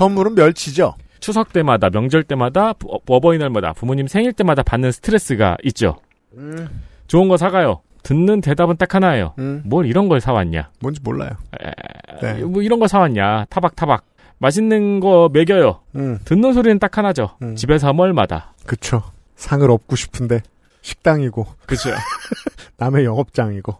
선물은 0.00 0.34
멸치죠. 0.34 0.94
추석 1.20 1.52
때마다, 1.52 1.90
명절 1.90 2.22
때마다, 2.24 2.72
부- 2.72 2.88
어버이날마다, 3.06 3.74
부모님 3.74 4.06
생일 4.06 4.32
때마다 4.32 4.62
받는 4.62 4.92
스트레스가 4.92 5.58
있죠. 5.64 5.96
음. 6.38 6.66
좋은 7.06 7.28
거 7.28 7.36
사가요. 7.36 7.82
듣는 8.02 8.40
대답은 8.40 8.78
딱 8.78 8.94
하나예요. 8.94 9.34
음. 9.38 9.62
뭘 9.66 9.84
이런 9.84 10.08
걸 10.08 10.22
사왔냐. 10.22 10.70
뭔지 10.80 11.02
몰라요. 11.02 11.32
에, 11.62 11.70
네. 12.22 12.42
뭐 12.44 12.62
이런 12.62 12.80
거 12.80 12.88
사왔냐. 12.88 13.44
타박 13.50 13.76
타박. 13.76 14.06
맛있는 14.38 15.00
거 15.00 15.28
먹여요. 15.30 15.82
음. 15.96 16.18
듣는 16.24 16.54
소리는 16.54 16.78
딱 16.78 16.96
하나죠. 16.96 17.36
음. 17.42 17.54
집에서 17.56 17.92
멀마다. 17.92 18.54
그쵸. 18.64 19.02
상을 19.36 19.70
업고 19.70 19.96
싶은데 19.96 20.40
식당이고 20.80 21.46
그죠. 21.66 21.90
남의 22.78 23.04
영업장이고. 23.04 23.76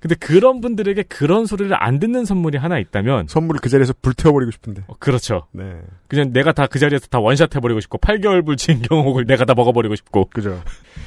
근데 0.00 0.14
그런 0.14 0.60
분들에게 0.60 1.02
그런 1.04 1.46
소리를 1.46 1.70
안 1.78 1.98
듣는 1.98 2.24
선물이 2.24 2.58
하나 2.58 2.78
있다면 2.78 3.26
선물을 3.28 3.60
그 3.60 3.68
자리에서 3.68 3.94
불태워버리고 4.00 4.50
싶은데. 4.52 4.84
어, 4.86 4.94
그렇죠. 4.98 5.46
네. 5.52 5.64
그냥 6.08 6.32
내가 6.32 6.52
다 6.52 6.66
그 6.68 6.78
자리에서 6.78 7.06
다 7.06 7.18
원샷 7.18 7.56
해버리고 7.56 7.80
싶고 7.80 7.98
8개월 7.98 8.44
불진 8.44 8.82
경옥을 8.82 9.24
내가 9.26 9.44
다 9.44 9.54
먹어버리고 9.54 9.94
싶고 9.96 10.28
그죠. 10.32 10.60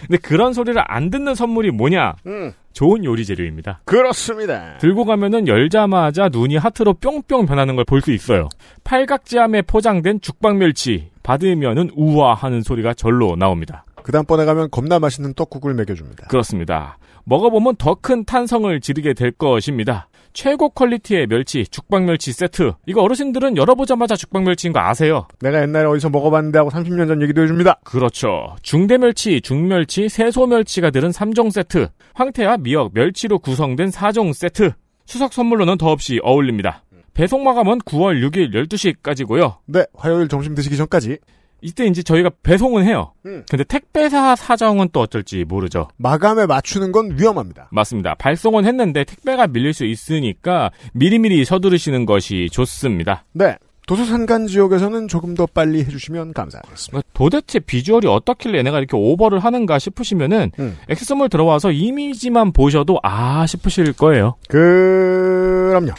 근데 0.07 0.17
그런 0.17 0.53
소리를 0.53 0.81
안 0.87 1.09
듣는 1.09 1.35
선물이 1.35 1.71
뭐냐 1.71 2.15
음. 2.25 2.51
좋은 2.73 3.03
요리 3.03 3.25
재료입니다 3.25 3.81
그렇습니다. 3.85 4.77
들고 4.79 5.05
가면은 5.05 5.47
열자마자 5.47 6.29
눈이 6.29 6.55
하트로 6.57 6.93
뿅뿅 6.95 7.45
변하는 7.45 7.75
걸 7.75 7.83
볼 7.85 8.01
수 8.01 8.11
있어요 8.11 8.47
팔각지함에 8.85 9.61
포장된 9.63 10.21
죽방멸치 10.21 11.09
받으면은 11.23 11.91
우와 11.95 12.33
하는 12.33 12.61
소리가 12.61 12.93
절로 12.93 13.35
나옵니다 13.35 13.85
그 14.03 14.11
다음번에 14.11 14.45
가면 14.45 14.69
겁나 14.71 14.99
맛있는 14.99 15.33
떡국을 15.33 15.73
먹여줍니다. 15.73 16.27
그렇습니다 16.27 16.97
먹어보면 17.25 17.75
더 17.77 17.95
큰 17.95 18.25
탄성을 18.25 18.79
지르게 18.81 19.13
될 19.13 19.31
것입니다 19.31 20.07
최고 20.33 20.69
퀄리티의 20.69 21.27
멸치, 21.27 21.65
죽방멸치 21.67 22.31
세트. 22.31 22.71
이거 22.85 23.01
어르신들은 23.01 23.57
열어보자마자 23.57 24.15
죽방멸치인 24.15 24.71
거 24.71 24.79
아세요? 24.79 25.27
내가 25.41 25.61
옛날에 25.61 25.85
어디서 25.85 26.09
먹어봤는데 26.09 26.57
하고 26.57 26.69
30년 26.69 27.07
전 27.09 27.21
얘기도 27.21 27.43
해줍니다. 27.43 27.79
그렇죠. 27.83 28.55
중대멸치, 28.61 29.41
중멸치, 29.41 30.07
새소멸치가 30.07 30.89
들은 30.91 31.09
3종 31.09 31.51
세트. 31.51 31.89
황태와 32.13 32.57
미역, 32.59 32.91
멸치로 32.93 33.39
구성된 33.39 33.89
4종 33.89 34.33
세트. 34.33 34.71
추석 35.05 35.33
선물로는 35.33 35.77
더없이 35.77 36.21
어울립니다. 36.23 36.83
배송 37.13 37.43
마감은 37.43 37.79
9월 37.79 38.25
6일 38.29 38.53
12시까지고요. 38.53 39.57
네, 39.65 39.85
화요일 39.93 40.29
점심 40.29 40.55
드시기 40.55 40.77
전까지. 40.77 41.17
이때 41.61 41.85
이제 41.85 42.03
저희가 42.03 42.31
배송은 42.43 42.85
해요. 42.85 43.13
음. 43.25 43.43
근데 43.49 43.63
택배사 43.63 44.35
사정은 44.35 44.89
또 44.91 45.01
어쩔지 45.01 45.45
모르죠. 45.45 45.87
마감에 45.97 46.45
맞추는 46.45 46.91
건 46.91 47.17
위험합니다. 47.17 47.69
맞습니다. 47.71 48.15
발송은 48.15 48.65
했는데 48.65 49.03
택배가 49.03 49.47
밀릴 49.47 49.73
수 49.73 49.85
있으니까 49.85 50.71
미리미리 50.93 51.45
서두르시는 51.45 52.05
것이 52.05 52.49
좋습니다. 52.51 53.25
네. 53.33 53.55
도서산간 53.87 54.47
지역에서는 54.47 55.07
조금 55.07 55.33
더 55.33 55.45
빨리 55.45 55.79
해주시면 55.79 56.33
감사하겠습니다. 56.33 56.91
그러니까 56.91 57.09
도대체 57.13 57.59
비주얼이 57.59 58.07
어떻길래 58.07 58.59
얘네가 58.59 58.77
이렇게 58.77 58.95
오버를 58.95 59.39
하는가 59.39 59.79
싶으시면은 59.79 60.51
음. 60.59 60.77
액세스몰 60.87 61.29
들어와서 61.29 61.71
이미지만 61.71 62.53
보셔도 62.53 62.99
아 63.03 63.45
싶으실 63.47 63.91
거예요. 63.93 64.35
그럼요. 64.47 65.91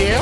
예. 0.00 0.16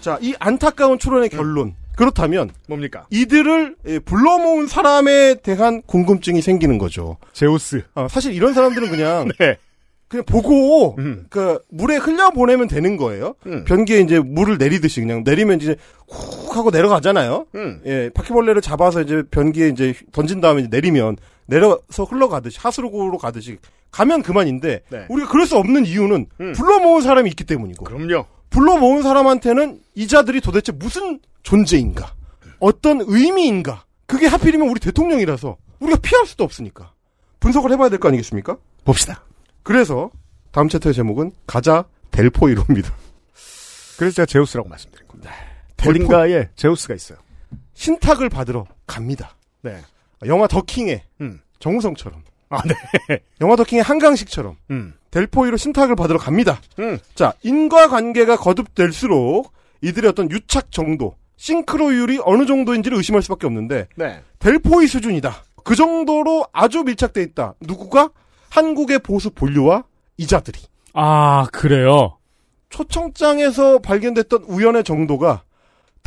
자, 0.00 0.18
이 0.20 0.34
안타까운 0.38 0.98
추론의 0.98 1.28
결론. 1.28 1.74
그렇다면 1.96 2.50
뭡니까? 2.68 3.06
이들을 3.10 3.76
예, 3.86 3.98
불러 3.98 4.38
모은 4.38 4.68
사람에 4.68 5.36
대한 5.42 5.82
궁금증이 5.82 6.42
생기는 6.42 6.78
거죠. 6.78 7.16
제우스. 7.32 7.82
어, 7.94 8.06
사실 8.08 8.32
이런 8.34 8.54
사람들은 8.54 8.88
그냥 8.90 9.28
네. 9.40 9.56
그냥 10.06 10.24
보고 10.24 10.96
그 11.28 11.58
물에 11.68 11.96
흘려 11.96 12.30
보내면 12.30 12.66
되는 12.68 12.96
거예요. 12.96 13.34
음. 13.46 13.64
변기에 13.64 14.00
이제 14.00 14.18
물을 14.20 14.56
내리듯이 14.56 15.00
그냥 15.00 15.22
내리면 15.24 15.60
이제 15.60 15.76
훅 16.08 16.56
하고 16.56 16.70
내려가잖아요. 16.70 17.46
음. 17.56 17.80
예, 17.84 18.10
바퀴벌레를 18.14 18.62
잡아서 18.62 19.02
이제 19.02 19.22
변기에 19.30 19.68
이제 19.68 19.92
던진 20.12 20.40
다음에 20.40 20.62
이제 20.62 20.68
내리면 20.70 21.16
내려서 21.46 22.04
흘러가듯이 22.08 22.58
하수구로 22.60 23.18
가듯이 23.18 23.58
가면 23.90 24.22
그만인데 24.22 24.82
네. 24.90 25.06
우리가 25.08 25.28
그럴 25.30 25.46
수 25.46 25.56
없는 25.56 25.86
이유는 25.86 26.26
음. 26.40 26.52
불러 26.52 26.78
모은 26.80 27.02
사람이 27.02 27.28
있기 27.30 27.44
때문이고. 27.44 27.84
그럼요. 27.84 28.26
불러 28.50 28.76
모은 28.78 29.02
사람한테는 29.02 29.80
이 29.94 30.06
자들이 30.06 30.40
도대체 30.40 30.72
무슨 30.72 31.20
존재인가? 31.42 32.14
어떤 32.60 33.00
의미인가? 33.06 33.84
그게 34.06 34.26
하필이면 34.26 34.68
우리 34.68 34.80
대통령이라서 34.80 35.56
우리가 35.80 35.98
피할 36.00 36.26
수도 36.26 36.44
없으니까 36.44 36.92
분석을 37.40 37.70
해봐야 37.72 37.88
될 37.88 37.98
거 37.98 38.08
아니겠습니까? 38.08 38.56
봅시다. 38.84 39.22
그래서 39.62 40.10
다음 40.50 40.68
챕터의 40.68 40.94
제목은 40.94 41.32
가자 41.46 41.84
델포이로입니다. 42.10 42.92
그래서 43.98 44.14
제가 44.16 44.26
제우스라고 44.26 44.68
말씀드린 44.68 45.06
겁니다. 45.08 45.32
델포- 45.76 45.90
어딘가에 45.90 46.48
제우스가 46.56 46.94
있어요. 46.94 47.18
신탁을 47.74 48.28
받으러 48.28 48.66
갑니다. 48.86 49.36
네. 49.62 49.76
영화 50.26 50.46
더킹의 50.46 51.02
음. 51.20 51.40
정우성처럼. 51.60 52.22
아, 52.50 52.62
네. 53.08 53.20
영화 53.40 53.56
더킹의 53.56 53.82
한강식처럼 53.82 54.56
음. 54.70 54.94
델포이로 55.10 55.56
신탁을 55.56 55.96
받으러 55.96 56.18
갑니다. 56.18 56.60
음. 56.78 56.98
자, 57.14 57.32
인과관계가 57.42 58.36
거듭될수록 58.36 59.52
이들의 59.80 60.10
어떤 60.10 60.30
유착 60.30 60.70
정도, 60.70 61.16
싱크로율이 61.36 62.20
어느 62.24 62.46
정도인지를 62.46 62.96
의심할 62.96 63.22
수밖에 63.22 63.46
없는데 63.46 63.88
네. 63.96 64.22
델포이 64.38 64.86
수준이다. 64.86 65.44
그 65.64 65.76
정도로 65.76 66.46
아주 66.52 66.82
밀착돼 66.82 67.22
있다. 67.22 67.54
누구가? 67.60 68.10
한국의 68.50 69.00
보수 69.00 69.30
본류와 69.30 69.84
이자들이. 70.16 70.60
아 70.94 71.46
그래요. 71.52 72.16
초청장에서 72.70 73.78
발견됐던 73.78 74.44
우연의 74.44 74.84
정도가 74.84 75.42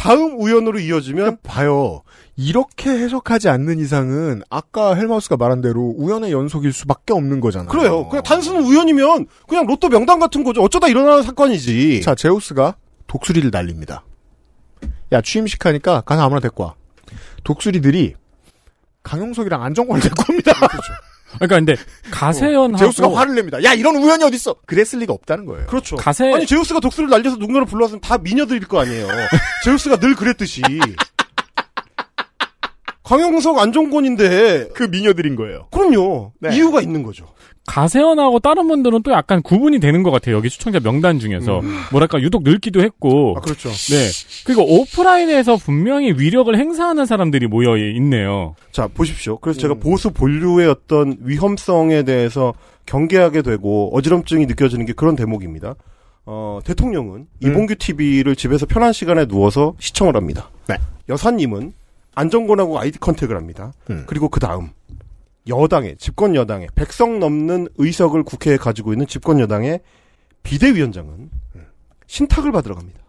다음 0.01 0.41
우연으로 0.41 0.79
이어지면 0.79 1.37
봐요. 1.43 2.01
이렇게 2.35 2.89
해석하지 2.89 3.49
않는 3.49 3.77
이상은 3.77 4.41
아까 4.49 4.95
헬마우스가 4.95 5.37
말한 5.37 5.61
대로 5.61 5.93
우연의 5.95 6.31
연속일 6.31 6.73
수밖에 6.73 7.13
없는 7.13 7.39
거잖아요. 7.39 7.69
그래요. 7.69 8.09
그냥 8.09 8.23
단순 8.23 8.57
우연이면 8.57 9.27
그냥 9.47 9.67
로또 9.67 9.89
명단 9.89 10.19
같은 10.19 10.43
거죠. 10.43 10.63
어쩌다 10.63 10.87
일어나는 10.87 11.21
사건이지. 11.21 12.01
자, 12.01 12.15
제우스가 12.15 12.77
독수리를 13.05 13.47
날립니다. 13.51 14.03
야, 15.11 15.21
취임식 15.21 15.63
하니까 15.67 16.01
가서 16.01 16.23
아무나 16.23 16.39
데리고 16.39 16.63
와. 16.63 16.73
독수리들이 17.43 18.15
강용석이랑 19.03 19.61
안정권을 19.61 20.01
데리고 20.01 20.23
옵니다. 20.27 20.51
그 20.53 20.77
러니까 21.39 21.55
근데 21.57 21.75
가세연하고 22.11 22.77
제우스가 22.77 23.15
화를 23.15 23.35
냅니다. 23.35 23.63
야, 23.63 23.73
이런 23.73 23.95
우연이 23.95 24.23
어딨어? 24.23 24.55
그랬을 24.65 24.99
리가 24.99 25.13
없다는 25.13 25.45
거예요. 25.45 25.65
그렇죠. 25.67 25.95
가세- 25.95 26.33
아니 26.33 26.45
제우스가 26.45 26.79
독수리를 26.79 27.09
날려서 27.09 27.37
누군가를 27.37 27.65
불러왔으면 27.65 28.01
다 28.01 28.17
미녀들일 28.17 28.67
거 28.67 28.81
아니에요. 28.81 29.07
제우스가 29.63 29.97
늘 29.97 30.15
그랬듯이. 30.15 30.61
강용석 33.03 33.57
안정권인데 33.57 34.69
그 34.73 34.83
미녀들인 34.83 35.35
거예요. 35.35 35.67
그럼요. 35.71 36.33
네. 36.39 36.55
이유가 36.55 36.81
있는 36.81 37.03
거죠. 37.03 37.25
가세연하고 37.67 38.39
다른 38.39 38.67
분들은 38.67 39.03
또 39.03 39.11
약간 39.11 39.41
구분이 39.41 39.79
되는 39.79 40.03
것 40.03 40.11
같아요. 40.11 40.35
여기 40.35 40.49
시청자 40.49 40.79
명단 40.79 41.19
중에서 41.19 41.61
뭐랄까 41.91 42.19
유독 42.21 42.43
늙기도 42.43 42.81
했고. 42.81 43.35
아, 43.37 43.41
그렇죠. 43.41 43.69
네. 43.69 44.09
그리고 44.45 44.63
오프라인에서 44.63 45.57
분명히 45.57 46.11
위력을 46.11 46.55
행사하는 46.55 47.05
사람들이 47.05 47.47
모여 47.47 47.77
있네요. 47.77 48.55
자, 48.71 48.87
보십시오. 48.87 49.37
그래서 49.37 49.59
제가 49.59 49.75
보수 49.75 50.11
본류의 50.11 50.67
어떤 50.67 51.17
위험성에 51.21 52.03
대해서 52.03 52.53
경계하게 52.87 53.41
되고 53.43 53.95
어지럼증이 53.95 54.47
느껴지는 54.47 54.85
게 54.85 54.93
그런 54.93 55.15
대목입니다. 55.15 55.75
어, 56.25 56.59
대통령은 56.63 57.27
이봉규 57.41 57.75
TV를 57.75 58.35
집에서 58.35 58.65
편한 58.65 58.93
시간에 58.93 59.25
누워서 59.25 59.75
시청을 59.79 60.15
합니다. 60.15 60.49
네. 60.67 60.75
여사님은 61.09 61.73
안정권하고 62.15 62.79
아이디 62.79 62.99
컨택을 62.99 63.35
합니다. 63.35 63.73
음. 63.89 64.05
그리고 64.07 64.29
그 64.29 64.39
다음 64.39 64.71
여당의 65.47 65.97
집권 65.97 66.35
여당의 66.35 66.69
백석 66.75 67.17
넘는 67.17 67.67
의석을 67.77 68.23
국회에 68.23 68.57
가지고 68.57 68.93
있는 68.93 69.07
집권 69.07 69.39
여당의 69.39 69.81
비대위원장은 70.43 71.29
신탁을 72.07 72.51
받으러 72.51 72.75
갑니다. 72.75 72.99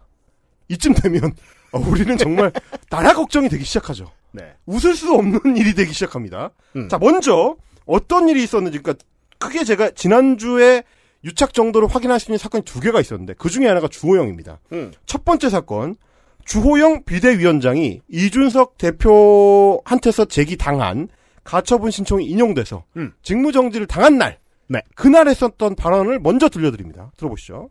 이쯤 0.69 0.95
되면 0.95 1.33
어, 1.73 1.79
우리는 1.79 2.17
정말 2.17 2.53
나라 2.91 3.15
걱정이 3.15 3.49
되기 3.49 3.65
시작하죠. 3.65 4.11
네. 4.31 4.55
웃을 4.67 4.95
수 4.95 5.13
없는 5.13 5.57
일이 5.57 5.75
되기 5.75 5.93
시작합니다. 5.93 6.51
음. 6.77 6.89
자, 6.89 6.99
먼저 6.99 7.57
어떤 7.87 8.29
일이 8.29 8.43
있었는지, 8.43 8.79
그러니까 8.79 9.05
크게 9.39 9.65
제가 9.65 9.91
지난주에 9.91 10.85
유착 11.25 11.53
정도를 11.53 11.89
확인할 11.89 12.21
수 12.21 12.31
있는 12.31 12.39
사건이 12.39 12.65
두 12.65 12.81
개가 12.81 13.01
있었는데 13.01 13.35
그 13.35 13.49
중에 13.49 13.67
하나가 13.67 13.89
주호영입니다. 13.89 14.61
음. 14.73 14.93
첫 15.07 15.25
번째 15.25 15.51
사건, 15.51 15.97
주호영 16.45 17.05
비대위원장이 17.05 18.01
이준석 18.09 18.79
대표한테서 18.79 20.27
제기당한 20.27 21.09
가처분 21.45 21.91
신청이 21.91 22.25
인용돼서 22.27 22.85
음. 22.97 23.13
직무정지를 23.23 23.87
당한 23.87 24.19
날, 24.19 24.39
네. 24.69 24.81
그날 24.95 25.29
했었던 25.29 25.75
발언을 25.75 26.19
먼저 26.21 26.49
들려드립니다. 26.49 27.11
들어보시죠. 27.17 27.71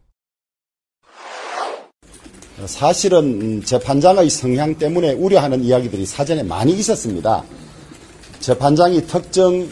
사실은 2.65 3.41
음, 3.41 3.63
재판장의 3.63 4.29
성향 4.29 4.75
때문에 4.75 5.13
우려하는 5.13 5.63
이야기들이 5.63 6.05
사전에 6.05 6.43
많이 6.43 6.73
있었습니다. 6.73 7.43
재판장이 8.39 9.07
특정 9.07 9.67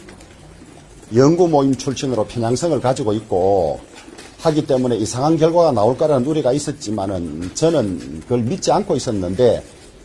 연구 1.16 1.48
모임 1.48 1.76
출신으로 1.76 2.26
편향성을 2.26 2.80
가지고 2.82 3.14
있고 3.14 3.80
하기 4.40 4.66
때문에 4.68 4.96
이상한 4.98 5.38
결과가 5.38 5.72
나올 5.72 5.98
거라는 5.98 6.26
우려가 6.26 6.54
있었지만은 6.54 7.54
저는 7.56 8.22
그걸 8.22 8.40
믿지 8.42 8.72
않고 8.72 8.96
있었는데 8.96 9.64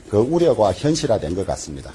그 0.08 0.18
우려가 0.18 0.72
현실화된 0.72 1.34
것 1.34 1.46
같습니다. 1.46 1.92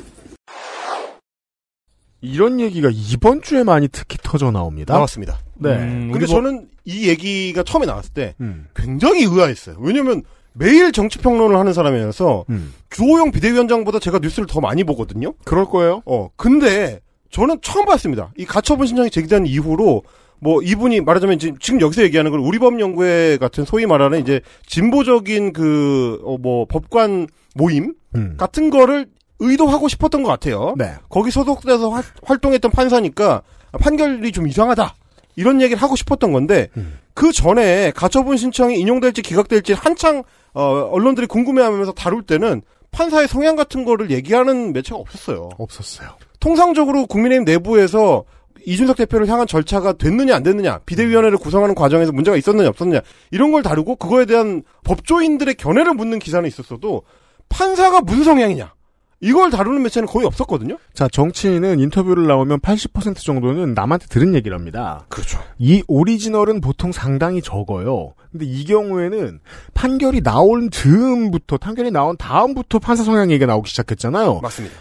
이런 2.21 2.59
얘기가 2.59 2.89
이번 2.93 3.41
주에 3.41 3.63
많이 3.63 3.87
특히 3.87 4.17
터져 4.21 4.51
나옵니다. 4.51 4.93
나왔습니다. 4.93 5.39
네. 5.55 5.71
음, 5.71 6.11
근데 6.11 6.25
뭐- 6.25 6.35
저는 6.35 6.67
이 6.85 7.07
얘기가 7.07 7.63
처음에 7.63 7.85
나왔을 7.85 8.11
때 8.13 8.35
음. 8.41 8.67
굉장히 8.75 9.23
의아했어요. 9.23 9.77
왜냐면 9.79 10.23
매일 10.53 10.91
정치평론을 10.91 11.57
하는 11.57 11.71
사람이라서 11.73 12.45
음. 12.49 12.73
주호영 12.89 13.31
비대위원장보다 13.31 13.99
제가 13.99 14.19
뉴스를 14.19 14.47
더 14.47 14.59
많이 14.59 14.83
보거든요. 14.83 15.33
그럴 15.45 15.65
거예요. 15.65 16.01
어, 16.05 16.29
근데 16.35 16.99
저는 17.31 17.59
처음 17.61 17.85
봤습니다. 17.85 18.33
이 18.37 18.45
가처분 18.45 18.87
신청이 18.87 19.11
제기된 19.11 19.45
이후로 19.45 20.03
뭐 20.41 20.61
이분이 20.61 21.01
말하자면 21.01 21.39
지금, 21.39 21.57
지금 21.59 21.81
여기서 21.81 22.01
얘기하는 22.03 22.31
걸 22.31 22.39
우리법연구회 22.39 23.37
같은 23.37 23.65
소위 23.65 23.85
말하는 23.85 24.19
이제 24.21 24.41
진보적인 24.67 25.53
그 25.53 26.19
뭐 26.41 26.65
법관 26.65 27.27
모임 27.55 27.93
음. 28.15 28.35
같은 28.37 28.69
거를 28.69 29.07
의도하고 29.39 29.87
싶었던 29.87 30.23
것 30.23 30.29
같아요. 30.29 30.75
네. 30.77 30.93
거기 31.09 31.31
소속돼서 31.31 31.89
화- 31.89 32.03
활동했던 32.23 32.71
판사니까 32.71 33.41
판결이 33.79 34.31
좀 34.31 34.47
이상하다. 34.47 34.95
이런 35.35 35.61
얘기를 35.61 35.81
하고 35.81 35.95
싶었던 35.95 36.31
건데 36.31 36.67
음. 36.77 36.97
그 37.13 37.31
전에 37.31 37.91
가처분 37.95 38.37
신청이 38.37 38.77
인용될지 38.79 39.21
기각될지 39.21 39.73
한창 39.73 40.23
어, 40.53 40.89
언론들이 40.91 41.27
궁금해하면서 41.27 41.93
다룰 41.93 42.23
때는 42.23 42.61
판사의 42.91 43.27
성향 43.27 43.55
같은 43.55 43.85
거를 43.85 44.09
얘기하는 44.11 44.73
매체가 44.73 44.97
없었어요. 44.97 45.49
없었어요. 45.57 46.09
통상적으로 46.39 47.05
국민의힘 47.07 47.45
내부에서 47.45 48.23
이준석 48.65 48.97
대표를 48.97 49.27
향한 49.27 49.47
절차가 49.47 49.93
됐느냐 49.93 50.35
안 50.35 50.43
됐느냐 50.43 50.79
비대위원회를 50.85 51.37
구성하는 51.37 51.75
과정에서 51.75 52.11
문제가 52.11 52.37
있었느냐 52.37 52.69
없었느냐 52.69 53.01
이런 53.31 53.51
걸 53.51 53.63
다루고 53.63 53.95
그거에 53.95 54.25
대한 54.25 54.63
법조인들의 54.83 55.55
견해를 55.55 55.93
묻는 55.93 56.19
기사는 56.19 56.47
있었어도 56.47 57.03
판사가 57.49 58.01
무슨 58.01 58.23
성향이냐 58.23 58.73
이걸 59.21 59.49
다루는 59.49 59.83
매체는 59.83 60.07
거의 60.07 60.25
없었거든요. 60.25 60.77
자, 60.93 61.09
정치인은 61.09 61.79
인터뷰를 61.79 62.25
나오면 62.27 62.61
80% 62.61 63.17
정도는 63.17 63.73
남한테 63.73 64.07
들은 64.07 64.33
얘기를 64.33 64.57
합니다. 64.57 65.05
그렇죠. 65.09 65.39
이 65.57 65.83
오리지널은 65.87 66.61
보통 66.61 66.91
상당히 66.93 67.41
적어요. 67.41 68.13
근데 68.31 68.45
이 68.45 68.63
경우에는 68.63 69.41
판결이 69.73 70.21
나온 70.21 70.71
즈음부터, 70.71 71.57
판결이 71.57 71.91
나온 71.91 72.15
다음부터 72.15 72.79
판사 72.79 73.03
성향 73.03 73.29
얘기가 73.31 73.45
나오기 73.45 73.69
시작했잖아요. 73.69 74.39
맞습니다. 74.41 74.75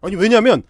아니 0.00 0.16
왜냐하면 0.16 0.62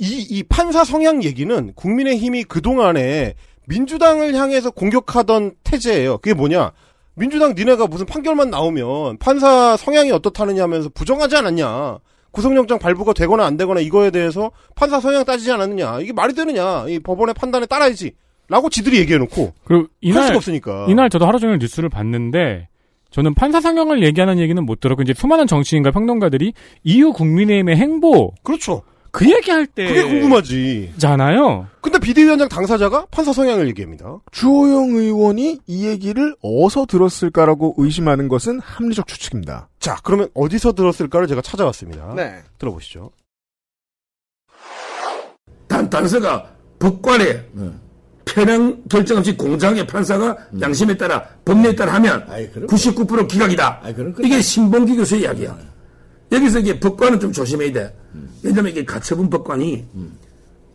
이, 0.00 0.26
이 0.30 0.42
판사 0.42 0.82
성향 0.82 1.22
얘기는 1.22 1.72
국민의힘이 1.74 2.44
그동안에 2.44 3.34
민주당을 3.66 4.34
향해서 4.34 4.70
공격하던 4.70 5.52
태제예요. 5.62 6.18
그게 6.18 6.34
뭐냐? 6.34 6.72
민주당 7.14 7.54
니네가 7.54 7.86
무슨 7.86 8.06
판결만 8.06 8.50
나오면 8.50 9.18
판사 9.18 9.76
성향이 9.76 10.10
어떻다느냐 10.10 10.62
하면서 10.62 10.88
부정하지 10.88 11.36
않았냐. 11.36 11.98
구속영장 12.30 12.78
발부가 12.78 13.12
되거나 13.12 13.44
안 13.44 13.56
되거나 13.56 13.80
이거에 13.80 14.10
대해서 14.10 14.52
판사 14.74 15.00
성향 15.00 15.24
따지지 15.24 15.52
않았느냐. 15.52 16.00
이게 16.00 16.12
말이 16.12 16.32
되느냐. 16.34 16.86
이 16.88 16.98
법원의 16.98 17.34
판단에 17.34 17.66
따라야지. 17.66 18.12
라고 18.48 18.70
지들이 18.70 18.98
얘기해놓고. 19.00 19.52
그리고 19.64 19.82
할 19.82 19.88
이날 20.00 20.24
수가 20.24 20.36
없으니까. 20.36 20.86
이날 20.88 21.10
저도 21.10 21.26
하루 21.26 21.38
종일 21.38 21.58
뉴스를 21.58 21.88
봤는데 21.88 22.68
저는 23.10 23.34
판사 23.34 23.60
상향을 23.60 24.02
얘기하는 24.02 24.38
얘기는 24.38 24.64
못 24.64 24.80
들었고 24.80 25.02
이제 25.02 25.12
수많은 25.12 25.46
정치인과 25.46 25.90
평론가들이 25.90 26.52
이후 26.84 27.12
국민의힘의 27.12 27.76
행보 27.76 28.32
그렇죠. 28.42 28.82
그 29.12 29.28
얘기할 29.30 29.66
때 29.66 29.86
그게 29.86 30.02
궁금하지. 30.04 30.94
잖아요. 30.98 31.66
근데 31.80 31.98
비대위원장 31.98 32.48
당사자가 32.48 33.06
판사 33.10 33.32
성향을 33.32 33.66
얘기합니다. 33.68 34.18
주호영 34.30 34.90
의원이 34.90 35.60
이 35.66 35.86
얘기를 35.86 36.34
어디서 36.42 36.86
들었을까라고 36.86 37.74
의심하는 37.78 38.28
것은 38.28 38.60
합리적 38.60 39.06
추측입니다. 39.06 39.68
자, 39.78 39.96
그러면 40.02 40.28
어디서 40.34 40.72
들었을까를 40.72 41.26
제가 41.26 41.40
찾아왔습니다. 41.40 42.14
네. 42.14 42.42
들어보시죠. 42.58 43.10
단, 45.66 45.88
단서가 45.88 46.50
법관에 46.78 47.46
편향 48.24 48.82
결정 48.88 49.18
없이 49.18 49.36
공장의 49.36 49.86
판사가 49.86 50.36
양심에 50.60 50.96
따라 50.96 51.22
법리에 51.44 51.74
따라 51.74 51.94
하면 51.94 52.26
99% 52.68 53.28
기각이다. 53.28 53.82
이게 54.22 54.40
신봉기 54.40 54.96
교수의 54.96 55.22
이야기야. 55.22 55.56
여기서 56.32 56.60
이게 56.60 56.78
법관은 56.78 57.20
좀 57.20 57.32
조심해야 57.32 57.72
돼. 57.72 57.96
왜냐면 58.42 58.70
이게 58.70 58.84
가처분 58.84 59.28
법관이 59.30 59.84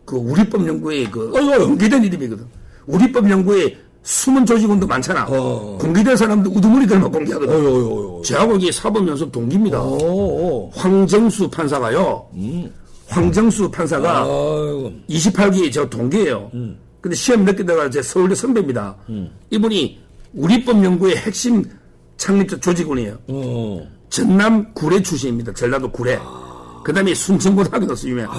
그 0.05 0.15
우리법 0.17 0.67
연구에 0.67 1.05
그 1.09 1.31
공개된 1.31 2.03
이름이거든. 2.03 2.45
우리법 2.87 3.29
연구에 3.29 3.77
숨은 4.03 4.45
조직원도 4.45 4.85
많잖아. 4.85 5.25
공개된 5.25 6.15
사람도 6.15 6.51
우두머리 6.51 6.85
들만 6.85 7.11
공개하거든. 7.11 8.23
저하고 8.23 8.55
이게 8.57 8.71
사법연수업 8.71 9.31
동기입니다. 9.31 9.81
황정수 10.73 11.49
판사가요. 11.49 12.27
황정수 13.07 13.71
판사가 13.71 14.25
28기 15.09 15.71
저 15.71 15.89
동기예요. 15.89 16.51
근데 17.01 17.15
시험 17.15 17.45
늦게 17.45 17.65
다가 17.65 17.89
제 17.89 18.01
서울대 18.01 18.35
선배입니다. 18.35 18.95
이분이 19.49 19.99
우리법 20.33 20.83
연구의 20.83 21.17
핵심 21.17 21.63
창립자 22.17 22.59
조직원이에요. 22.59 23.17
전남 24.09 24.73
구례 24.73 25.01
출신입니다. 25.01 25.53
전라도 25.53 25.91
구례. 25.91 26.19
그 26.83 26.93
다음에 26.93 27.13
순천고등학교 27.13 27.85
나서 27.87 28.07
유명. 28.07 28.29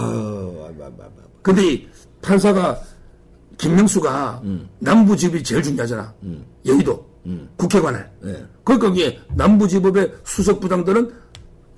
근데 1.42 1.72
이 1.72 1.88
판사가 2.22 2.78
김명수가 3.58 4.42
남부지법이 4.80 5.42
제일 5.42 5.62
중요하잖아. 5.62 6.14
여의도 6.64 7.06
국회관을. 7.56 8.10
그러니까 8.64 8.88
거기에 8.88 9.18
남부지법의 9.34 10.12
수석부장들은 10.24 11.12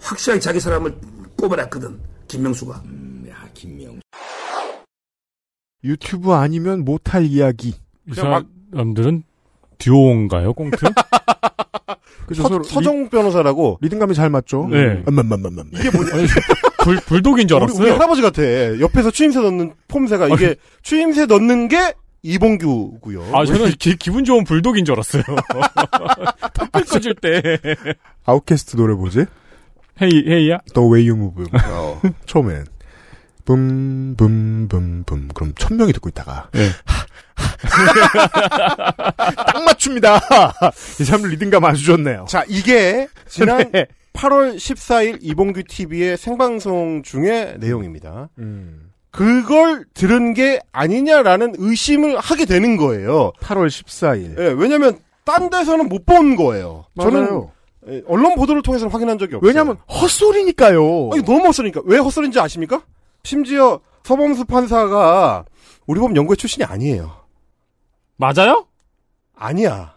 확실하게 0.00 0.40
자기 0.40 0.60
사람을 0.60 0.94
뽑아놨거든. 1.36 2.00
김명수가. 2.28 2.82
야, 3.28 3.48
김명. 3.54 4.00
유튜브 5.84 6.32
아니면 6.32 6.84
못할 6.84 7.24
이야기. 7.24 7.74
이 8.06 8.14
사람들은 8.14 9.22
듀오인가요, 9.78 10.52
꽁트? 10.52 10.76
그죠, 12.26 12.42
서, 12.42 12.48
서로 12.48 12.62
서정 12.64 13.08
변호사라고 13.08 13.78
리듬감이 13.80 14.14
잘 14.14 14.28
맞죠? 14.30 14.68
네. 14.70 15.02
맘맘맘맘. 15.06 15.70
이게 15.72 15.90
뭐냐? 15.90 16.10
불, 16.84 16.96
불독인 16.96 17.48
줄 17.48 17.56
우리, 17.56 17.64
알았어요. 17.64 17.82
우리 17.82 17.90
할아버지 17.90 18.22
같아. 18.22 18.42
옆에서 18.80 19.10
추임새 19.10 19.40
넣는 19.40 19.72
폼새가 19.88 20.28
이게 20.28 20.56
추임새 20.82 21.26
넣는 21.26 21.68
게 21.68 21.94
이봉규고요. 22.22 23.30
아, 23.32 23.44
저는 23.46 23.70
기, 23.78 23.96
기분 23.96 24.24
좋은 24.24 24.44
불독인 24.44 24.84
줄 24.84 24.94
알았어요. 24.94 25.22
탁 26.52 26.70
꺼질 26.72 27.14
때. 27.14 27.58
아웃캐스트 28.24 28.76
노래 28.76 28.94
뭐지? 28.94 29.24
헤이, 30.02 30.24
헤이야? 30.28 30.58
The 30.74 30.88
Way 30.88 31.08
You 31.08 31.16
Move. 31.16 31.46
처음엔. 32.26 32.66
붐, 33.44 34.14
붐, 34.16 34.68
붐, 34.68 35.04
붐. 35.04 35.28
그럼 35.32 35.52
천 35.56 35.76
명이 35.76 35.92
듣고 35.94 36.08
있다가. 36.10 36.50
네. 36.52 36.68
딱 39.16 39.64
맞춥니다. 39.64 40.20
이 41.00 41.04
사람 41.04 41.28
리듬감 41.28 41.64
아주 41.64 41.84
좋네요. 41.84 42.26
자, 42.28 42.44
이게 42.48 43.08
지난 43.28 43.70
네. 43.72 43.86
8월 44.12 44.56
14일 44.56 45.18
이봉규 45.20 45.62
TV의 45.68 46.16
생방송 46.16 47.02
중의 47.02 47.56
내용입니다. 47.58 48.28
음. 48.38 48.90
그걸 49.10 49.84
들은 49.94 50.34
게 50.34 50.60
아니냐라는 50.72 51.54
의심을 51.58 52.18
하게 52.18 52.44
되는 52.44 52.76
거예요. 52.76 53.32
8월 53.40 53.68
14일. 53.68 54.38
예, 54.38 54.54
왜냐면 54.56 54.98
딴 55.24 55.50
데서는 55.50 55.88
못 55.88 56.04
본 56.04 56.36
거예요. 56.36 56.84
맞아요. 56.94 57.10
저는 57.10 57.42
예, 57.90 58.02
언론 58.06 58.34
보도를 58.34 58.62
통해서 58.62 58.86
확인한 58.88 59.18
적이 59.18 59.36
없어요. 59.36 59.46
왜냐면 59.48 59.76
헛소리니까요. 59.88 61.10
아니, 61.12 61.22
너무 61.24 61.46
헛소리니까. 61.46 61.82
왜 61.84 61.98
헛소리인지 61.98 62.38
아십니까? 62.40 62.82
심지어 63.24 63.80
서범수 64.04 64.44
판사가 64.46 65.44
우리 65.86 66.00
법 66.00 66.14
연구회 66.16 66.36
출신이 66.36 66.64
아니에요. 66.64 67.12
맞아요? 68.18 68.66
아니야. 69.34 69.94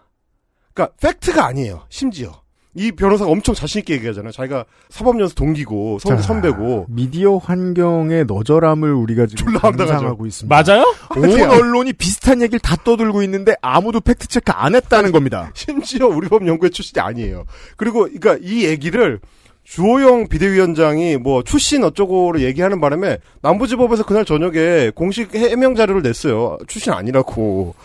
그러니까 0.73 0.95
팩트가 1.01 1.45
아니에요. 1.45 1.83
심지어. 1.89 2.39
이 2.73 2.93
변호사가 2.93 3.29
엄청 3.29 3.53
자신있게 3.53 3.95
얘기하잖아요. 3.95 4.31
자기가 4.31 4.63
사법연수 4.87 5.35
동기고, 5.35 5.99
선, 5.99 6.15
자, 6.15 6.21
선배고. 6.21 6.85
미디어 6.87 7.35
환경의 7.35 8.25
너절함을 8.25 8.93
우리가 8.93 9.25
지금. 9.25 9.55
감상하고 9.55 10.25
있습니다. 10.25 10.63
맞아요? 10.63 10.85
온 11.17 11.51
언론이 11.51 11.91
비슷한 11.93 12.41
얘기를 12.41 12.59
다 12.61 12.77
떠들고 12.77 13.23
있는데 13.23 13.55
아무도 13.61 13.99
팩트 13.99 14.27
체크 14.27 14.53
안 14.53 14.75
했다는 14.75 15.11
겁니다. 15.11 15.51
심지어 15.53 16.07
우리 16.07 16.29
법 16.29 16.47
연구회 16.47 16.69
출신이 16.69 17.01
아니에요. 17.01 17.43
그리고, 17.75 18.03
그러니까 18.03 18.37
이 18.39 18.63
얘기를 18.63 19.19
주호영 19.65 20.27
비대위원장이 20.29 21.17
뭐 21.17 21.43
출신 21.43 21.83
어쩌고를 21.83 22.41
얘기하는 22.41 22.79
바람에 22.79 23.17
남부지법에서 23.41 24.05
그날 24.05 24.23
저녁에 24.23 24.91
공식 24.95 25.35
해명 25.35 25.75
자료를 25.75 26.01
냈어요. 26.03 26.57
출신 26.67 26.93
아니라고. 26.93 27.75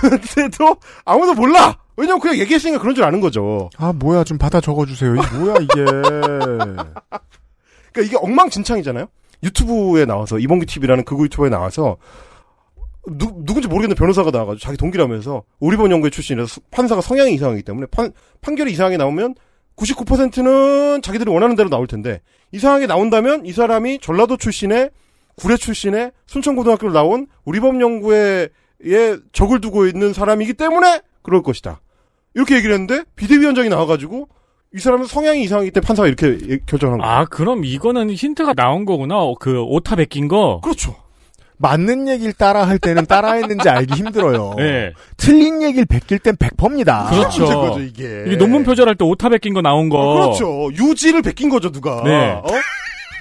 근데도 0.00 0.76
아무도 1.04 1.34
몰라! 1.34 1.76
왜냐면 1.96 2.20
그냥 2.20 2.38
얘기했으니까 2.38 2.80
그런 2.80 2.94
줄 2.94 3.04
아는 3.04 3.20
거죠. 3.20 3.68
아 3.76 3.92
뭐야 3.92 4.24
좀 4.24 4.38
받아 4.38 4.60
적어주세요. 4.60 5.14
이게 5.14 5.36
뭐야 5.36 5.54
이게. 5.60 5.84
그러니까 7.92 8.00
이게 8.02 8.16
엉망진창이잖아요. 8.16 9.06
유튜브에 9.42 10.04
나와서 10.06 10.38
이봉규 10.38 10.66
TV라는 10.66 11.04
극우 11.04 11.24
유튜브에 11.24 11.50
나와서 11.50 11.96
누, 13.06 13.26
누군지 13.44 13.66
모르겠는 13.68 13.96
변호사가 13.96 14.30
나와가지고 14.30 14.60
자기 14.60 14.76
동기라면서 14.78 15.42
우리본 15.60 15.90
연구회 15.90 16.10
출신이라서 16.10 16.46
수- 16.48 16.60
판사가 16.70 17.00
성향이 17.00 17.34
이상하기 17.34 17.62
때문에 17.62 17.86
판, 17.90 18.12
판결이 18.40 18.70
이상하게 18.72 18.96
나오면 18.96 19.34
99%는 19.76 21.02
자기들이 21.02 21.30
원하는 21.30 21.56
대로 21.56 21.68
나올 21.68 21.86
텐데 21.88 22.20
이상하게 22.52 22.86
나온다면 22.86 23.44
이 23.44 23.52
사람이 23.52 23.98
전라도 24.00 24.36
출신의 24.36 24.90
구례 25.36 25.56
출신의 25.56 26.12
순천고등학교를 26.26 26.92
나온 26.92 27.26
우리법 27.44 27.80
연구회 27.80 28.48
에 28.86 29.16
적을 29.32 29.60
두고 29.60 29.86
있는 29.86 30.12
사람이기 30.12 30.54
때문에 30.54 31.00
그럴 31.22 31.42
것이다. 31.42 31.80
이렇게 32.34 32.56
얘기를 32.56 32.72
했는데 32.74 33.04
비대위원장이 33.16 33.68
나와가지고 33.68 34.28
이 34.74 34.78
사람은 34.78 35.06
성향이 35.06 35.42
이상하기 35.42 35.70
때문에 35.70 35.86
판사가 35.86 36.06
이렇게 36.08 36.38
예- 36.48 36.58
결정한 36.66 36.98
거예요. 36.98 37.12
아, 37.12 37.24
그럼 37.26 37.64
이거는 37.64 38.10
힌트가 38.10 38.54
나온 38.54 38.84
거구나. 38.86 39.18
어, 39.18 39.34
그 39.38 39.60
오타 39.62 39.96
베낀 39.96 40.28
거. 40.28 40.60
그렇죠. 40.62 40.96
맞는 41.58 42.08
얘기를 42.08 42.32
따라 42.32 42.66
할 42.66 42.78
때는 42.78 43.06
따라 43.06 43.34
했는지 43.34 43.68
알기 43.68 43.94
힘들어요. 43.94 44.54
네. 44.56 44.92
틀린 45.16 45.62
얘기를 45.62 45.84
베낄 45.84 46.18
땐 46.18 46.34
100%입니다. 46.34 47.08
그렇죠. 47.10 47.42
문제인 47.46 47.60
거죠, 47.60 47.80
이게. 47.82 48.24
이게 48.26 48.36
논문 48.36 48.64
표절할 48.64 48.96
때 48.96 49.04
오타 49.04 49.28
베낀 49.28 49.54
거 49.54 49.60
나온 49.62 49.88
거. 49.88 49.98
어, 49.98 50.14
그렇죠. 50.14 50.70
유지를 50.72 51.22
베낀 51.22 51.50
거죠, 51.50 51.70
누가. 51.70 52.02
네. 52.02 52.30
어? 52.32 52.42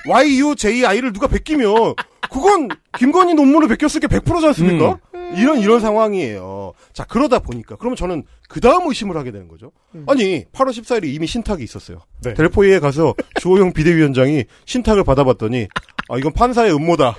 YUJI를 0.08 1.14
누가 1.14 1.28
베끼면 1.28 1.96
그건 2.32 2.70
김건희 2.98 3.34
논문을 3.34 3.68
베꼈을 3.68 4.00
게 4.00 4.08
100%지 4.08 4.46
않습니까? 4.48 4.98
이런 5.36 5.60
이런 5.60 5.80
상황이에요. 5.80 6.74
자, 6.94 7.06
그러다 7.06 7.40
보니까 7.40 7.76
그러면 7.78 7.96
저는 7.96 8.24
그 8.50 8.60
다음 8.60 8.88
의심을 8.88 9.16
하게 9.16 9.32
되는 9.32 9.48
거죠. 9.48 9.72
아니, 10.08 10.46
8월 10.52 10.70
14일에 10.70 11.06
이미 11.14 11.28
신탁이 11.28 11.64
있었어요. 11.64 12.00
네. 12.24 12.34
델포이에 12.34 12.80
가서 12.80 13.14
주호영 13.40 13.74
비대위원장이 13.74 14.46
신탁을 14.66 15.04
받아봤더니 15.04 15.68
아, 16.10 16.18
이건 16.18 16.34
판사의 16.34 16.74
음모다. 16.74 17.16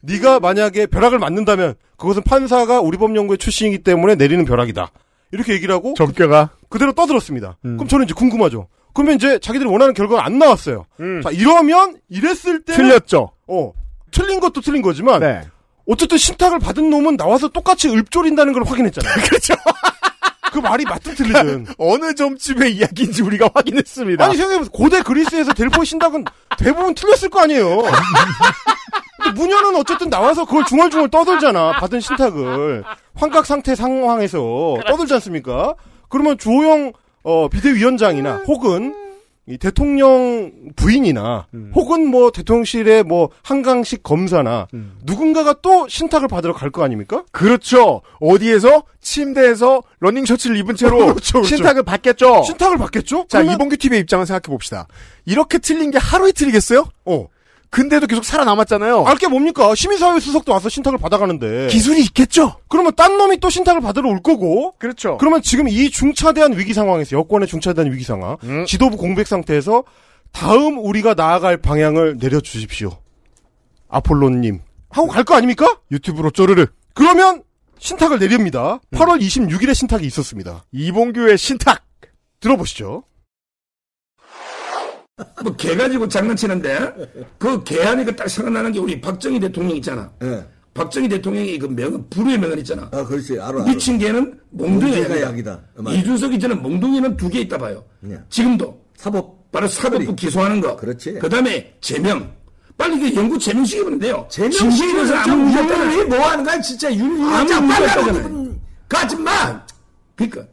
네가 0.00 0.40
만약에 0.40 0.86
벼락을 0.86 1.20
맞는다면 1.20 1.74
그것은 1.96 2.22
판사가 2.22 2.80
우리 2.80 2.98
법연구회 2.98 3.36
출신이기 3.36 3.78
때문에 3.84 4.16
내리는 4.16 4.44
벼락이다. 4.44 4.90
이렇게 5.30 5.52
얘기를 5.54 5.72
하고 5.74 5.94
점괘가 5.96 6.50
그대로 6.68 6.92
떠들었습니다. 6.92 7.58
그럼 7.62 7.86
저는 7.86 8.04
이제 8.06 8.14
궁금하죠. 8.14 8.66
그러면 8.94 9.14
이제 9.16 9.38
자기들이 9.38 9.68
원하는 9.68 9.94
결과가 9.94 10.24
안 10.24 10.38
나왔어요. 10.38 10.86
자, 11.22 11.30
이러면 11.30 11.98
이랬을 12.08 12.64
때 12.64 12.74
틀렸죠. 12.74 13.30
어. 13.46 13.72
틀린 14.10 14.40
것도 14.40 14.60
틀린 14.60 14.82
거지만 14.82 15.20
네. 15.20 15.42
어쨌든 15.86 16.18
신탁을 16.18 16.58
받은 16.58 16.90
놈은 16.90 17.16
나와서 17.16 17.48
똑같이 17.48 17.88
읊조린다는 17.88 18.52
걸 18.52 18.64
확인했잖아요. 18.64 19.14
그렇죠. 19.24 19.54
그 20.52 20.58
말이 20.58 20.84
맞든 20.84 21.14
틀리든 21.14 21.66
어느 21.78 22.14
점쯤의 22.14 22.76
이야기인지 22.76 23.22
우리가 23.22 23.48
확인했습니다. 23.54 24.22
아니 24.24 24.36
생각해보세요. 24.36 24.70
고대 24.70 25.02
그리스에서 25.02 25.52
델포 25.54 25.82
신탁은 25.82 26.24
대부분 26.58 26.94
틀렸을 26.94 27.30
거 27.30 27.40
아니에요. 27.40 27.82
근데 29.22 29.40
무녀는 29.40 29.74
어쨌든 29.76 30.10
나와서 30.10 30.44
그걸 30.44 30.66
중얼중얼 30.66 31.08
떠들잖아. 31.08 31.72
받은 31.80 32.00
신탁을 32.00 32.84
환각 33.14 33.46
상태 33.46 33.74
상황에서 33.74 34.76
떠들지 34.86 35.14
않습니까? 35.14 35.74
그러면 36.10 36.36
주호영 36.36 36.92
어, 37.22 37.48
비대위원장이나 37.48 38.42
혹은 38.48 38.94
이 39.46 39.58
대통령 39.58 40.52
부인이나 40.76 41.48
혹은 41.74 42.06
뭐 42.06 42.30
대통령실의 42.30 43.02
뭐 43.02 43.30
한강식 43.42 44.04
검사나 44.04 44.68
누군가가 45.04 45.54
또 45.62 45.88
신탁을 45.88 46.28
받으러 46.28 46.52
갈 46.54 46.70
거 46.70 46.84
아닙니까? 46.84 47.24
그렇죠. 47.32 48.02
어디에서 48.20 48.84
침대에서 49.00 49.82
러닝 49.98 50.24
셔츠를 50.26 50.56
입은 50.58 50.76
채로 50.76 50.96
그렇죠, 51.12 51.40
그렇죠. 51.40 51.56
신탁을 51.56 51.82
받겠죠. 51.82 52.44
신탁을 52.44 52.78
받겠죠? 52.78 53.26
자 53.28 53.38
그러면- 53.38 53.54
이봉규 53.56 53.76
TV의 53.78 54.00
입장을 54.02 54.24
생각해 54.26 54.42
봅시다. 54.42 54.86
이렇게 55.24 55.58
틀린 55.58 55.90
게 55.90 55.98
하루 55.98 56.28
이틀이겠어요? 56.28 56.86
어. 57.06 57.26
근데도 57.72 58.06
계속 58.06 58.22
살아남았잖아요. 58.24 59.06
알게 59.06 59.28
뭡니까? 59.28 59.74
시민사회 59.74 60.20
수석도 60.20 60.52
와서 60.52 60.68
신탁을 60.68 60.98
받아가는데. 60.98 61.68
기술이 61.68 62.02
있겠죠? 62.02 62.56
그러면 62.68 62.92
딴 62.94 63.16
놈이 63.16 63.40
또 63.40 63.48
신탁을 63.48 63.80
받으러 63.80 64.10
올 64.10 64.20
거고. 64.22 64.74
그렇죠. 64.78 65.16
그러면 65.16 65.40
지금 65.40 65.68
이 65.68 65.88
중차대한 65.90 66.58
위기 66.58 66.74
상황에서, 66.74 67.16
여권의 67.16 67.48
중차대한 67.48 67.90
위기 67.90 68.04
상황, 68.04 68.36
음. 68.44 68.66
지도부 68.66 68.98
공백 68.98 69.26
상태에서 69.26 69.84
다음 70.32 70.76
우리가 70.78 71.14
나아갈 71.14 71.56
방향을 71.56 72.18
내려주십시오. 72.20 72.90
아폴로님. 73.88 74.60
하고 74.90 75.08
갈 75.08 75.24
거 75.24 75.34
아닙니까? 75.34 75.66
유튜브로 75.90 76.30
쪼르르. 76.30 76.66
그러면 76.92 77.42
신탁을 77.78 78.18
내립니다. 78.18 78.80
8월 78.92 79.18
26일에 79.22 79.74
신탁이 79.74 80.06
있었습니다. 80.06 80.64
이봉규의 80.72 81.38
신탁. 81.38 81.82
들어보시죠. 82.40 83.04
뭐 85.42 85.56
개 85.56 85.76
가지고 85.76 86.08
장난치는데 86.08 87.26
그 87.38 87.62
개 87.64 87.80
하니까 87.82 88.14
딱 88.16 88.28
생각나는 88.28 88.72
게 88.72 88.78
우리 88.78 89.00
박정희 89.00 89.40
대통령 89.40 89.76
있잖아. 89.76 90.10
박정희 90.74 91.08
대통령이 91.08 91.58
그 91.58 91.66
명, 91.66 92.08
불후의 92.08 92.38
명언 92.38 92.58
있잖아. 92.60 92.88
아, 92.92 93.04
그렇지. 93.04 93.38
알아. 93.38 93.48
알아. 93.48 93.64
미친 93.64 93.98
개는 93.98 94.38
몽둥이가 94.50 95.00
약이다. 95.10 95.20
약이다. 95.28 95.60
어, 95.76 95.82
맞아. 95.82 95.96
이준석이 95.98 96.38
저는 96.40 96.62
몽둥이는 96.62 97.16
두 97.16 97.28
개 97.28 97.40
있다 97.40 97.58
봐요. 97.58 97.84
지금도. 98.30 98.80
사법. 98.96 99.50
바로 99.52 99.68
사법부 99.68 100.16
기소하는 100.16 100.62
거. 100.62 100.74
그렇지. 100.76 101.14
그 101.14 101.28
다음에 101.28 101.74
제명. 101.82 102.32
빨리 102.78 102.98
그 102.98 103.14
연구 103.14 103.38
제명시키면 103.38 103.98
돼요. 103.98 104.26
제명시키면서 104.30 105.14
아무 105.14 105.32
아무 105.32 105.42
문제 105.44 105.60
문제 105.60 105.74
없다잖아요. 105.74 106.06
뭐 106.08 106.18
하는 106.26 106.44
거야, 106.44 106.60
진짜. 106.62 106.94
윤리 106.94 107.22
아무 107.22 107.66
문제. 107.66 107.84
하고 107.86 108.52
가지마! 108.88 109.66
그러니까 110.16 110.46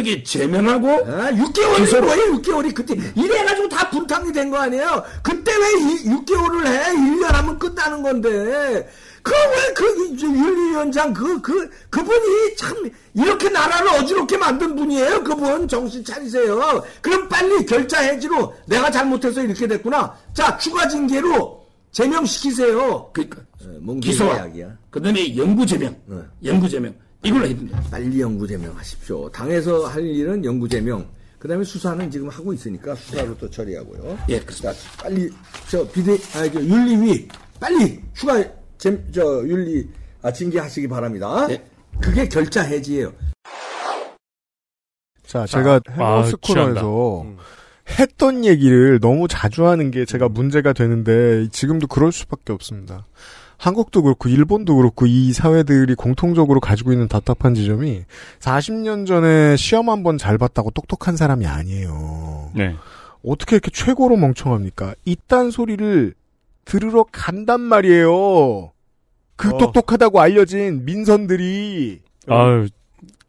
이게 0.00 0.22
제명하고 0.22 0.88
아, 0.88 1.30
6개월이 1.32 1.76
기소로- 1.86 2.04
뭐예요, 2.04 2.32
6개월이. 2.40 2.74
그때, 2.74 2.94
이래가지고 3.14 3.68
다 3.68 3.88
분탕이 3.90 4.32
된 4.32 4.50
거 4.50 4.58
아니에요? 4.58 5.02
그때 5.22 5.52
왜 5.52 6.10
6개월을 6.10 6.66
해? 6.66 6.92
1년 6.94 7.24
하면 7.32 7.58
끝나는 7.58 8.02
건데. 8.02 8.88
그, 9.22 9.32
왜, 9.32 9.72
그, 9.74 10.16
저 10.18 10.26
윤리위원장, 10.26 11.12
그, 11.14 11.40
그, 11.40 11.70
그 11.88 12.02
분이 12.04 12.56
참, 12.56 12.76
이렇게 13.14 13.48
나라를 13.48 13.88
어지럽게 14.00 14.36
만든 14.36 14.76
분이에요, 14.76 15.24
그분. 15.24 15.66
정신 15.66 16.04
차리세요. 16.04 16.84
그럼 17.00 17.26
빨리 17.30 17.64
결자 17.64 18.00
해지로 18.00 18.54
내가 18.66 18.90
잘못해서 18.90 19.42
이렇게 19.42 19.66
됐구나. 19.66 20.14
자, 20.34 20.56
추가 20.58 20.86
징계로 20.86 21.64
제명시키세요. 21.92 23.10
그러니까 23.14 23.40
몽둥이가 23.80 24.10
기소와. 24.12 24.46
그다음에 24.90 25.36
연구 25.36 25.64
제명, 25.64 25.96
연구 26.44 26.68
제명 26.68 26.94
이걸로 27.24 27.46
해야 27.46 27.56
된다. 27.56 27.82
빨리 27.90 28.20
연구 28.20 28.46
제명하십시오. 28.46 29.30
당에서 29.30 29.86
할 29.86 30.04
일은 30.04 30.44
연구 30.44 30.68
제명. 30.68 31.06
그다음에 31.38 31.64
수사는 31.64 32.10
지금 32.10 32.28
하고 32.28 32.52
있으니까 32.52 32.94
수사로 32.94 33.36
또 33.38 33.48
처리하고요. 33.50 34.18
예, 34.30 34.40
자, 34.46 34.72
빨리 35.02 35.30
저 35.68 35.86
비대 35.88 36.12
아, 36.34 36.50
저 36.50 36.62
윤리위 36.62 37.28
빨리 37.60 38.00
추가 38.14 38.42
잼, 38.78 39.02
저 39.12 39.22
윤리 39.46 39.86
아, 40.22 40.32
징계하시기 40.32 40.88
바랍니다. 40.88 41.46
예. 41.50 41.62
그게 42.00 42.26
결자 42.28 42.62
해지예요. 42.62 43.12
자, 45.26 45.46
제가 45.46 45.80
해머스 45.90 46.34
아, 46.34 46.38
취한다. 46.42 46.82
코너에서 46.82 47.26
했던 47.98 48.44
얘기를 48.44 48.98
너무 49.00 49.28
자주 49.28 49.66
하는 49.66 49.90
게 49.90 50.04
제가 50.04 50.28
문제가 50.28 50.72
되는데 50.72 51.48
지금도 51.50 51.86
그럴 51.86 52.12
수밖에 52.12 52.52
없습니다. 52.52 53.06
한국도 53.64 54.02
그렇고 54.02 54.28
일본도 54.28 54.76
그렇고 54.76 55.06
이 55.06 55.32
사회들이 55.32 55.94
공통적으로 55.94 56.60
가지고 56.60 56.92
있는 56.92 57.08
답답한 57.08 57.54
지점이 57.54 58.02
40년 58.40 59.06
전에 59.06 59.56
시험 59.56 59.88
한 59.88 60.02
번 60.02 60.18
잘 60.18 60.36
봤다고 60.36 60.70
똑똑한 60.70 61.16
사람이 61.16 61.46
아니에요. 61.46 62.50
네. 62.54 62.76
어떻게 63.24 63.56
이렇게 63.56 63.70
최고로 63.70 64.16
멍청합니까? 64.18 64.94
이딴 65.06 65.50
소리를 65.50 66.12
들으러 66.66 67.06
간단 67.10 67.60
말이에요. 67.62 68.72
그 69.36 69.48
어. 69.48 69.56
똑똑하다고 69.58 70.20
알려진 70.20 70.84
민선들이 70.84 72.00
아유, 72.28 72.68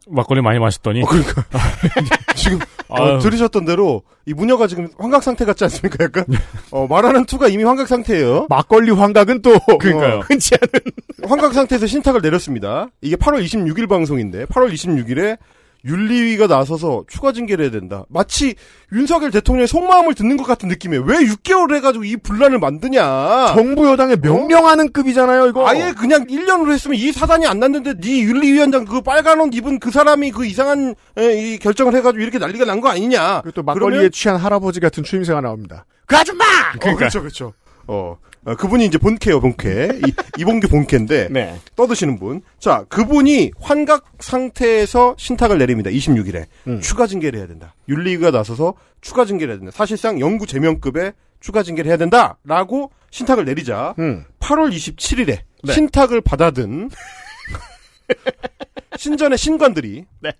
막걸리 0.06 0.40
많이 0.40 0.58
마셨더니. 0.58 1.02
그러니까. 1.04 1.44
지금 2.36 2.58
어. 2.88 3.18
들으셨던 3.18 3.64
대로 3.64 4.02
이 4.24 4.34
무녀가 4.34 4.66
지금 4.66 4.88
환각 4.98 5.22
상태 5.22 5.44
같지 5.44 5.64
않습니까? 5.64 6.04
약간 6.04 6.24
어, 6.70 6.86
말하는 6.86 7.24
투가 7.24 7.48
이미 7.48 7.64
환각 7.64 7.88
상태예요. 7.88 8.46
막걸리 8.48 8.90
환각은 8.92 9.42
또 9.42 9.58
그러니까요. 9.78 10.20
흔치 10.20 10.54
않은 10.54 11.28
환각 11.28 11.54
상태에서 11.54 11.86
신탁을 11.86 12.20
내렸습니다. 12.22 12.88
이게 13.00 13.16
8월 13.16 13.44
26일 13.44 13.88
방송인데 13.88 14.46
8월 14.46 14.72
26일에 14.72 15.38
윤리위가 15.86 16.46
나서서 16.48 17.04
추가 17.08 17.32
징계를 17.32 17.64
해야 17.66 17.70
된다. 17.70 18.04
마치 18.08 18.54
윤석열 18.92 19.30
대통령의 19.30 19.68
속마음을 19.68 20.14
듣는 20.14 20.36
것 20.36 20.44
같은 20.44 20.68
느낌이에요. 20.68 21.02
왜 21.04 21.18
6개월 21.18 21.74
해가지고 21.76 22.04
이 22.04 22.16
분란을 22.16 22.58
만드냐. 22.58 23.52
정부 23.54 23.86
여당에 23.86 24.16
명령하는 24.16 24.92
급이잖아요, 24.92 25.46
이거. 25.48 25.68
아예 25.68 25.92
그냥 25.92 26.26
1년으로 26.26 26.72
했으면 26.72 26.96
이 26.96 27.12
사단이 27.12 27.46
안 27.46 27.58
났는데 27.60 27.94
네 28.00 28.20
윤리위원장 28.20 28.84
그 28.84 29.00
빨간 29.00 29.40
옷 29.40 29.54
입은 29.54 29.78
그 29.80 29.90
사람이 29.90 30.32
그 30.32 30.44
이상한 30.46 30.94
에, 31.18 31.52
이 31.54 31.58
결정을 31.58 31.94
해가지고 31.94 32.22
이렇게 32.22 32.38
난리가 32.38 32.64
난 32.64 32.80
거 32.80 32.88
아니냐. 32.88 33.42
또 33.54 33.62
막걸리에 33.62 34.10
취한 34.10 34.36
할아버지 34.36 34.80
같은 34.80 35.02
추임새가 35.02 35.40
나옵니다. 35.40 35.86
그 36.06 36.16
아줌마! 36.16 36.44
어, 36.44 36.94
그렇죠, 36.96 37.20
그렇죠. 37.20 37.52
어, 37.86 38.18
어, 38.46 38.54
그분이 38.54 38.86
이제 38.86 38.96
본캐요, 38.96 39.40
본캐. 39.40 40.00
이, 40.06 40.12
이봉규 40.38 40.68
본캐인데, 40.68 41.28
네. 41.32 41.58
떠드시는 41.74 42.18
분. 42.18 42.42
자, 42.60 42.84
그분이 42.88 43.50
환각 43.60 44.04
상태에서 44.20 45.16
신탁을 45.18 45.58
내립니다. 45.58 45.90
26일에. 45.90 46.46
음. 46.68 46.80
추가 46.80 47.08
징계를 47.08 47.40
해야 47.40 47.48
된다. 47.48 47.74
윤리위가 47.88 48.30
나서서 48.30 48.74
추가 49.00 49.24
징계를 49.24 49.54
해야 49.54 49.58
된다. 49.58 49.72
사실상 49.74 50.20
영구 50.20 50.46
제명급의 50.46 51.12
추가 51.40 51.64
징계를 51.64 51.88
해야 51.88 51.96
된다. 51.96 52.38
라고 52.44 52.92
신탁을 53.10 53.44
내리자, 53.44 53.96
음. 53.98 54.24
8월 54.38 54.72
27일에 54.72 55.38
네. 55.64 55.72
신탁을 55.72 56.20
받아든 56.20 56.90
신전의 58.96 59.38
신관들이 59.38 60.04
네. 60.20 60.30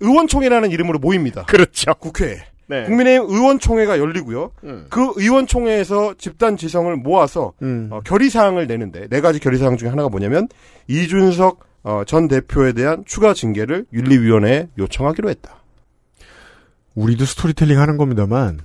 의원총회라는 0.00 0.70
이름으로 0.70 0.98
모입니다. 0.98 1.44
그렇죠. 1.44 1.94
국회에. 1.94 2.44
네. 2.66 2.84
국민의힘 2.84 3.28
의원총회가 3.28 3.98
열리고요. 3.98 4.50
음. 4.64 4.86
그 4.88 5.12
의원총회에서 5.16 6.14
집단 6.18 6.56
지성을 6.56 6.94
모아서 6.96 7.52
음. 7.62 7.88
어, 7.92 8.00
결의사항을 8.04 8.66
내는데 8.66 9.08
네 9.08 9.20
가지 9.20 9.38
결의사항 9.38 9.76
중에 9.76 9.88
하나가 9.88 10.08
뭐냐면 10.08 10.48
이준석 10.88 11.60
어, 11.84 12.02
전 12.06 12.28
대표에 12.28 12.72
대한 12.72 13.04
추가 13.06 13.34
징계를 13.34 13.86
윤리위원회에 13.92 14.68
요청하기로 14.78 15.28
했다. 15.28 15.62
우리도 16.94 17.24
스토리텔링 17.24 17.78
하는 17.78 17.96
겁니다만 17.96 18.60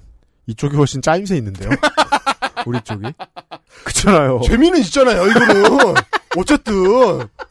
이쪽이 0.47 0.78
훨씬 0.78 1.02
짜임새 1.02 1.36
있는데요. 1.38 1.70
우리 2.66 2.80
쪽이. 2.82 3.04
그렇잖아요. 3.84 4.41
재미는 4.45 4.80
있잖아요, 4.82 5.28
이거는. 5.28 5.95
어쨌든 6.38 6.74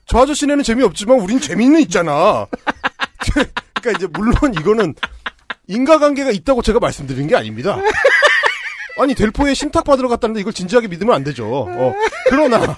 저 0.07 0.18
아저씨네는 0.18 0.62
재미없지만 0.62 1.20
우린 1.20 1.40
재미는 1.40 1.80
있잖아. 1.80 2.46
그러니까 3.80 3.90
이제 3.96 4.07
물론 4.12 4.34
이거는 4.55 4.94
인과관계가 5.68 6.30
있다고 6.30 6.62
제가 6.62 6.78
말씀드린 6.80 7.26
게 7.28 7.36
아닙니다. 7.36 7.78
아니 8.98 9.14
델포에 9.14 9.54
신탁 9.54 9.84
받으러 9.84 10.08
갔다는데 10.08 10.40
이걸 10.40 10.52
진지하게 10.52 10.88
믿으면 10.88 11.14
안 11.14 11.22
되죠. 11.22 11.46
어, 11.46 11.94
그러나 12.28 12.76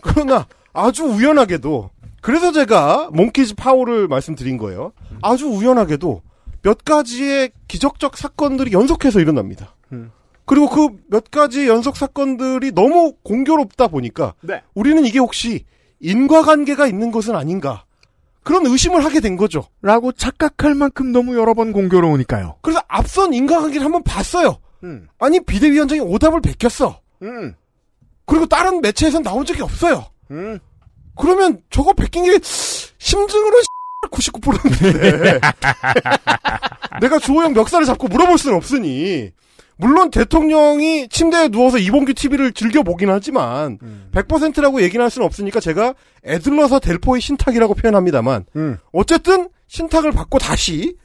그러나 0.00 0.46
아주 0.72 1.04
우연하게도 1.04 1.90
그래서 2.22 2.52
제가 2.52 3.10
몽키즈 3.12 3.54
파워를 3.56 4.08
말씀드린 4.08 4.56
거예요. 4.56 4.92
아주 5.22 5.46
우연하게도 5.46 6.22
몇 6.62 6.84
가지의 6.84 7.50
기적적 7.68 8.16
사건들이 8.16 8.72
연속해서 8.72 9.20
일어납니다. 9.20 9.74
음. 9.92 10.10
그리고 10.46 10.68
그 10.68 10.88
몇 11.08 11.30
가지 11.30 11.68
연속 11.68 11.96
사건들이 11.96 12.72
너무 12.72 13.14
공교롭다 13.22 13.88
보니까 13.88 14.34
네. 14.40 14.62
우리는 14.74 15.04
이게 15.04 15.18
혹시 15.18 15.64
인과관계가 16.00 16.86
있는 16.86 17.10
것은 17.10 17.34
아닌가 17.36 17.84
그런 18.42 18.66
의심을 18.66 19.04
하게 19.04 19.20
된 19.20 19.36
거죠. 19.36 19.64
라고 19.82 20.12
착각할 20.12 20.74
만큼 20.74 21.12
너무 21.12 21.36
여러 21.36 21.54
번 21.54 21.72
공교로우니까요. 21.72 22.56
그래서 22.62 22.82
앞선 22.88 23.34
인과관계를 23.34 23.84
한번 23.84 24.02
봤어요. 24.02 24.58
음. 24.82 25.08
아니 25.18 25.40
비대위원장이 25.44 26.00
오답을 26.00 26.40
베꼈어. 26.40 27.00
음. 27.22 27.54
그리고 28.24 28.46
다른 28.46 28.80
매체에선 28.80 29.22
나온 29.22 29.44
적이 29.44 29.62
없어요. 29.62 30.06
음. 30.30 30.58
그러면 31.16 31.60
저거 31.70 31.92
베낀 31.92 32.24
게 32.24 32.38
심증으로 32.42 33.60
99%인데 34.10 35.40
내가 37.00 37.18
주호영 37.18 37.52
멱살을 37.52 37.84
잡고 37.84 38.08
물어볼 38.08 38.38
수는 38.38 38.56
없으니 38.56 39.32
물론 39.80 40.10
대통령이 40.10 41.08
침대에 41.08 41.48
누워서 41.48 41.78
이봉규 41.78 42.14
TV를 42.14 42.52
즐겨 42.52 42.82
보긴 42.82 43.08
하지만 43.10 43.78
100%라고 44.12 44.82
얘기는 44.82 45.02
할 45.02 45.10
수는 45.10 45.24
없으니까 45.26 45.58
제가 45.60 45.94
애들러서 46.24 46.80
델포의 46.80 47.20
신탁이라고 47.22 47.74
표현합니다만 47.74 48.44
음. 48.56 48.78
어쨌든 48.92 49.48
신탁을 49.68 50.12
받고 50.12 50.38
다시 50.38 50.96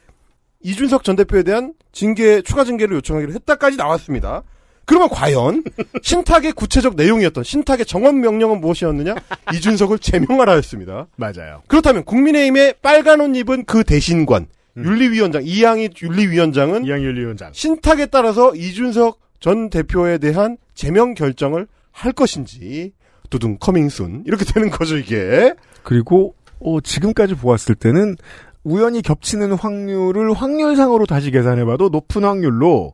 이준석 0.62 1.04
전 1.04 1.16
대표에 1.16 1.42
대한 1.42 1.72
징계 1.92 2.42
추가 2.42 2.64
징계를 2.64 2.96
요청하기로 2.96 3.32
했다까지 3.32 3.76
나왔습니다. 3.76 4.42
그러면 4.84 5.08
과연 5.08 5.64
신탁의 6.02 6.52
구체적 6.52 6.96
내용이었던 6.96 7.44
신탁의 7.44 7.86
정원 7.86 8.20
명령은 8.20 8.60
무엇이었느냐? 8.60 9.14
이준석을 9.54 9.98
제명하라였습니다. 9.98 11.08
맞아요. 11.16 11.62
그렇다면 11.66 12.04
국민의힘의 12.04 12.74
빨간 12.82 13.20
옷 13.20 13.34
입은 13.36 13.64
그 13.64 13.84
대신관 13.84 14.46
윤리위원장 14.76 15.42
이양희 15.44 15.90
윤리위원장은 16.02 16.84
이양희 16.84 17.04
윤리위원장 17.04 17.52
신탁에 17.52 18.06
따라서 18.06 18.54
이준석 18.54 19.18
전 19.40 19.70
대표에 19.70 20.18
대한 20.18 20.56
제명 20.74 21.14
결정을 21.14 21.66
할 21.92 22.12
것인지 22.12 22.92
두둥 23.30 23.58
커밍순 23.58 24.24
이렇게 24.26 24.44
되는 24.52 24.70
거죠 24.70 24.96
이게. 24.96 25.54
그리고 25.82 26.34
어, 26.60 26.80
지금까지 26.80 27.34
보았을 27.34 27.74
때는 27.74 28.16
우연히 28.64 29.00
겹치는 29.02 29.52
확률을 29.52 30.32
확률상으로 30.32 31.06
다시 31.06 31.30
계산해봐도 31.30 31.88
높은 31.90 32.24
확률로 32.24 32.92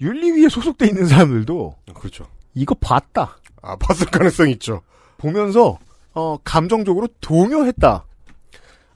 윤리위에 0.00 0.48
소속돼 0.48 0.86
있는 0.86 1.06
사람들도 1.06 1.76
그렇죠. 1.94 2.26
이거 2.54 2.74
봤다. 2.74 3.38
아 3.62 3.76
봤을 3.76 4.06
가능성이 4.06 4.52
있죠. 4.52 4.80
보면서 5.18 5.78
어, 6.14 6.38
감정적으로 6.42 7.06
동요했다. 7.20 8.04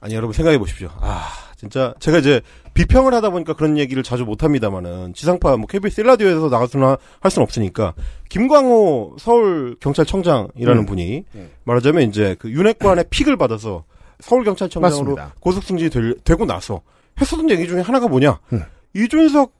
아니 0.01 0.15
여러분 0.15 0.33
생각해 0.33 0.57
보십시오. 0.57 0.89
아 0.99 1.23
진짜 1.55 1.93
제가 1.99 2.17
이제 2.17 2.41
비평을 2.73 3.13
하다 3.13 3.29
보니까 3.29 3.53
그런 3.53 3.77
얘기를 3.77 4.03
자주 4.03 4.25
못 4.25 4.43
합니다만은 4.43 5.13
지상파 5.13 5.55
뭐 5.57 5.67
KBS 5.67 6.01
일라디오에서 6.01 6.49
나가서나 6.49 6.97
할 7.21 7.31
수는 7.31 7.43
없으니까 7.43 7.93
김광호 8.29 9.15
서울 9.19 9.75
경찰청장이라는 9.79 10.81
음. 10.81 10.85
분이 10.85 11.23
음. 11.35 11.49
말하자면 11.63 12.03
이제 12.09 12.35
그 12.39 12.49
윤핵관의 12.51 13.05
픽을 13.09 13.37
받아서 13.37 13.85
서울 14.19 14.43
경찰청장으로 14.43 15.15
맞습니다. 15.15 15.33
고속 15.39 15.63
승진이 15.63 15.89
될- 15.89 16.15
되고 16.23 16.45
나서 16.45 16.81
했었던 17.21 17.49
얘기 17.49 17.67
중에 17.67 17.81
하나가 17.81 18.07
뭐냐 18.07 18.39
음. 18.53 18.63
이준석 18.93 19.53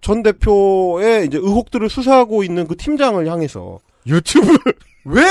전 0.00 0.22
대표의 0.22 1.26
이제 1.26 1.38
의혹들을 1.38 1.88
수사하고 1.90 2.44
있는 2.44 2.66
그 2.66 2.76
팀장을 2.76 3.26
향해서 3.26 3.78
유튜브 4.06 4.56
왜 5.04 5.22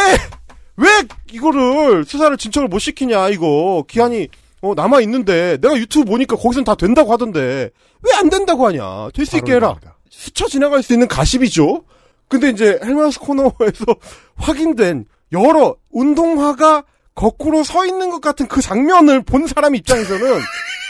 왜 0.76 0.88
이거를 1.32 2.03
수사를 2.03 2.36
진척을 2.36 2.68
못 2.68 2.80
시키냐 2.80 3.30
이거 3.30 3.84
기한이 3.88 4.28
어, 4.64 4.74
남아 4.76 5.01
있는데 5.01 5.57
내가 5.57 5.76
유튜브 5.78 6.05
보니까 6.05 6.38
거기선 6.38 6.64
다 6.64 6.74
된다고 6.76 7.11
하던데 7.11 7.70
왜 8.01 8.14
안 8.16 8.30
된다고 8.30 8.66
하냐 8.68 9.09
될 9.14 9.26
수 9.26 9.36
있게 9.38 9.53
해라 9.55 9.76
스쳐 10.09 10.47
지나갈 10.47 10.82
수 10.84 10.93
있는 10.93 11.07
가십이죠. 11.07 11.84
근데 12.30 12.49
이제 12.49 12.80
헬마우스 12.84 13.20
코너에서 13.20 13.86
확인된 14.38 15.05
여러 15.34 15.76
운동화가 15.91 16.84
거꾸로 17.16 17.64
서 17.64 17.86
있는 17.86 18.09
것 18.09 18.22
같은 18.22 18.47
그 18.47 18.61
장면을 18.61 19.22
본 19.24 19.47
사람 19.47 19.76
입장에서는 19.76 20.39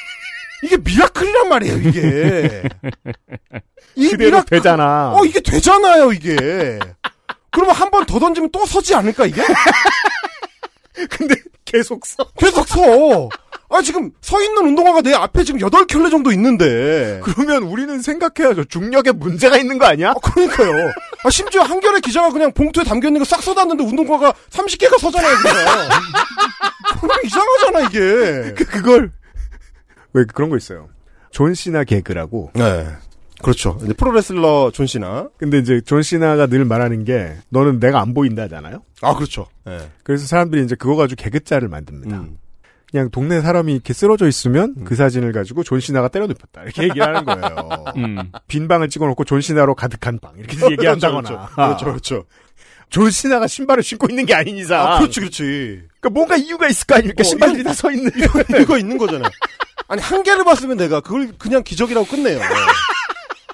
이게 0.63 0.77
미라클이란 0.77 1.49
말이에요 1.49 1.77
이게. 1.89 2.63
이 3.95 4.09
그대로 4.09 4.43
되잖아. 4.45 5.13
어 5.13 5.25
이게 5.25 5.39
되잖아요 5.41 6.11
이게. 6.13 6.79
그러면 7.51 7.75
한 7.75 7.89
번 7.89 8.05
더 8.05 8.19
던지면 8.19 8.49
또 8.51 8.65
서지 8.65 8.93
않을까 8.95 9.25
이게? 9.25 9.41
근데 11.09 11.35
계속 11.65 12.05
서. 12.05 12.23
계속 12.37 12.67
서. 12.67 13.29
아 13.75 13.81
지금 13.81 14.11
서 14.21 14.41
있는 14.41 14.65
운동화가 14.67 15.01
내 15.01 15.13
앞에 15.13 15.43
지금 15.43 15.59
여덟 15.61 15.85
켤레 15.87 16.09
정도 16.09 16.31
있는데. 16.31 17.19
그러면 17.23 17.63
우리는 17.63 18.01
생각해야죠. 18.01 18.65
중력에 18.65 19.11
문제가 19.11 19.57
있는 19.57 19.77
거 19.79 19.85
아니야? 19.85 20.13
그러니까요. 20.21 20.91
아, 21.23 21.29
심지어 21.29 21.63
한겨레 21.63 21.99
기자가 22.01 22.31
그냥 22.31 22.51
봉투에 22.53 22.83
담겨 22.83 23.07
있는 23.07 23.19
거 23.19 23.25
싹 23.25 23.41
쏟았는데 23.41 23.83
운동화가 23.83 24.33
30개가 24.51 24.99
서잖아요 24.99 25.35
그냥. 25.37 25.89
그럼 27.01 27.17
이상하잖아 27.25 27.79
이게. 27.89 28.53
그, 28.53 28.65
그걸 28.65 29.11
왜 30.13 30.25
그런 30.31 30.49
거 30.49 30.57
있어요. 30.57 30.89
존 31.31 31.53
시나 31.55 31.83
개그라고. 31.83 32.51
네. 32.53 32.85
그렇죠. 33.41 33.77
이제 33.83 33.93
프로레슬러 33.93 34.71
존 34.73 34.85
시나. 34.85 35.27
근데 35.37 35.57
이제 35.57 35.81
존 35.83 36.01
시나가 36.01 36.45
늘 36.47 36.63
말하는 36.63 37.03
게 37.03 37.33
너는 37.49 37.79
내가 37.79 37.99
안 38.01 38.13
보인다잖아요. 38.13 38.83
아 39.01 39.15
그렇죠. 39.15 39.47
네. 39.65 39.89
그래서 40.03 40.27
사람들이 40.27 40.63
이제 40.63 40.75
그거 40.75 40.95
가지고 40.95 41.21
개그짤을 41.23 41.67
만듭니다. 41.67 42.15
음. 42.17 42.37
그냥 42.93 43.09
동네 43.09 43.41
사람이 43.41 43.73
이렇게 43.73 43.91
쓰러져 43.91 44.27
있으면 44.27 44.75
그 44.85 44.93
사진을 44.95 45.31
가지고 45.31 45.63
존 45.63 45.79
시나가 45.79 46.09
때려 46.09 46.27
눕혔다 46.27 46.61
이렇게 46.61 46.83
얘기를 46.83 47.03
하는 47.03 47.25
거예요. 47.25 47.85
음. 47.97 48.31
빈 48.47 48.67
방을 48.67 48.87
찍어놓고 48.87 49.23
존 49.23 49.41
시나로 49.41 49.73
가득한 49.73 50.19
방 50.19 50.33
이렇게 50.37 50.57
얘기한다거나. 50.73 51.47
그렇죠, 51.47 51.49
그렇죠. 51.55 51.85
그렇죠. 51.85 52.25
존 52.91 53.09
시나가 53.09 53.47
신발을 53.47 53.81
신고 53.81 54.05
있는 54.11 54.27
게 54.27 54.35
아닌 54.35 54.57
이상. 54.57 54.79
아, 54.87 54.99
그렇지, 54.99 55.21
그렇지. 55.21 55.81
그러니까 55.99 56.09
뭔가 56.11 56.35
이유가 56.35 56.67
있을 56.67 56.85
거 56.85 56.93
아닙니까? 56.93 57.21
어, 57.21 57.23
신발들이 57.23 57.61
이거- 57.61 57.69
다 57.71 57.78
서 57.78 57.89
있는. 57.91 58.11
이거, 58.15 58.59
이거 58.59 58.77
있는 58.77 58.95
거잖아요. 58.99 59.27
아니 59.87 59.99
한 59.99 60.21
개를 60.21 60.43
봤으면 60.43 60.77
내가 60.77 60.99
그걸 61.01 61.31
그냥 61.39 61.63
기적이라고 61.63 62.05
끝내요. 62.05 62.39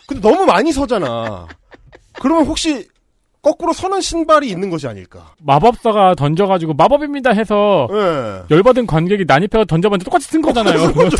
근데 0.05 0.21
너무 0.21 0.45
많이 0.45 0.73
서잖아. 0.73 1.47
그러면 2.21 2.45
혹시 2.45 2.89
거꾸로 3.49 3.73
서는 3.73 3.99
신발이 4.01 4.47
있는 4.47 4.69
것이 4.69 4.87
아닐까? 4.87 5.33
마법사가 5.41 6.13
던져가지고 6.15 6.75
마법입니다 6.75 7.31
해서 7.31 7.87
네. 7.91 8.41
열받은 8.55 8.85
관객이 8.85 9.25
난입해서 9.27 9.65
던져봤는데 9.65 10.05
똑같이 10.05 10.27
쓴 10.27 10.41
거잖아요. 10.43 10.93
그러니까 10.93 11.17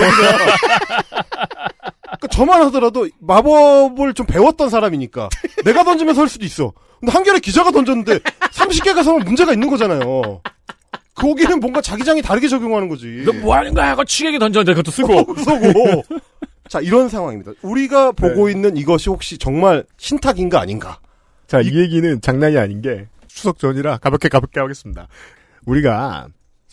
저만 2.32 2.62
하더라도 2.64 3.08
마법을 3.20 4.14
좀 4.14 4.28
배웠던 4.28 4.70
사람이니까 4.70 5.30
내가 5.66 5.84
던지면 5.84 6.14
설 6.14 6.30
수도 6.30 6.46
있어. 6.46 6.72
근데 7.00 7.12
한겨레 7.12 7.40
기자가 7.40 7.72
던졌는데 7.72 8.20
30개가 8.20 9.04
서면 9.04 9.24
문제가 9.26 9.54
있는 9.54 9.68
거잖아요. 9.70 10.42
거기는 11.16 11.60
뭔가 11.60 11.82
자기장이 11.82 12.22
다르게 12.22 12.48
적용하는 12.48 12.90
거지. 12.90 13.24
너 13.26 13.32
뭐 13.34 13.56
하는 13.56 13.74
거야? 13.74 13.90
하고 13.90 14.06
취객이 14.06 14.38
던졌는데 14.38 14.74
그것도 14.76 14.92
쓰고. 14.92 15.36
서고. 15.44 16.04
자, 16.68 16.80
이런 16.80 17.10
상황입니다. 17.10 17.54
우리가 17.64 18.12
보고 18.12 18.50
있는 18.50 18.78
이것이 18.78 19.10
혹시 19.10 19.38
정말 19.40 19.84
신탁인가 19.98 20.62
아닌가? 20.62 21.00
자, 21.50 21.62
이 21.62 21.76
얘기는 21.76 22.22
장난이 22.22 22.60
아닌 22.60 22.80
게 22.80 23.08
추석 23.26 23.58
전이라 23.58 23.98
가볍게 23.98 24.30
가볍게 24.30 24.60
하겠습니다. 24.60 25.08
우리가 25.66 26.28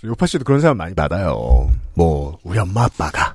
요파 0.05 0.27
씨도 0.27 0.45
그런 0.45 0.61
사람 0.61 0.77
많이 0.77 0.95
받아요. 0.95 1.71
뭐 1.95 2.39
우리 2.43 2.59
엄마 2.59 2.85
아빠가 2.85 3.35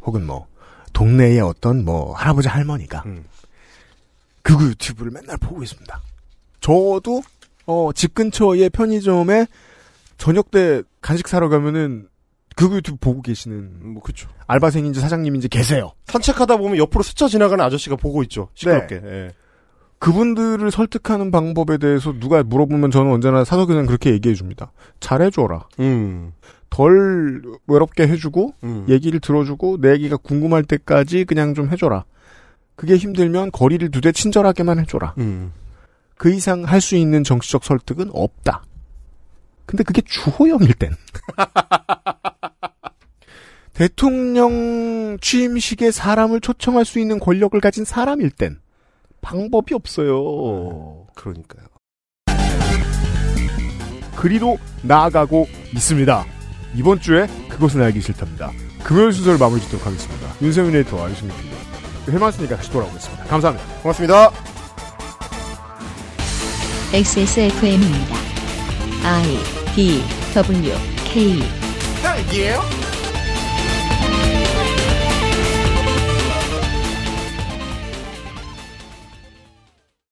혹은 0.00 0.26
뭐 0.26 0.48
동네의 0.92 1.38
어떤 1.40 1.84
뭐 1.84 2.12
할아버지 2.14 2.48
할머니가 2.48 3.04
그거 4.42 4.64
유튜브를 4.64 5.12
맨날 5.12 5.36
보고 5.36 5.62
있습니다. 5.62 6.00
저도 6.58 7.22
어, 7.66 7.90
집 7.94 8.14
근처의 8.14 8.70
편의점에 8.70 9.46
저녁 10.18 10.50
때 10.50 10.82
간식 11.00 11.28
사러 11.28 11.48
가면은 11.48 12.08
그거 12.56 12.74
유튜브 12.74 12.98
보고 12.98 13.22
계시는 13.22 13.92
뭐 13.94 14.02
그쵸. 14.02 14.28
알바생인지 14.48 14.98
사장님인지 14.98 15.48
계세요. 15.48 15.92
산책하다 16.06 16.56
보면 16.56 16.78
옆으로 16.78 17.04
스쳐 17.04 17.28
지나가는 17.28 17.64
아저씨가 17.64 17.94
보고 17.94 18.24
있죠. 18.24 18.48
시끄럽게. 18.54 19.00
예. 19.04 19.32
그분들을 20.02 20.72
설득하는 20.72 21.30
방법에 21.30 21.78
대해서 21.78 22.12
누가 22.18 22.42
물어보면 22.42 22.90
저는 22.90 23.12
언제나 23.12 23.44
사석에서는 23.44 23.86
그렇게 23.86 24.10
얘기해 24.10 24.34
줍니다. 24.34 24.72
잘해줘라. 24.98 25.68
음. 25.78 26.32
덜 26.70 27.40
외롭게 27.68 28.08
해주고 28.08 28.52
음. 28.64 28.84
얘기를 28.88 29.20
들어주고 29.20 29.80
내 29.80 29.92
얘기가 29.92 30.16
궁금할 30.16 30.64
때까지 30.64 31.24
그냥 31.24 31.54
좀 31.54 31.70
해줘라. 31.70 32.04
그게 32.74 32.96
힘들면 32.96 33.52
거리를 33.52 33.92
두되 33.92 34.10
친절하게만 34.10 34.80
해줘라. 34.80 35.14
음. 35.18 35.52
그 36.16 36.32
이상 36.32 36.64
할 36.64 36.80
수 36.80 36.96
있는 36.96 37.22
정치적 37.22 37.62
설득은 37.62 38.10
없다. 38.12 38.64
근데 39.66 39.84
그게 39.84 40.02
주호영일 40.04 40.74
땐. 40.74 40.96
대통령 43.72 45.16
취임식에 45.20 45.92
사람을 45.92 46.40
초청할 46.40 46.84
수 46.84 46.98
있는 46.98 47.20
권력을 47.20 47.58
가진 47.60 47.84
사람일 47.84 48.30
땐 48.30 48.58
방법이 49.22 49.74
없어요. 49.74 51.06
그러니까요. 51.14 51.66
그리도 54.16 54.58
나아가고 54.82 55.46
있습니다. 55.74 56.26
이번 56.76 57.00
주에 57.00 57.26
그것은 57.48 57.82
알기 57.82 58.00
싫답니다. 58.00 58.50
금요일 58.84 59.12
순서를 59.12 59.38
마무리 59.38 59.60
짓도록 59.62 59.86
하겠습니다. 59.86 60.28
윤세민 60.42 60.76
에이터와 60.76 61.10
유승민 61.10 61.34
PD. 61.36 62.12
해마스니까 62.12 62.56
다시 62.56 62.70
돌아오겠습니다. 62.70 63.24
감사합니다. 63.24 63.66
고맙습니다. 63.80 64.30
XSFM입니다. 66.92 68.16
I 69.04 69.38
D 69.74 70.02
W 70.34 70.72
K 71.04 71.40
딸기예요? 72.02 72.91